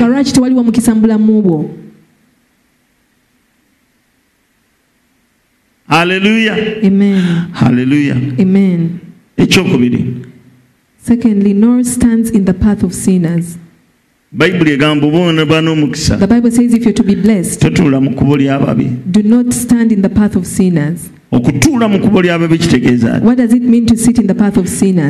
[5.93, 6.83] Hallelujah.
[6.83, 7.51] Amen.
[7.53, 8.15] Hallelujah.
[8.39, 8.99] Amen.
[9.37, 10.25] Ekyokubiri.
[10.97, 13.59] Secondly, nor stands in the path of sinners.
[14.31, 16.17] Bayibuli egamba oba onaba n'omukisa
[17.59, 18.89] totuula mu kkubo ly'ababi
[21.31, 23.21] okutuula mu kkubo ly'ababi kitegeeza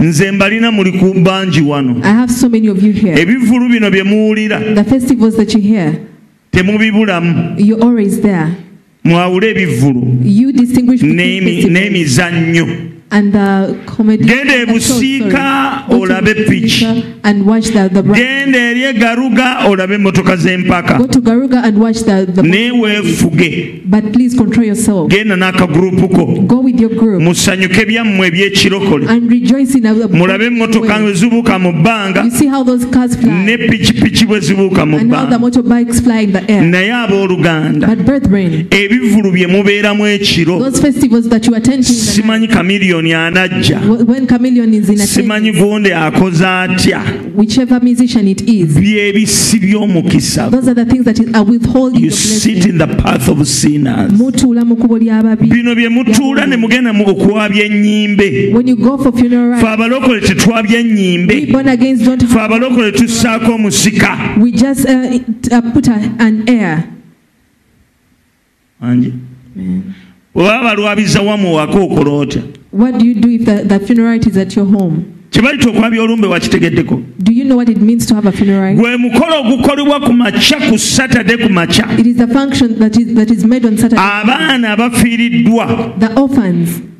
[0.01, 2.01] nze mbalina muli ku bangi wano
[3.15, 4.61] ebivvulu bino bye muwulira
[6.51, 7.55] temubibulamu
[9.03, 9.53] mwawule
[10.67, 11.01] festivals
[11.69, 12.67] n'emizannyo.
[14.25, 17.03] Genda ebusiika, olabe ride.
[18.15, 20.97] genda eri egaruga olabe emmotoka z'empaka
[24.63, 25.09] yourself.
[25.09, 26.25] genda n'akagurupu ko
[27.19, 29.05] musanyuke byammwe ebyekirokole
[30.17, 32.23] mulabe emmotoka bwe zibuuka mu bbanga.
[33.45, 35.39] Ne pikipiki bwe zibuuka mu bbanga.
[36.71, 37.87] naye abooluganda
[38.71, 40.59] ebivulu bye mubeeramu ekiro
[41.83, 43.02] simanyi kamiliyoni
[44.27, 47.01] chameleon in simanyi gonde akoze atya.
[48.79, 50.49] Byebisi by'omukisa
[54.17, 55.47] Mutuula mu kkubo ly'ababi.
[55.47, 58.53] bino bye mutuula ne mugenda mu okwabya ennyimbe
[59.59, 61.47] fe abalokole tetwabya ennyimbe
[62.27, 64.17] fe abalokole tussaako omusika.
[64.37, 64.51] We
[70.35, 71.05] just it- put a, an air.
[71.05, 71.15] Wangi?
[71.15, 72.41] bwebaba balwabiza wamu waka okola otya
[72.71, 75.03] What do you do if the, the funeral is at your home?
[75.31, 77.01] kye bayita okwabya olumbe wakitegeddeko
[78.75, 81.87] gwe mukolo ogukolebwa ku makya ku satade ku makya
[83.97, 85.93] abaana abafiiriddwa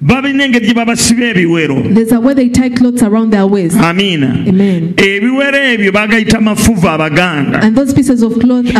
[0.03, 1.93] balina engeri gye babasiba ebiwero.
[1.93, 3.77] There's a way they tie clothes around their waist.
[3.77, 4.93] amiina Amen.
[4.97, 7.59] ebiwero ebyo bagayita mafuvu abaganda.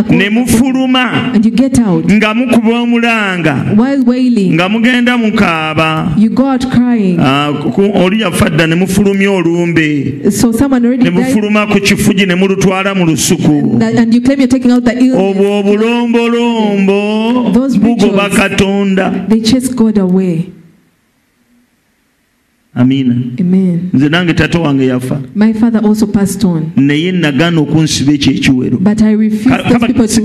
[0.10, 1.32] Ne mufuluma.
[2.12, 3.66] Nga mukuba omulanga.
[3.76, 6.12] Nga mugenda mukaaba.
[7.20, 7.52] Ah,
[7.96, 10.22] oli yafa dda ne mufulumya olumbe.
[11.02, 13.80] Ne mufuluma ku kifugi ne mulutwala mu lusuku.
[15.16, 19.14] Obwo obulombolombo bugoba katonda
[22.76, 23.90] Amen.
[23.94, 28.78] nze nange tata wange yafa My father also passed on, naye nagaana okunsiba ekyo ekiwero
[29.94, 30.22] those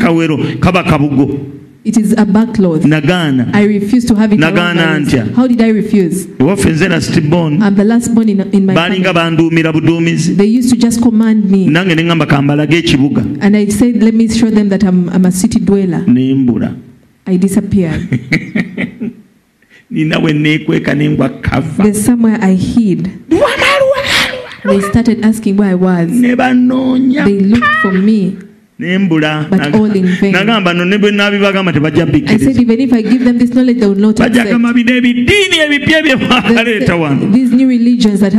[0.61, 1.39] kaba kabugo
[1.85, 3.51] It is a back Nagana.
[3.55, 4.41] I refuse to have it.
[4.41, 5.15] Nagana Nagaana my waist.
[5.15, 5.35] ntya?
[5.35, 6.27] How did I refuse?
[6.71, 9.15] nze nasitibon I'm the last born in, in my baalinga family.
[9.15, 13.67] banduumira buduumizi They used to just command me, nange ne ŋŋamba kambalage ekibuga and I
[13.71, 16.75] said, "Let me show them that I'm, I'm a city dweller." ne mbula
[17.27, 18.09] I disappeared.
[19.91, 23.11] nina we neekweka ne ngwa kava There's somewhere I hid.
[24.65, 26.11] They started asking where I was.
[26.11, 28.37] ne banoonya They looked for me.
[28.79, 30.33] Ne mbula But all in vain.
[30.33, 33.51] nagamba no ne bwe naabibagamba tebajja I said, bikkiriza even if I give them this
[33.51, 34.51] knowledge, they will not bajja accept.
[34.51, 36.17] gamba bino ebidiini ebipya bye
[36.55, 37.27] baleeta wano.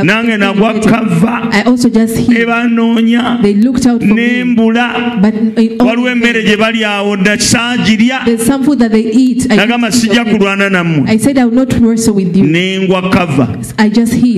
[0.03, 1.49] nange nagwa kava.
[1.52, 2.48] I also just ne hid.
[2.48, 3.41] banoonya.
[3.41, 4.56] They looked out for ne me.
[4.56, 9.11] mbula But in all waliwo emmere gye bali awo nasaagirya there's some food that they
[9.11, 9.52] eat.
[9.52, 11.10] I, nagamba sijja kulwana nammwe.
[11.10, 12.45] I said I will not wrestle with you.
[12.45, 13.57] ne ngwa kava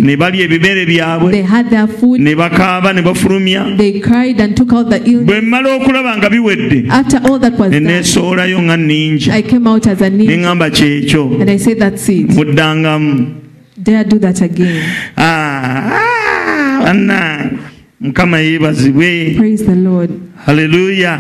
[0.01, 2.17] ne balya ebimere byabwe.
[2.17, 3.65] Ne bakaaba ne bafulumya.
[5.25, 6.87] Bwe mmala okulaba nga biwedde.
[6.89, 9.31] After all that was ne done, neesoolayo nga ninja.
[10.27, 11.23] Ne ŋŋamba kyekyo.
[12.35, 13.27] Muddangamu.
[15.17, 17.57] Ah, ah, bannange.
[18.01, 19.35] Mukama yeebazibwe.
[20.45, 21.19] Haleluya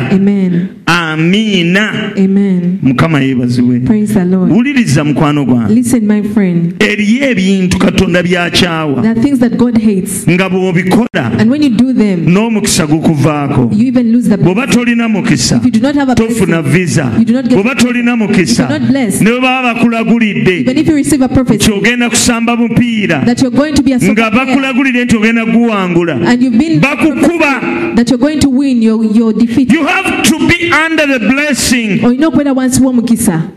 [0.85, 1.93] amiina
[2.81, 3.81] mukama yeebazibwe.
[4.49, 5.83] Wuliriza mukwano gwange
[6.79, 9.03] eriyo ebintu katonda byakyawa
[10.29, 11.31] nga bw'obikola
[12.27, 13.71] n'omukisa gukuvaako.
[14.43, 15.61] bw'oba tolina mukisa
[16.15, 17.11] tofuna visa.
[17.49, 22.55] bw'oba tolina mukisa ne bwe baba bakulagulidde even if you receive a prophecy kyogenda kusamba
[22.55, 23.23] mupiira
[24.11, 27.61] nga bakulagulidde nti ogenda guwangula and you've been bakukuba
[29.15, 29.71] your, defeat.
[29.71, 31.99] you have to be under the blessing.
[31.99, 33.51] Olina wansi w'omukisa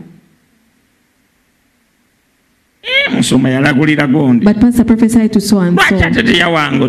[3.11, 5.95] musoma yalagulira gondi but pastor prophesied to so and so.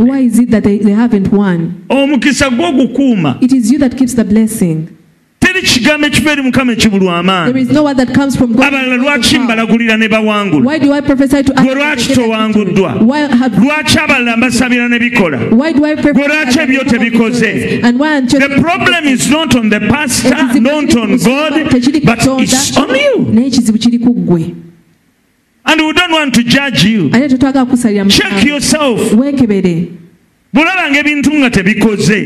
[0.04, 1.84] Why is it that they, they haven't won?
[1.88, 4.95] Omukisa gwogukuuma it is you that keeps the blessing
[5.56, 10.78] teri kigambo ekiva eri mukama ekibulwa God abalala lwaki mbalagulira ne bawangula?
[10.78, 12.94] Gwe lwaki towanguddwa?
[13.60, 15.38] lwaki abalala mbasabira ne bikola?
[15.38, 15.72] Gwe
[16.28, 17.80] lwaki ebyo tebikoze?
[17.80, 23.26] the problem is not on the pastor not on god but it's on you.
[23.32, 24.54] Naye ekizibu kiri ku ggwe
[25.68, 27.10] and we don't want to judge you.
[27.10, 29.00] Check yourself.
[29.12, 30.05] Weekebere
[30.56, 32.18] bwolabanga ebintu nga tebikoze.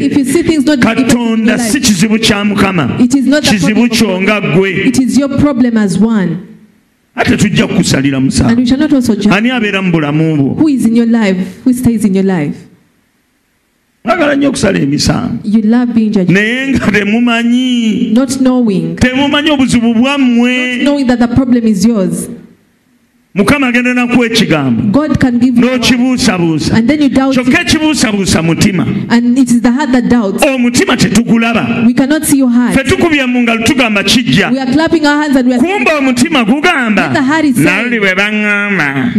[0.81, 2.99] Katonda si kizibu kya mukama.
[3.43, 4.93] kizibu kyo nga ggwe.
[7.17, 9.35] Ate tujja kukusalira and musango we shall not also judge.
[9.35, 10.65] Ani abeera mu bulamu bwo?
[14.05, 15.39] Mwagala nnyo okusala emisango.
[16.29, 18.15] Naye nga temumanyi.
[18.97, 20.87] Temumanyi obuzibu bwammwe
[23.35, 25.07] mukama agenda nakuwa ekigambo
[25.61, 26.83] n'okibuusabuusa
[27.33, 28.87] kyokka ekibuusabuusa mutima.
[30.55, 31.67] Omutima tetugulaba
[32.85, 34.51] tukubye mu ngalo tugamba kijja.
[35.99, 37.13] Omutima gugamba.
[37.65, 39.13] Naluli bwe baŋŋamba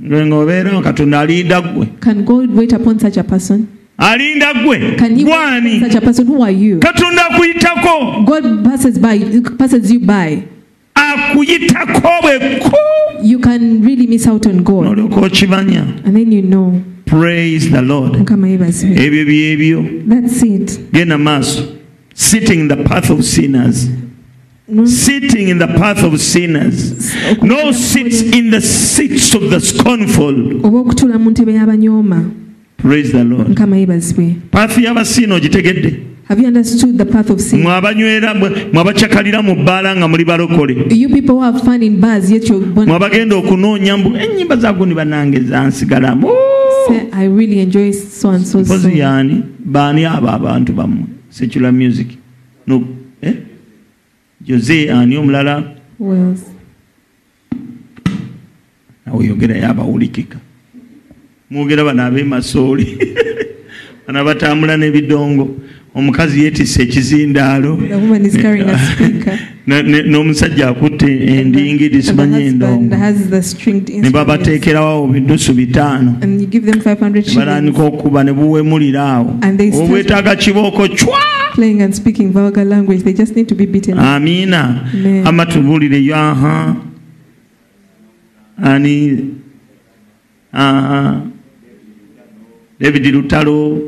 [0.00, 1.86] lwe katonda alinda ggwe.
[3.98, 4.78] alinda ggwe.
[5.24, 5.80] Gwani?
[6.80, 8.24] katonda akuyitako
[11.14, 12.76] akuyitako bwekko
[13.22, 16.80] You can really miss out on God, nolyoka okimanya and then you know.
[17.04, 18.12] praise the lord.
[18.12, 18.96] Mukama yeebazibwe.
[19.06, 20.80] ebyo byebyo That's it.
[20.92, 21.62] genda maaso
[22.14, 23.88] sitting in the path of sinners.
[24.70, 27.14] No, sitting in the path of sinners.
[27.42, 30.66] No sits in the seats of the scornful.
[30.66, 32.30] Oba okutuula mu ntebe y'abanyooma
[32.76, 33.48] praise the lord.
[33.48, 36.00] Mukama yeebazibwe paathi y'abasiina ogitegedde
[37.52, 38.48] mwe abanywera mwe
[38.80, 40.74] abacakalira mu bbaala nga muli balokole.
[42.86, 46.28] Mwe abagenda okunoonya mbu ennyimba zaaguni banange zansigalamu
[46.88, 48.96] say i really enjoy so and so mpozi song.
[48.96, 51.04] yaani baani abo abantu bammwe?
[51.30, 52.08] Secular music.
[52.66, 52.84] No
[53.22, 53.34] eh?
[54.40, 55.62] jose ani omulala?
[59.06, 60.38] Nawe yogerayo abawulikika
[61.50, 62.98] mwogera bano ab'emasooli
[64.06, 65.56] bano abatambula n'ebidongo
[65.98, 67.78] omukazi yeetisse ekizindaalo.
[69.68, 72.96] Ne- n'omusajja akutte simanyi husband endongo
[74.00, 76.16] ne babateekerawo bidusu bitaano.
[76.22, 77.36] And you give them 500 ne shillings.
[77.36, 79.34] Balaanika okuba ne buwemulira awo.
[79.74, 81.18] Obwetaaga kibooko cwa
[81.54, 83.02] playing and speaking vulgar language.
[83.02, 83.98] They just need to be beaten.
[83.98, 84.88] Amiina.
[84.94, 85.26] Amen.
[85.26, 86.76] amatubulireyo aha
[88.62, 89.20] ani
[90.52, 91.22] aha
[92.80, 93.80] david lutalo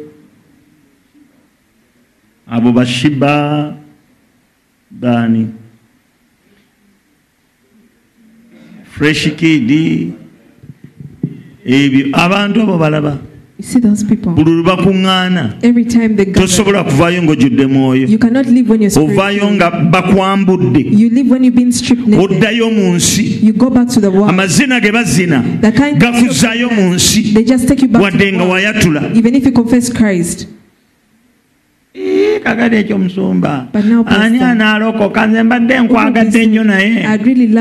[2.50, 3.76] abo bashiba
[4.90, 5.46] bani
[8.90, 9.70] fresh kid
[11.64, 12.10] ebyo.
[12.12, 13.18] Abantu abo balaba
[14.34, 18.08] buli lwe bakuŋŋaana every time they gather tosobola kuvaayo ng'ojjudde mwoyo.
[18.96, 20.82] ovaayo nga bakwambudde.
[22.18, 23.52] Oddayo mu nsi.
[24.28, 25.44] Amazina ge bazina
[25.98, 27.36] gakuzaayo mu nsi.
[28.00, 29.02] Wadde nga wayatula
[32.40, 33.66] kakati ekyo musumba.
[34.06, 35.26] Ani analokoka?
[35.26, 37.02] Nze mbadde nkwagadde nnyo naye.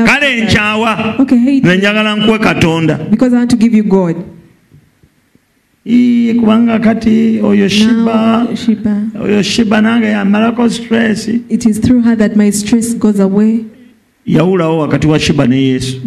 [0.06, 1.16] Kale nkyawa.
[1.62, 2.98] Nze nkuwe katonda.
[6.40, 8.46] Kubanga kati oyo shiba
[9.24, 11.30] oyo shiba nange yamalako stress.
[14.26, 16.00] Yawulawo wakati wa shiba ne yesu.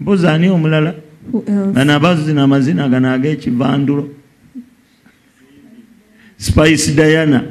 [0.00, 0.94] Mpozi omulala?
[1.74, 4.08] Anabazina amazina gano ag'ekivandulo
[6.38, 7.44] spice diana.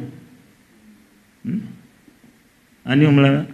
[1.43, 1.61] Hmm?
[2.85, 3.45] ani omulala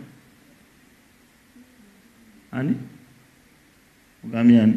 [2.52, 2.74] ani?
[4.26, 4.74] Ogambye ani?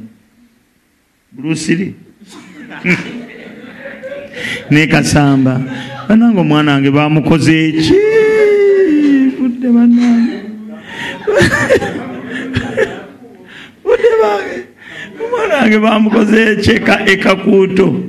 [1.33, 1.95] Brusiri
[4.71, 5.61] ne kasamba.
[6.09, 7.69] Banange omwana wange bamukoze.
[7.69, 7.93] Eki
[9.39, 10.43] budde banange
[13.85, 14.57] budde bange
[15.25, 18.01] omwana wange bamukoze ekyeka ekakuuto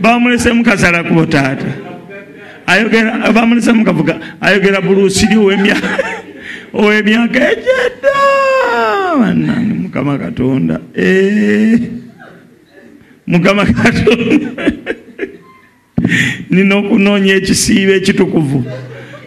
[0.00, 1.89] bamulese mukasala kubo taata
[2.70, 5.36] ayogera bamulese mukavuga ayogera bulusiri
[6.74, 8.16] ow'emyaka egyedda
[9.20, 11.80] bannange mukama katonda Eh,
[13.26, 14.48] mukama katonda.
[16.50, 18.64] Nina okunoonya ekisiibo ekitukuvu.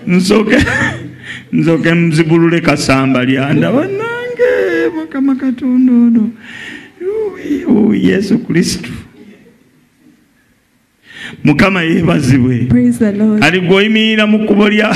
[0.07, 0.57] Nsooke
[1.53, 3.71] nzooke muzibulule kasamba lyanda.
[3.71, 4.51] Bannange
[4.95, 6.23] mukama katonda ono.
[7.93, 8.89] Yesu kristo
[11.43, 12.67] mukama yeebazibwe
[13.41, 14.95] ali gweoyimirira mu kkubo lya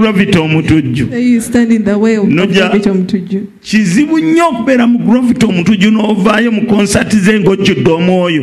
[0.00, 3.40] gravity omutujju There you stand in the way of No, of ja- David Omutuju.
[3.60, 8.42] kizibu nnyo okubeera mu gravity omutujju n'ovaayo mu konsati ze ng'ojjudde omwoyo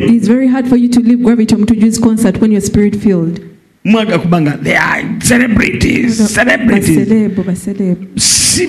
[3.84, 7.08] mwaga kubanga they are celebrities celebrities
[8.16, 8.66] si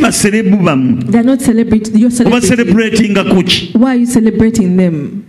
[1.42, 2.00] celebrating.
[2.00, 2.48] You're oba celebrating.
[2.48, 5.24] celebratinga kuki Why are you celebrating them?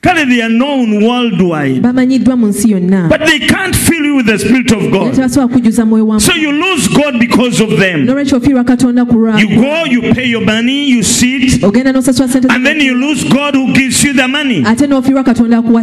[0.00, 3.08] Kale they are known worldwide bamanyiddwa mu nsi yonna.
[3.08, 5.14] But they can't fill you with the spirit of god.
[5.14, 8.04] Tebasobola kujjuza mwoyo wa so you lose god because of them.
[8.06, 11.62] Nolwekyo ofiirwa katonda ku lwabwe you go you pay your money you sit.
[11.64, 14.64] Ogenda n'osasula sente and then you lose god who gives you the money.
[14.66, 15.82] Ate n'ofiirwa katonda akuwa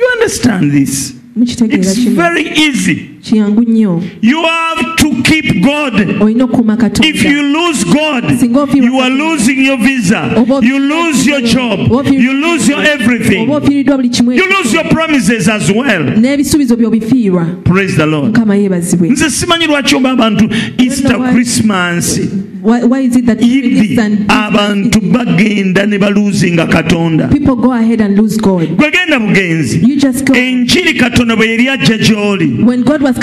[0.00, 1.14] you understand this?
[1.36, 3.19] It's very easy.
[3.22, 6.22] Kiyangu nnyo You have to keep God.
[6.22, 9.18] olina okukuuma If you katonda lose God, you are Katonda.
[9.18, 10.30] losing your visa.
[10.62, 11.80] You lose your job.
[12.12, 13.42] You lose your everything.
[13.42, 16.04] oba ofiiriddwa buli kimu You lose your promises as well.
[16.20, 18.26] n'ebisuubizo by'obifiirwa Praise the Lord.
[18.26, 20.48] mukama yeebazibwe nze simanyi lwaki oba abantu
[20.78, 22.20] easter christmas
[22.62, 23.98] why, why is it that idi
[24.28, 29.80] abantu bagenda ne baluzinga katonda God gwegenda bugenzi
[30.34, 32.46] enjiri katonda bwe yali ajja gy'oli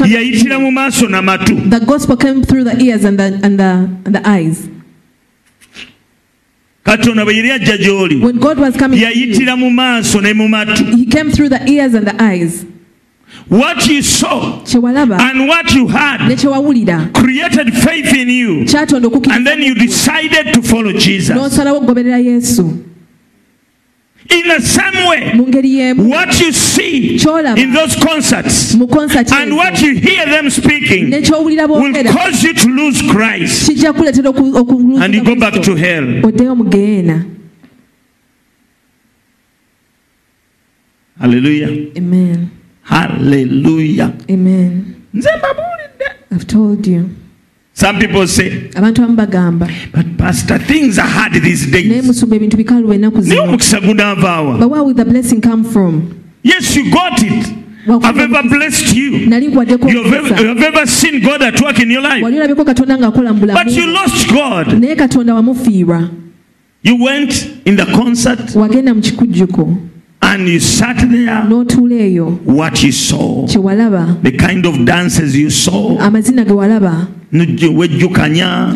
[0.08, 4.16] yayitira mu maaso n'amatu the gospel came through the ears and the, and the, and
[4.16, 4.70] the eyes.
[6.84, 8.22] Katonda bwe yali ajja gy'oli
[9.02, 10.84] yayitira mu maaso ne mu matu.
[10.96, 12.66] he came through the ears and the eyes.
[13.50, 16.28] What you saw and what you had
[17.14, 18.66] created faith in you.
[19.32, 21.38] And then you decided to follow jesus
[24.30, 25.38] in the same way
[25.96, 32.54] what you see in those concerts and what you hear them speaking will cause you
[32.54, 33.70] to lose Christ.
[33.70, 36.22] And you go back to hell.
[41.20, 41.92] Hallelujah.
[41.98, 42.52] amen.
[42.84, 44.16] Hallelujah.
[44.30, 45.08] amen.
[46.32, 47.10] I've told you
[47.78, 52.58] Some people say, abantu abamu bagamba but Pastor, things are hard these naye musumba ebintu
[52.58, 54.60] bikaluba ennaku zino omukisa gunaavaawa.
[54.60, 56.10] but where will the blessing come from
[56.42, 57.54] Yes, you got it.
[57.88, 59.12] I've ever blessed you.
[59.30, 62.24] nkuwaddeko ever, omukisa ever seen God at work in your life.
[62.66, 64.68] katonda ng'akola mu But you lost God.
[64.82, 66.10] naye katonda wamufiirwa
[66.82, 69.78] You went in the concert wagenda mu kikujjuko
[70.20, 71.44] and you sat there.
[72.44, 75.96] What you saw, the kind of dances you saw,
[77.76, 78.74] wejjukanya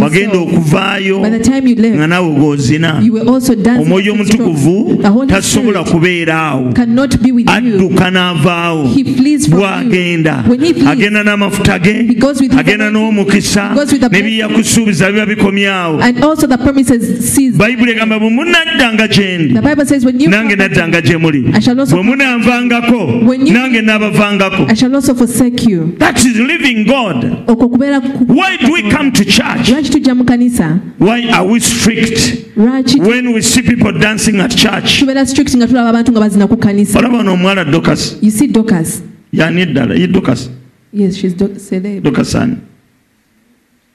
[0.00, 3.02] wagenda okuvaayo nga naawe g'ozina
[3.80, 6.74] omwoyo omutukuvu tasobola kubeera awo
[7.46, 8.90] adduka n'avaawo.
[9.48, 10.44] Bw'agenda.
[10.86, 12.16] Agenda n'amafuta ge.
[12.58, 13.74] agenda n'omukisa.
[14.10, 16.00] ne byeyakusuubiza biba bikomye awo
[17.56, 21.44] bayibuli egamba bwe munaddanga gye ndi nange naddanga gye muli
[21.90, 23.22] bwe munanvangako
[23.52, 24.66] nange naabavangako
[25.98, 27.46] that is living god
[27.76, 29.70] why do we come to church?
[30.98, 32.46] Why are we strict?
[32.56, 35.02] When we see people dancing at church.
[35.02, 36.02] Olaba
[37.22, 38.16] n'omuwala dokas
[39.32, 40.50] yani eddala ye dokas
[42.02, 42.56] dokasani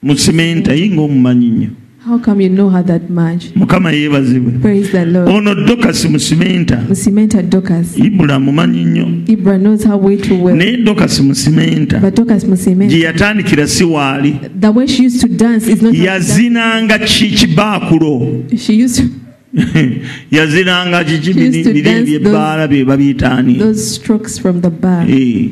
[0.02, 1.68] mu simenta yinga omumanyi nnyo
[2.04, 3.52] how come you know her that much?
[3.54, 4.60] Mukama yeebazibwe.
[4.60, 5.28] Praise the lord.
[5.28, 9.06] Ono dokasi mu simenta musimenta docas ibula mumanyi nnyo.
[9.26, 10.56] Ibra knows her way too well.
[10.56, 14.38] Naye dokasi mu simenta but docas gye musimenta yatandikira si waali.
[14.60, 18.62] The way she used to dance is not how yazinanga ki kibaakulo dance.
[18.62, 19.22] she used to
[20.32, 25.06] yazinanga kiki She used to biri dance ebyebbaala bye babiyitaani those strokes from the bar
[25.08, 25.50] Eh,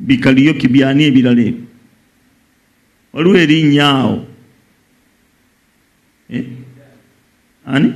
[0.00, 1.60] bikaliyoki byani ebirala ebyo
[3.12, 4.14] waliwo erinnya awo.
[4.14, 4.35] Eh?
[7.66, 7.92] Ani?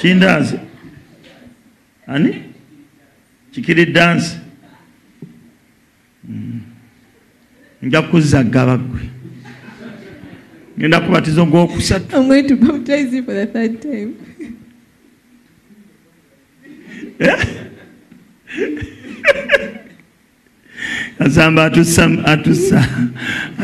[0.00, 0.58] Kindaazi
[2.06, 2.42] ani?
[3.52, 4.36] Kikiri dansi.
[6.28, 6.60] Mm.
[7.82, 9.00] nja kuzaggaba ggwe
[10.78, 12.16] ngenda kubatiza ogwokusatu
[13.46, 14.12] third time.
[21.18, 22.78] Kasamba atussa atussa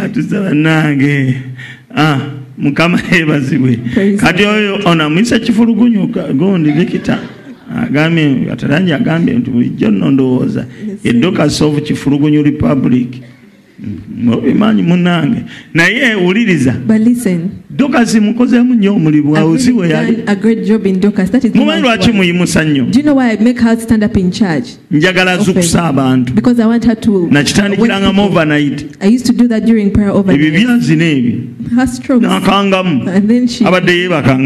[0.03, 1.17] atussa bannange.
[1.84, 1.84] Ah,
[2.59, 3.79] mukama yeebazibwe.
[4.17, 7.19] Kati oyo ono amuyisa kifulugunyu gundi vikita
[7.83, 10.67] agambye atalangi agambye nti bulijjo nno ndowooza.
[11.05, 13.09] Edokasi of kifulugunyu republic
[14.33, 15.45] obimanyi munange.
[15.75, 16.75] Naye wuliriza
[17.71, 20.17] dokasi mukozemu nnyo omulimu awo I've si we really yali.
[20.17, 21.31] done a great job in Docas.
[21.31, 22.85] That is the mumanyi why lwaki muyimusa nnyo?
[24.91, 25.45] Njagala Often.
[25.55, 26.33] zukusa abantu.
[26.35, 28.23] Wake people.
[28.23, 28.87] overnight.
[30.51, 33.03] Ebyo byazina ebyo nakangamu.
[33.67, 34.39] Abadde yeebaka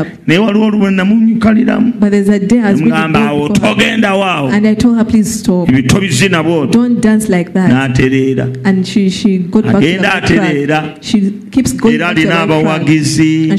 [0.00, 0.06] up.
[0.26, 1.92] naye waliwo oluwe namunyukaliramu
[2.80, 3.76] mugamba awo bored before her.
[3.76, 5.68] togendawo awo And I told her, please stop.
[5.68, 6.80] ebyo tobizina bwotyo
[7.54, 8.48] Don't dance like that.
[8.48, 10.40] n'atereera And she, she got back to the agenda right track.
[10.40, 10.94] atereera
[11.92, 13.52] era alina abawagizi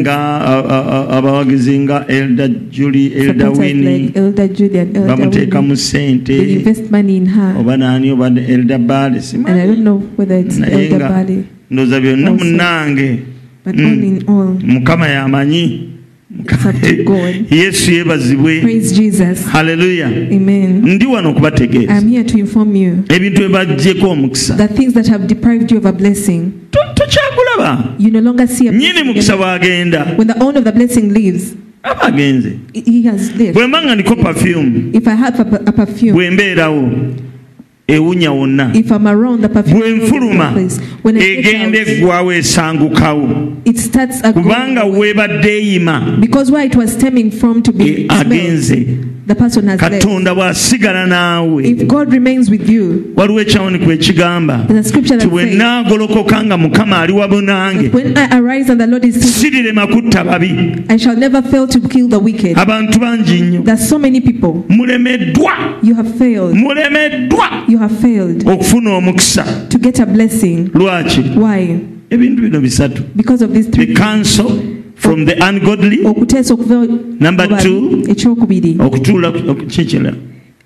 [0.00, 0.16] nga
[1.10, 4.12] abawagizi nga elda juli elda wini
[5.06, 5.76] bamuteekamu Winnie.
[5.76, 6.64] sente
[7.60, 11.08] oba naani oba elda baale And I simanyi don't know whether it's naye Elder nga
[11.08, 11.44] Bali.
[11.70, 13.18] ndowooza byonna munnange
[13.66, 14.58] Mm.
[14.66, 15.90] mukama yamanyi
[17.50, 18.60] Yesu yeebazibwe.
[19.52, 20.10] Haleluya
[20.82, 22.02] ndi wano okubategeeza.
[23.08, 24.56] Ebintu ebibaggyeko omukisa.
[24.56, 28.46] that things that have deprived you of a blessing, To- tokyakulaba temulaba You no longer
[28.48, 30.16] see a nyini mukisa bw'agenda.
[30.16, 32.58] When the owner of the blessing leaves, aba agenze.
[32.72, 33.54] he has left.
[33.54, 34.92] bwe mba nga ndiko perfume,
[36.12, 36.90] bwe mbeerawo
[37.88, 38.72] ewunya wonna.
[38.74, 40.80] If I'm around the perfume, bwe goes in nfuluma the place.
[41.02, 43.56] when I egenda eggwawo esangukawo.
[44.32, 46.18] kubanga weebadde eyima.
[47.86, 48.86] E- agenze
[49.76, 51.64] katonda bw'asigala naawe.
[53.16, 54.66] Waliwo ekyawoniko ekigamba
[55.18, 57.90] that bwe says, naagolokoka nga mukama ali wamu nange
[59.20, 60.76] sirirema kutta babi.
[62.54, 63.62] abantu bangi nnyo.
[64.68, 65.52] Mulemeddwa.
[66.54, 67.46] Mulemeddwa.
[68.46, 69.44] Okufuna omukisa.
[70.74, 71.22] Lwaki?
[72.10, 73.02] Ebintu bino bisatu.
[73.76, 74.75] The three.
[75.16, 75.98] From the ungodly.
[76.04, 76.86] Okuteesa okuva
[77.20, 78.04] Number mu two.
[78.08, 78.76] ekyokubiri.
[78.78, 80.14] okutuula kikira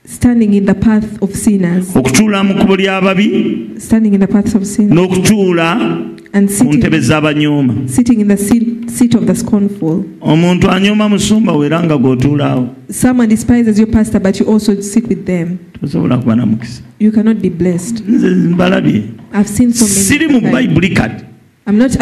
[0.05, 1.94] standing in the path of sinners.
[1.94, 4.93] Okutuula mu kkubo ly'ababi standing in the path of sinners.
[4.93, 10.05] N'okutuula and ntebe z'abanyooma sitting in the seat, seat of the scornful.
[10.20, 15.06] Omuntu anyooma musumba we era nga gw'otuulaawo someone despises your pastor but you also sit
[15.09, 15.59] with them.
[15.81, 16.82] Tosobola kuba na mukisa.
[16.98, 18.02] You cannot be blessed.
[18.09, 19.02] Nze mbalabye.
[19.32, 21.30] I've seen so siri mu bayibuli kati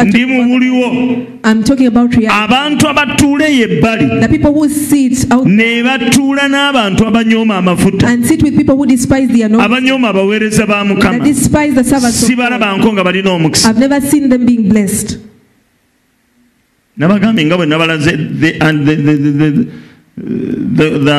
[0.05, 0.87] ndi mubuliwo
[2.43, 4.05] abantu abatuula eyo ebbali
[5.45, 8.07] ne batuula n'abantu abanyooma amafuta
[10.09, 11.23] abaweereza ba mukama
[12.27, 13.69] sibalabanko nga balina omukisa
[16.97, 19.67] nabagambye nga bwe nabalaze the, the, the, the, the,
[20.77, 21.17] the, the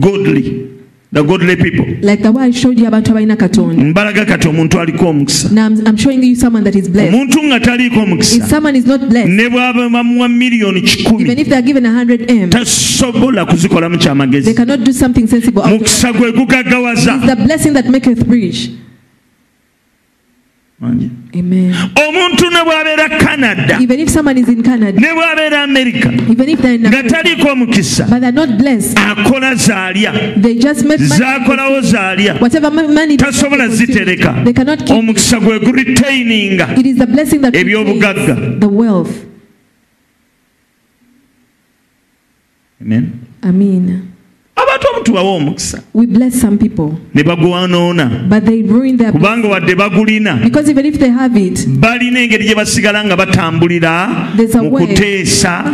[0.00, 0.66] godly
[1.14, 1.86] the godly people.
[2.02, 3.84] Like the way i showed you abantu abalina katonda.
[3.84, 5.50] Mbalaga kati omuntu aliko omukisa.
[5.52, 7.14] Now I'm, I'm showing you someone that is blessed.
[7.14, 10.82] Omuntu nga taliiko if omukisa someone is not blessed ne bwaba bamuwa miliyoni
[11.20, 13.98] even if they are given 100 m tasobola kuzikolamu
[14.42, 17.16] they cannot do something sensible mukisa gwe gugaggawaza.
[17.16, 18.70] It's the blessing that maketh rich.
[20.82, 21.10] Wangi
[22.06, 23.78] omuntu ne bw'abeera canada
[25.00, 28.06] ne bw'abeera amerika nga taliiko omukisa
[29.10, 30.12] akola zaalya.
[31.18, 32.34] zakolawo zaalya.
[33.18, 34.34] Tasobola zitereka.
[34.90, 36.68] omukisa gwe guritaininga
[37.52, 38.34] ebyobugagga.
[42.80, 43.12] Amen.
[43.42, 44.13] Amina.
[44.56, 45.82] Abantu omu tubawa omukisa.
[47.14, 48.10] Ne bagwonoona
[49.12, 50.38] kubanga wadde bagulina.
[51.80, 54.08] Balina engeri gye basigala nga batambulira
[54.62, 55.64] mu kuteesa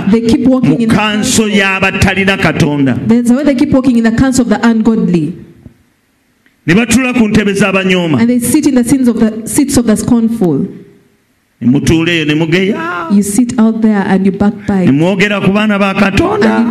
[0.62, 2.97] mu kanso y'abatalina katonda.
[6.66, 8.19] Ne batuula ku ntebe z'abanyooma.
[11.62, 12.77] Mutuula eyo ne mugeya.
[13.11, 16.70] Ne mwogera ku baana ba katonda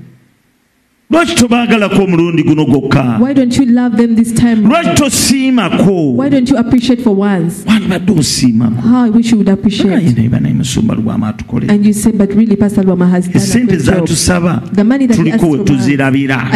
[1.11, 3.17] lwaki tobaagalako omulundi guno gwokka?
[4.69, 6.15] Lwaki tosiimako?
[7.67, 9.11] Wandibadde osiimakonaye
[10.29, 14.61] banaye musumba lwama atukoleesente zatusaba.
[15.15, 16.47] tuliko we tuzirabira.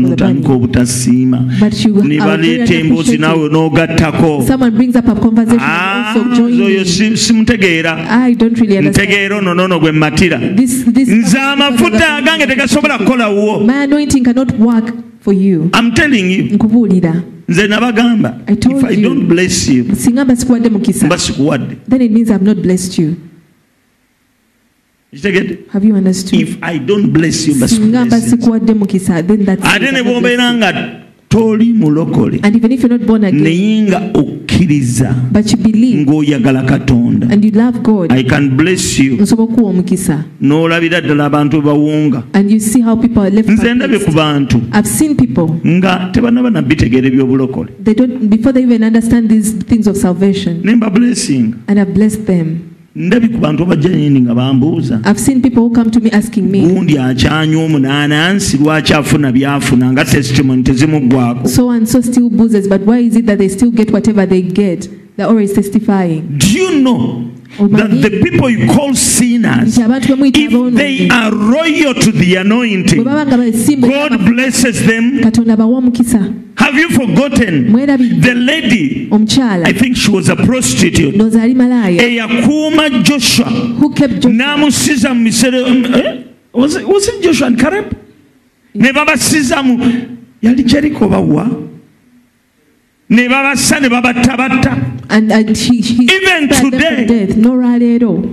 [0.00, 1.44] Notandika obutasiima.
[2.04, 4.42] Ne baleeta emboozi naawe n'ogattako
[6.64, 6.84] oyo
[7.16, 7.98] simutegeera
[8.80, 15.32] ntegeera ono noono gwe matira nze amafuta agange tegasobola kukolawo My anointing cannot work for
[15.32, 15.70] you.
[15.74, 17.22] I'm telling you Nkubuulira.
[17.48, 22.12] nze nabagamba if I don't bless you Singa mba sikuwadde mukisa, mba sikuwadde then it
[22.12, 23.16] means I've not blessed you.
[25.72, 26.40] Have you understood?
[26.40, 27.62] if I don't bless you it.
[29.62, 30.97] ate ne bw'obeera nga
[31.28, 32.40] toli mulokole.
[33.32, 35.14] Naye nga okkiriza
[36.04, 37.26] ng'oyagala katonda.
[38.16, 38.24] i
[40.40, 42.22] n'olabira ddala abantu bawunga.
[42.34, 44.60] Nze ndabye ku bantu.
[45.66, 47.68] Nga tebanaba nabbitegeera eby'obulokole
[50.64, 50.90] ne mba
[52.98, 55.00] ndabi ku bantu abajja is nga bambuuza.
[56.74, 61.48] Gundi still omunaana whatever lwaki afuna byafuna nga testimony tezimuggwako
[66.38, 67.22] do you know
[67.58, 74.86] that the people you call sinners if they are royal to the anointing god blesses
[74.86, 75.20] them.
[76.56, 79.08] Have you forgotten the lady?
[79.10, 81.14] I think she was a prostitute.
[81.14, 83.46] Eyakuuma joshua.
[83.46, 84.30] Who kept Joshua?
[84.32, 85.58] N'amusiza mu misere
[85.94, 86.24] eh?
[86.52, 87.96] was it- joshua and caleb?
[88.74, 89.62] Ne babasiza
[90.42, 91.50] yali jeriko bawa
[93.10, 94.76] ne babassa ne babattabatta
[95.10, 97.36] even today death.
[97.36, 98.24] N'olwaleero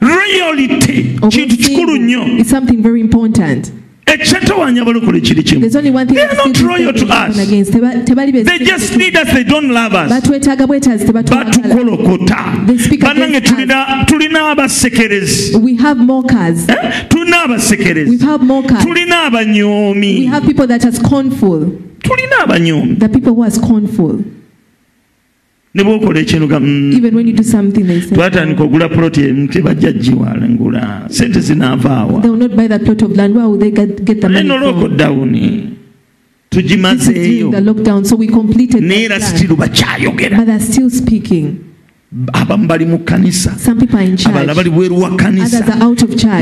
[0.00, 2.44] royalty kintu kikulu nnyo.
[2.44, 3.72] something very important.
[4.06, 7.06] Ekyatawanya abalokole kiri kimu there's only one thing They are that not still royal to
[7.06, 7.48] happen us.
[7.48, 7.72] against.
[7.72, 8.64] Teba- tebali they besimbu.
[8.66, 10.10] just need us they don't love us.
[10.10, 11.44] Batwetaaga bwetaazi tebatwagala
[11.74, 13.54] batukolokota They speak bannange against
[14.06, 15.54] tulina abasekerezi.
[15.54, 17.08] Eh?
[17.08, 18.18] tulina abasekerezi.
[18.82, 20.30] Tulina we abanyoomi
[22.08, 24.18] tulina scornful.
[25.74, 26.92] Ne bwokola ekintu mm,
[28.14, 32.48] twatandika ogula ploti nti bajja giwalengula sente zinaavaawa eno
[34.58, 35.68] during
[36.50, 37.50] tugimazeeyo
[38.80, 40.44] naye era sitiru bakyayogera
[42.32, 43.52] abamu bali mu kkanisa
[44.26, 45.64] abalala bali bweru wa kkanisa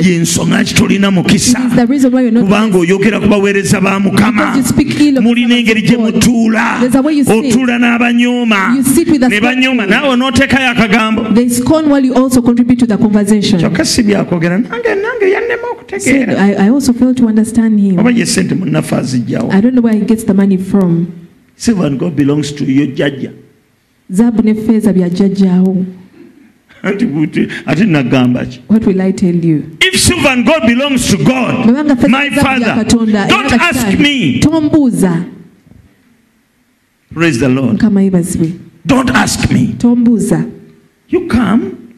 [0.03, 1.59] yensonga kitolina mukisa
[2.41, 4.55] kubanga oyogera ku baweereza ba mukama.
[5.21, 6.79] Mulina engeri gye mutuula.
[7.27, 8.77] Otuula n'abanyooma.
[9.29, 9.87] Ne banyooma.
[9.87, 11.23] naawe n'oteekayo akagambo.
[13.59, 14.59] Kyokka si byakwogera.
[14.59, 16.63] Nange nange yannema okutegeeraoba
[18.11, 19.51] ye sente munnaffe azijjawo
[21.59, 23.31] Say God belongs to your judge.
[24.11, 25.85] Zaabu ne feeza bya jjajjaawo
[27.67, 29.63] ate nagamba ki what will i tell you?
[29.81, 31.67] If silver and gold belongs to god
[32.09, 34.41] my ne zaabu bya father don't ask me.
[34.41, 35.25] Tombuuza
[37.15, 37.73] praise the lord.
[37.79, 38.53] Mukama yebazibwe
[38.87, 39.75] don't ask me.
[39.79, 40.45] Tombuuza
[41.09, 41.86] you come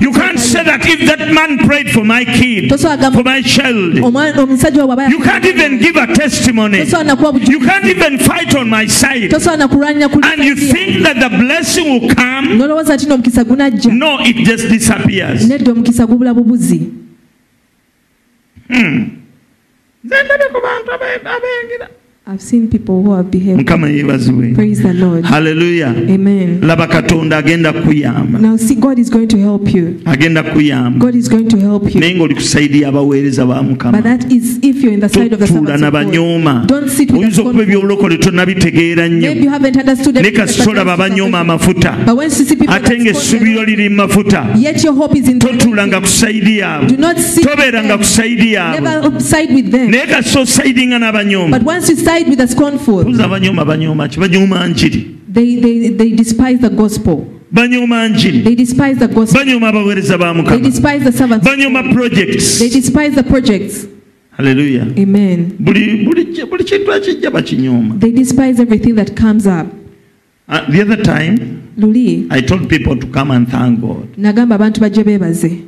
[0.00, 5.10] you can't say that if that man prayed for my kid for my child omusajja
[5.10, 6.78] you can't even give a testimony.
[6.78, 9.32] You can't even fight on my side.
[9.32, 12.58] And you think that the blessing will come?
[12.58, 15.48] Nolowooza nti n'omukisa gunajja no it just disappears.
[15.48, 16.80] Nedda omukisa gubula bubuzi.
[20.04, 21.97] Nze ndabye ku bantu abe-
[23.56, 24.52] mukama yeebazibwe
[25.22, 25.94] haleluya
[26.62, 28.38] laba katonda agenda kukuyamba
[30.04, 30.98] agenda kukuyamba
[32.00, 32.40] naye ng'oli ku
[32.82, 36.64] y'abaweereza ba mukamatotuula nabanyooma
[37.18, 39.30] oyinza okuba ebyolokole tonnabitegeera nnyo
[40.22, 41.94] ne kasitolaba abanyooma amafuta
[42.68, 44.46] ate ng'essubiro liri mu mafuta.
[45.58, 46.96] Totuulanga ku saidi yaabwe
[48.52, 48.78] yaabwe
[49.88, 51.56] naye kasita osaidinga n'abanyooma
[52.18, 54.20] side with the scornful tuuza abanyooma banyooma ki?
[54.20, 55.16] Banyooma njiri.
[55.32, 57.26] They, they, they despise the gospel.
[57.52, 58.42] Banyooma njiri.
[58.44, 59.40] They despise the gospel.
[59.40, 60.62] Banyooma abaweereza ba they mukama.
[60.62, 61.46] despise the servants.
[61.46, 61.94] Banyooma God.
[61.94, 62.58] projects.
[62.58, 63.86] They despise the projects.
[64.36, 65.56] Haleluya amen.
[65.58, 69.66] Buli buli buli kintu ekijja bakinyooma they despise everything that comes up.
[70.48, 74.16] Uh, the other time luli i told people to come and thank god.
[74.16, 75.64] nagamba abantu bajje beebaze.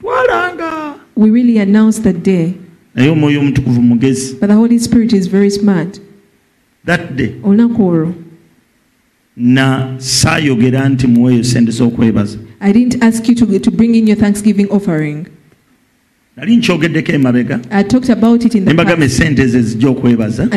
[0.00, 0.98] Twalanga.
[1.16, 2.54] We really announced that day
[2.94, 4.34] naye omwoyo omutukuvu mugezi.
[4.40, 6.00] But the holy spirit is very smart.
[6.86, 8.14] That day olunaku olwo
[9.36, 14.18] na saayogera nti muweeyo sente z'okwebaza i didn't ask you to, to bring in your
[14.18, 15.26] thanksgiving offering
[16.36, 17.60] nali nkyogeddeko emabega.
[17.70, 19.20] I talked about it in ne the mbagamba past.
[19.20, 20.48] esente ze zijja okwebaza.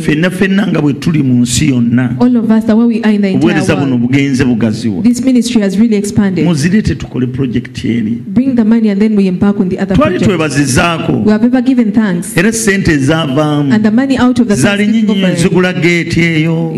[0.00, 2.16] Ffenna ffenna nga bwe tuli mu nsi yonna.
[2.20, 5.02] Obuweereza buno bugenze bugaziwa.
[6.44, 8.22] Muzirete tukole projekiti eri.
[9.94, 11.24] Twali twebazizaako.
[12.36, 16.74] Era sente the zaali nyinyi offering, zigula geeti eyo.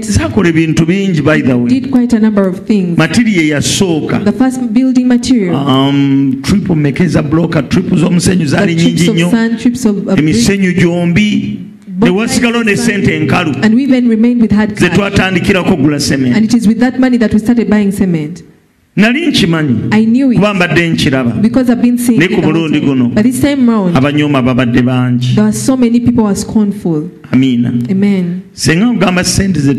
[0.00, 1.80] Zaakola ebintu bingi by the way.
[2.96, 4.18] matiri ye yasooka
[5.66, 9.30] um, trip omekeza bloka trip z'omusenyuzali nyingi nnyo
[10.18, 11.58] emisenyu gyombi
[12.02, 13.52] newasigalawo ne sente enkalu
[14.80, 16.00] ze twatandikirako okugula
[18.96, 19.74] nali nkimanyi
[20.36, 21.30] kuba mbadde nkiraba
[22.18, 23.12] naye ku mulundi guno.
[23.94, 25.34] Abanyooma babadde bangi.
[27.32, 27.72] amiina
[28.52, 29.74] senga ogamba sente ze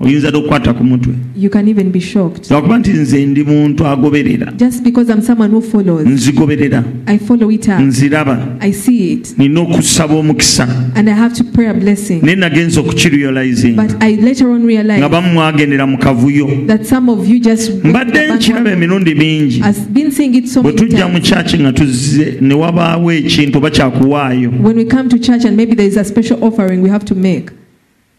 [0.00, 1.14] oyinza tokukwata ku mutwe.
[2.50, 4.52] Lwakuba nti nze ndi muntu agoberera.
[6.10, 6.84] Nzigoberera.
[7.80, 8.38] Nziraba.
[9.38, 10.68] Nina okusaba omukisa.
[12.22, 13.82] Naye nagenza okukirealizinga.
[15.08, 16.46] Bamu mwagendera mu kavuyo.
[17.84, 19.62] mbadde nkiraba emirundi mingi.
[20.62, 24.50] Bwe tujja mu kyaki nga tuzze ne wabaawo ekintu oba kyakuwaayo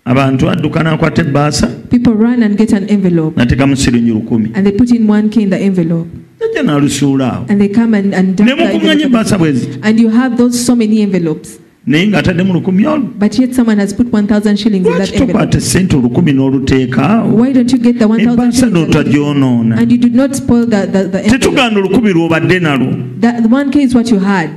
[0.08, 1.70] abantu adduka n'akwata ebbaasa
[3.36, 4.52] nateekamu siringi lukumi.
[4.56, 6.08] And they put in 1k in the envelope.
[6.40, 7.46] Najja n'alusuula awo.
[7.50, 7.68] Ne
[8.56, 9.80] mukuŋŋanya ebbaasa bwe ziti.
[9.84, 13.94] And you have those so many envelopes, naye ng'ataddemu lukumi olwo but yet someone has
[13.94, 17.32] put 1,000 shillings in lwaki tokwata sente olukumi n'oluteeka awo?
[17.38, 19.86] Why don't you get the 1,000 ebbaasa shillings n'otagyonoona
[21.30, 22.94] tetuganda olukumi lw'obadde nalwo.
[23.22, 24.50] That, the 1k is what you had,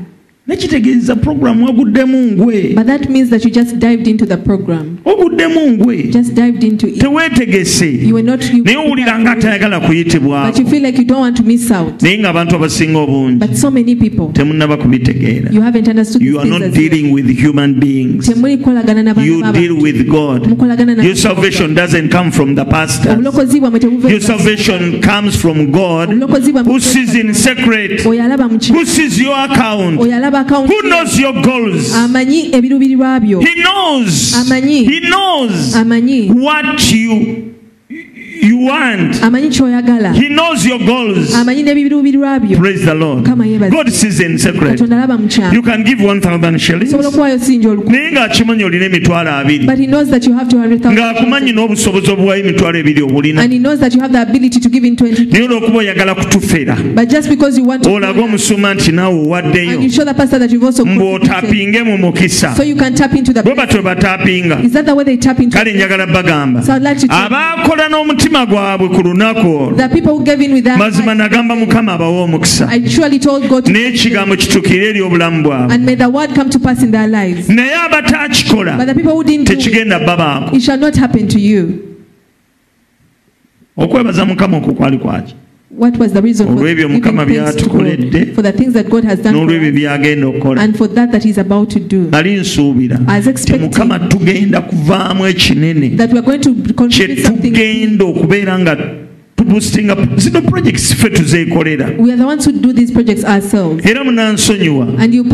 [0.46, 2.74] nekitegeeza puroguramu waguddemu ngwe
[5.04, 6.02] oguddemu ngwe.
[6.98, 7.90] Teweetegese.
[8.64, 10.62] Naye owulira nga atayagala kuyitibwako
[12.02, 13.38] naye ng'abantu abasinga obungi.
[14.32, 15.50] Temunnaba kubitegeera.
[16.20, 18.28] You are not dealing with human beings.
[18.28, 20.46] You deal with God.
[21.04, 23.18] Your salvation doesn't come from the pastor.
[24.10, 26.08] Your salvation comes from God.
[26.64, 31.94] Who sees in secret, who sees your account, who knows your goals.
[33.40, 34.34] He knows.
[34.90, 37.54] He knows amanyi what you
[38.42, 39.14] you want.
[39.22, 40.12] Amanyi kyoyagala.
[40.14, 41.34] He knows your goals.
[41.34, 43.24] Amanyi n'ebiruubirirwa byo praise the lord.
[43.70, 44.78] God sees in secret.
[44.78, 46.92] Katonda alaba mu kyama you can give 1000 shillings.
[46.92, 49.66] Osobola okuwaayo sinja olukumi naye ng'akimanyi olina emitwalo abiri.
[49.66, 53.42] But he knows that you have 200,000 ng'akumanyi n'obusobozi obuwayo emitwalo ebiri obulina.
[53.42, 56.14] And he knows that you have the ability to give in 20 naye olw'okuba oyagala
[56.14, 56.76] kutufera.
[56.94, 60.14] But just because you want to olaga omusuma nti naawe and owaddeyo you show the
[60.14, 62.54] pastor that you've also mbwe contributed, otapinge mu mukisa.
[62.56, 64.64] So you can tap into the bwe batwe batapinga.
[64.64, 67.16] Is that the way they tap into kale njagala bagamba so I'd like to tell
[67.16, 69.72] abaakola n'omutima gwabwe ku lunaku
[70.78, 72.66] mazima nagamba mukama abawe omukisa.
[73.62, 75.76] To n'ekigambo kituukire eri obulamu bwabwe.
[77.48, 78.76] Naye abatakikola
[79.44, 80.56] tekigenda babaako
[83.76, 85.34] okwebaza mukama okwo kwali kwaki
[86.60, 88.20] olw'ebyo mukama by'atukoledde
[89.32, 90.62] n'olw'ebyo by'agenda okukola?
[92.10, 95.88] nali nsuubira nti mukama tugenda kuvaamu ekinene
[96.90, 97.06] kye
[98.04, 98.76] okubeera nga
[99.40, 101.90] tubusitinga zino projects ffe tuzeekolera
[103.84, 104.86] era munansonyiwa.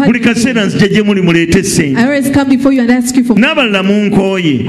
[0.07, 2.01] Buli kaseera nzija gye muli muleete sente
[3.37, 4.61] n'abalala munkooye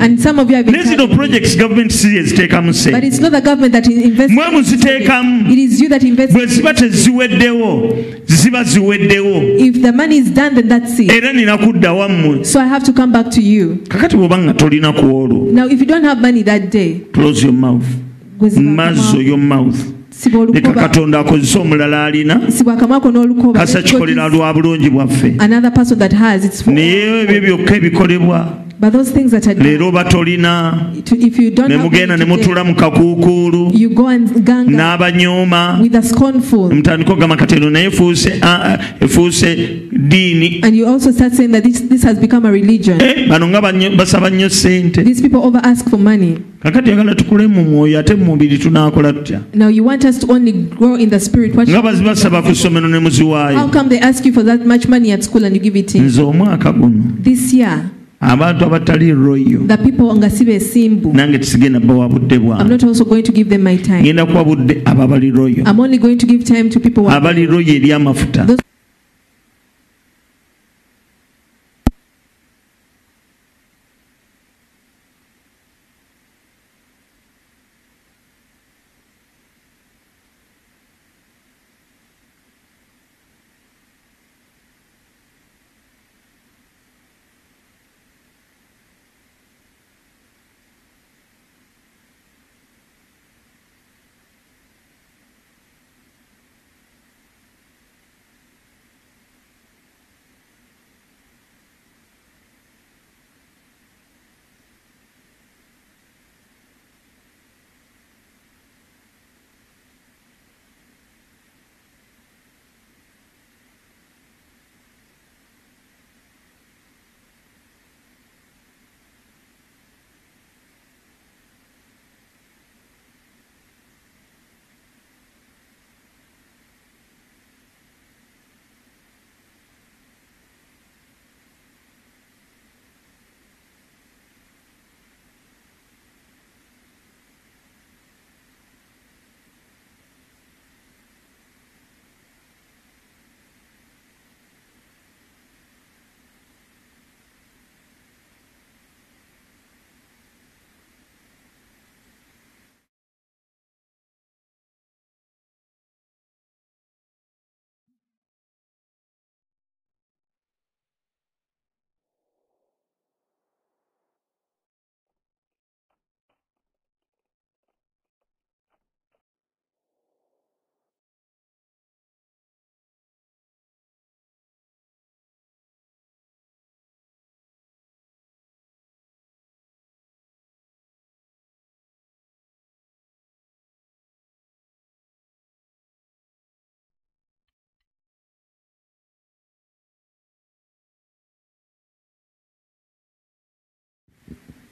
[0.72, 4.49] naye zino projects gavumenti si yeziteekamu but sente it's not the government that invests mwe
[4.51, 5.45] muziteekamu.
[6.34, 7.93] Bwe ziba teziweddewo
[8.26, 9.41] ziba ziweddewo.
[11.18, 12.39] Era nina kudda wammwe.
[13.88, 15.51] Kakati bw'oba nga tolina ku olwo.
[17.14, 18.06] Close your mouth
[18.61, 19.76] mazzo oyo mouth
[20.53, 22.41] leka katonda akozesa omulala alina
[23.53, 25.35] kasa kikolera lwa bulungi bwaffe.
[26.68, 28.66] Naye ebyo byokka ebikolebwa
[29.63, 30.91] leero oba tolina
[31.67, 33.71] ne mugenda ne mutula mu kakuukulu
[34.75, 35.79] n'abanyooma
[36.73, 37.85] mutandika okugamba kati naye
[39.01, 39.57] efuuse
[39.91, 40.59] ddiini
[43.01, 43.61] eh, bano nga
[43.97, 45.01] basaba nnyo ssente.
[46.61, 49.45] Kakati yagala tukule mu mwoyo ate mu mubiri tunaakola tutyanga
[51.71, 53.57] nga bazibasaba ku ssomero ne muziwaayo.
[55.99, 57.03] Nze omwaka guno
[58.19, 59.60] abantu abatali yo
[60.15, 60.30] nga
[61.14, 62.77] nange tisige bawa budde bwange
[64.02, 65.57] ngenda kuwa budde abo royo.
[65.57, 68.48] Yo abaliiro eri amafuta.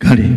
[0.10, 0.30] Kale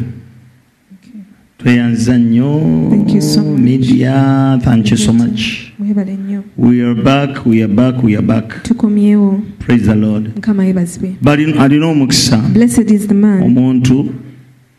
[1.59, 3.61] tweyanziza nnyo Thank you so much.
[3.61, 5.41] media thank you so much.
[5.79, 8.63] Mwebale nnyo we are back we are back we are back.
[8.63, 9.41] Tukomyewo.
[9.59, 10.31] Praise the lord.
[10.35, 11.15] Mukama yebazibwe.
[11.23, 12.37] Bali alina omukisa.
[12.39, 13.43] Blessed is the man.
[13.43, 14.07] Omuntu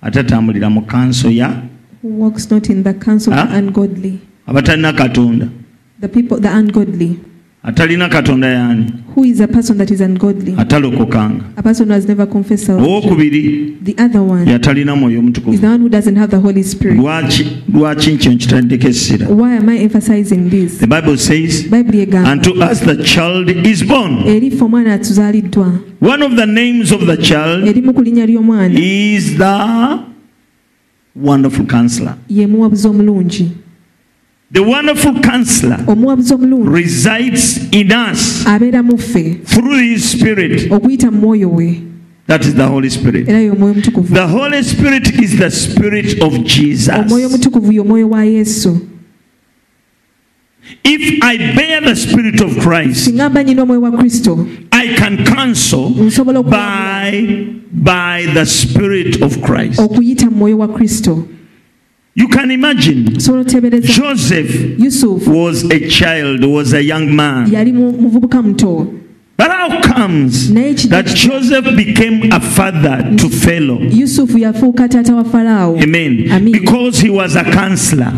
[0.02, 1.61] atatambulira mu kanso ya
[2.03, 3.60] who walks not in the counsel of the Ah?
[3.60, 4.20] ungodly.
[4.48, 5.48] Abatalina katonda.
[6.02, 7.20] The people the ungodly
[7.64, 10.53] atalina katonda yani who is a person that is ungodly?
[10.53, 11.44] Atalokokanga.
[11.57, 13.02] A person who has never confessed salvation.
[13.02, 13.84] Owokubiri.
[13.84, 16.98] The other one yatalina mwoyo is the one who doesn't have the holy spirit.
[16.98, 20.77] Lwaki lwaki nkyo nkitaddeko essira why am i emphasizing this?
[20.77, 24.23] The bible says bayibuli egamba unto us the child is born.
[24.27, 29.38] Erifa omwana atuzaaliddwa one of the names of the child erimu ku linnya ly'omwana is
[29.38, 29.99] the
[31.15, 32.15] wonderful counselor.
[32.30, 33.52] Ye muwabuzi omulungi
[34.52, 35.78] the wonderful counselor
[36.64, 38.44] resides in us
[39.46, 40.70] through his spirit.
[42.28, 43.26] that is the holy spirit.
[44.14, 46.90] The holy spirit is the spirit of jesus.
[50.84, 53.08] If i bear the spirit of christ
[54.72, 55.90] i can counsel
[56.44, 59.80] by by the spirit of christ
[62.20, 63.18] you can imagine
[63.82, 67.48] joseph yusufu was a child was a young man.
[67.52, 68.94] yali mu- muvubuka muto
[69.38, 70.52] but how comes
[70.90, 73.80] that joseph became a father to pharaoh?
[73.90, 76.30] Yusufu yafuuka taata wa falaawo amen.
[76.32, 76.52] Amen.
[76.52, 78.12] because he was a counselor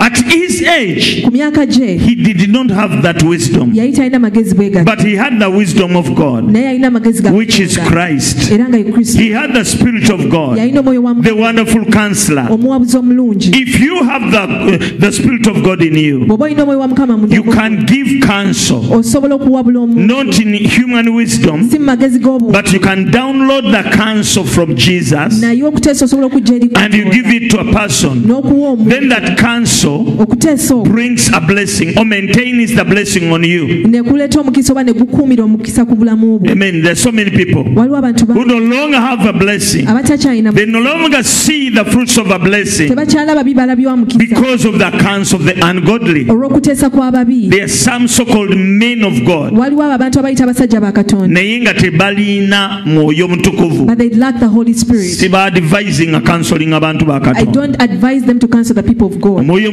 [0.00, 3.72] at his age ku myaka gye he did not have that wisdom.
[3.72, 7.22] Yali talina magezi bwe gati but he had the wisdom of god naye yalina magezi
[7.22, 8.50] ga which is christ.
[8.50, 9.18] Era nga ye kristo.
[9.20, 12.46] He had the spirit of god yalina omwoyo wa the wonderful counselor.
[12.50, 13.50] Omuwabuzi omulungi.
[13.54, 17.16] If you have the, the spirit of god in you bw'oba olina omwoyo wa mukama
[17.16, 18.80] mu you can give counsel.
[18.92, 20.06] Osobola okuwabula omuntu.
[20.06, 25.40] Not in human wisdom si magezi g'obuntu but you can download the counsel from jesus
[25.42, 28.22] naye okuteesa osobola okujja eri and you give it to a person.
[28.24, 28.90] N'okuwa omuntu.
[28.90, 33.66] Then that counsel okuteesa okwo brings a blessing or maintains the blessing on you.
[33.88, 36.82] Nekuleeta omukisa oba negukuumira omukisa ku bulamu bwo amen.
[36.82, 39.86] There's so many people waliwo abantu who no longer have a blessing.
[39.86, 44.64] Abatakyalina they no longer see the fruits of a blessing tebakyalaba bibala by'owa mukisa because
[44.64, 46.24] of the counsel of the ungodly.
[46.24, 49.52] Olw'okuteesa kw'ababi there are some so-called men of god.
[49.52, 51.28] Waliwo abo abantu abayita abasajja ba katonda.
[51.28, 53.86] Naye nga tebalina mwoyo mutukuvu.
[53.86, 55.10] But they lack the holy spirit.
[55.18, 59.40] Sibaadvising counseling abantu ba i don't advise them to counsel the people of god.
[59.40, 59.72] Omwoyo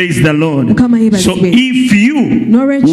[0.01, 0.67] praise the lord.
[1.19, 2.15] So if you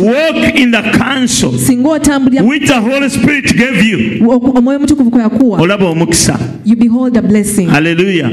[0.04, 4.28] walk in the counsel which the holy spirit gave you
[5.58, 7.68] olaba omukisa you behold the blessing.
[7.68, 8.28] Hallelujah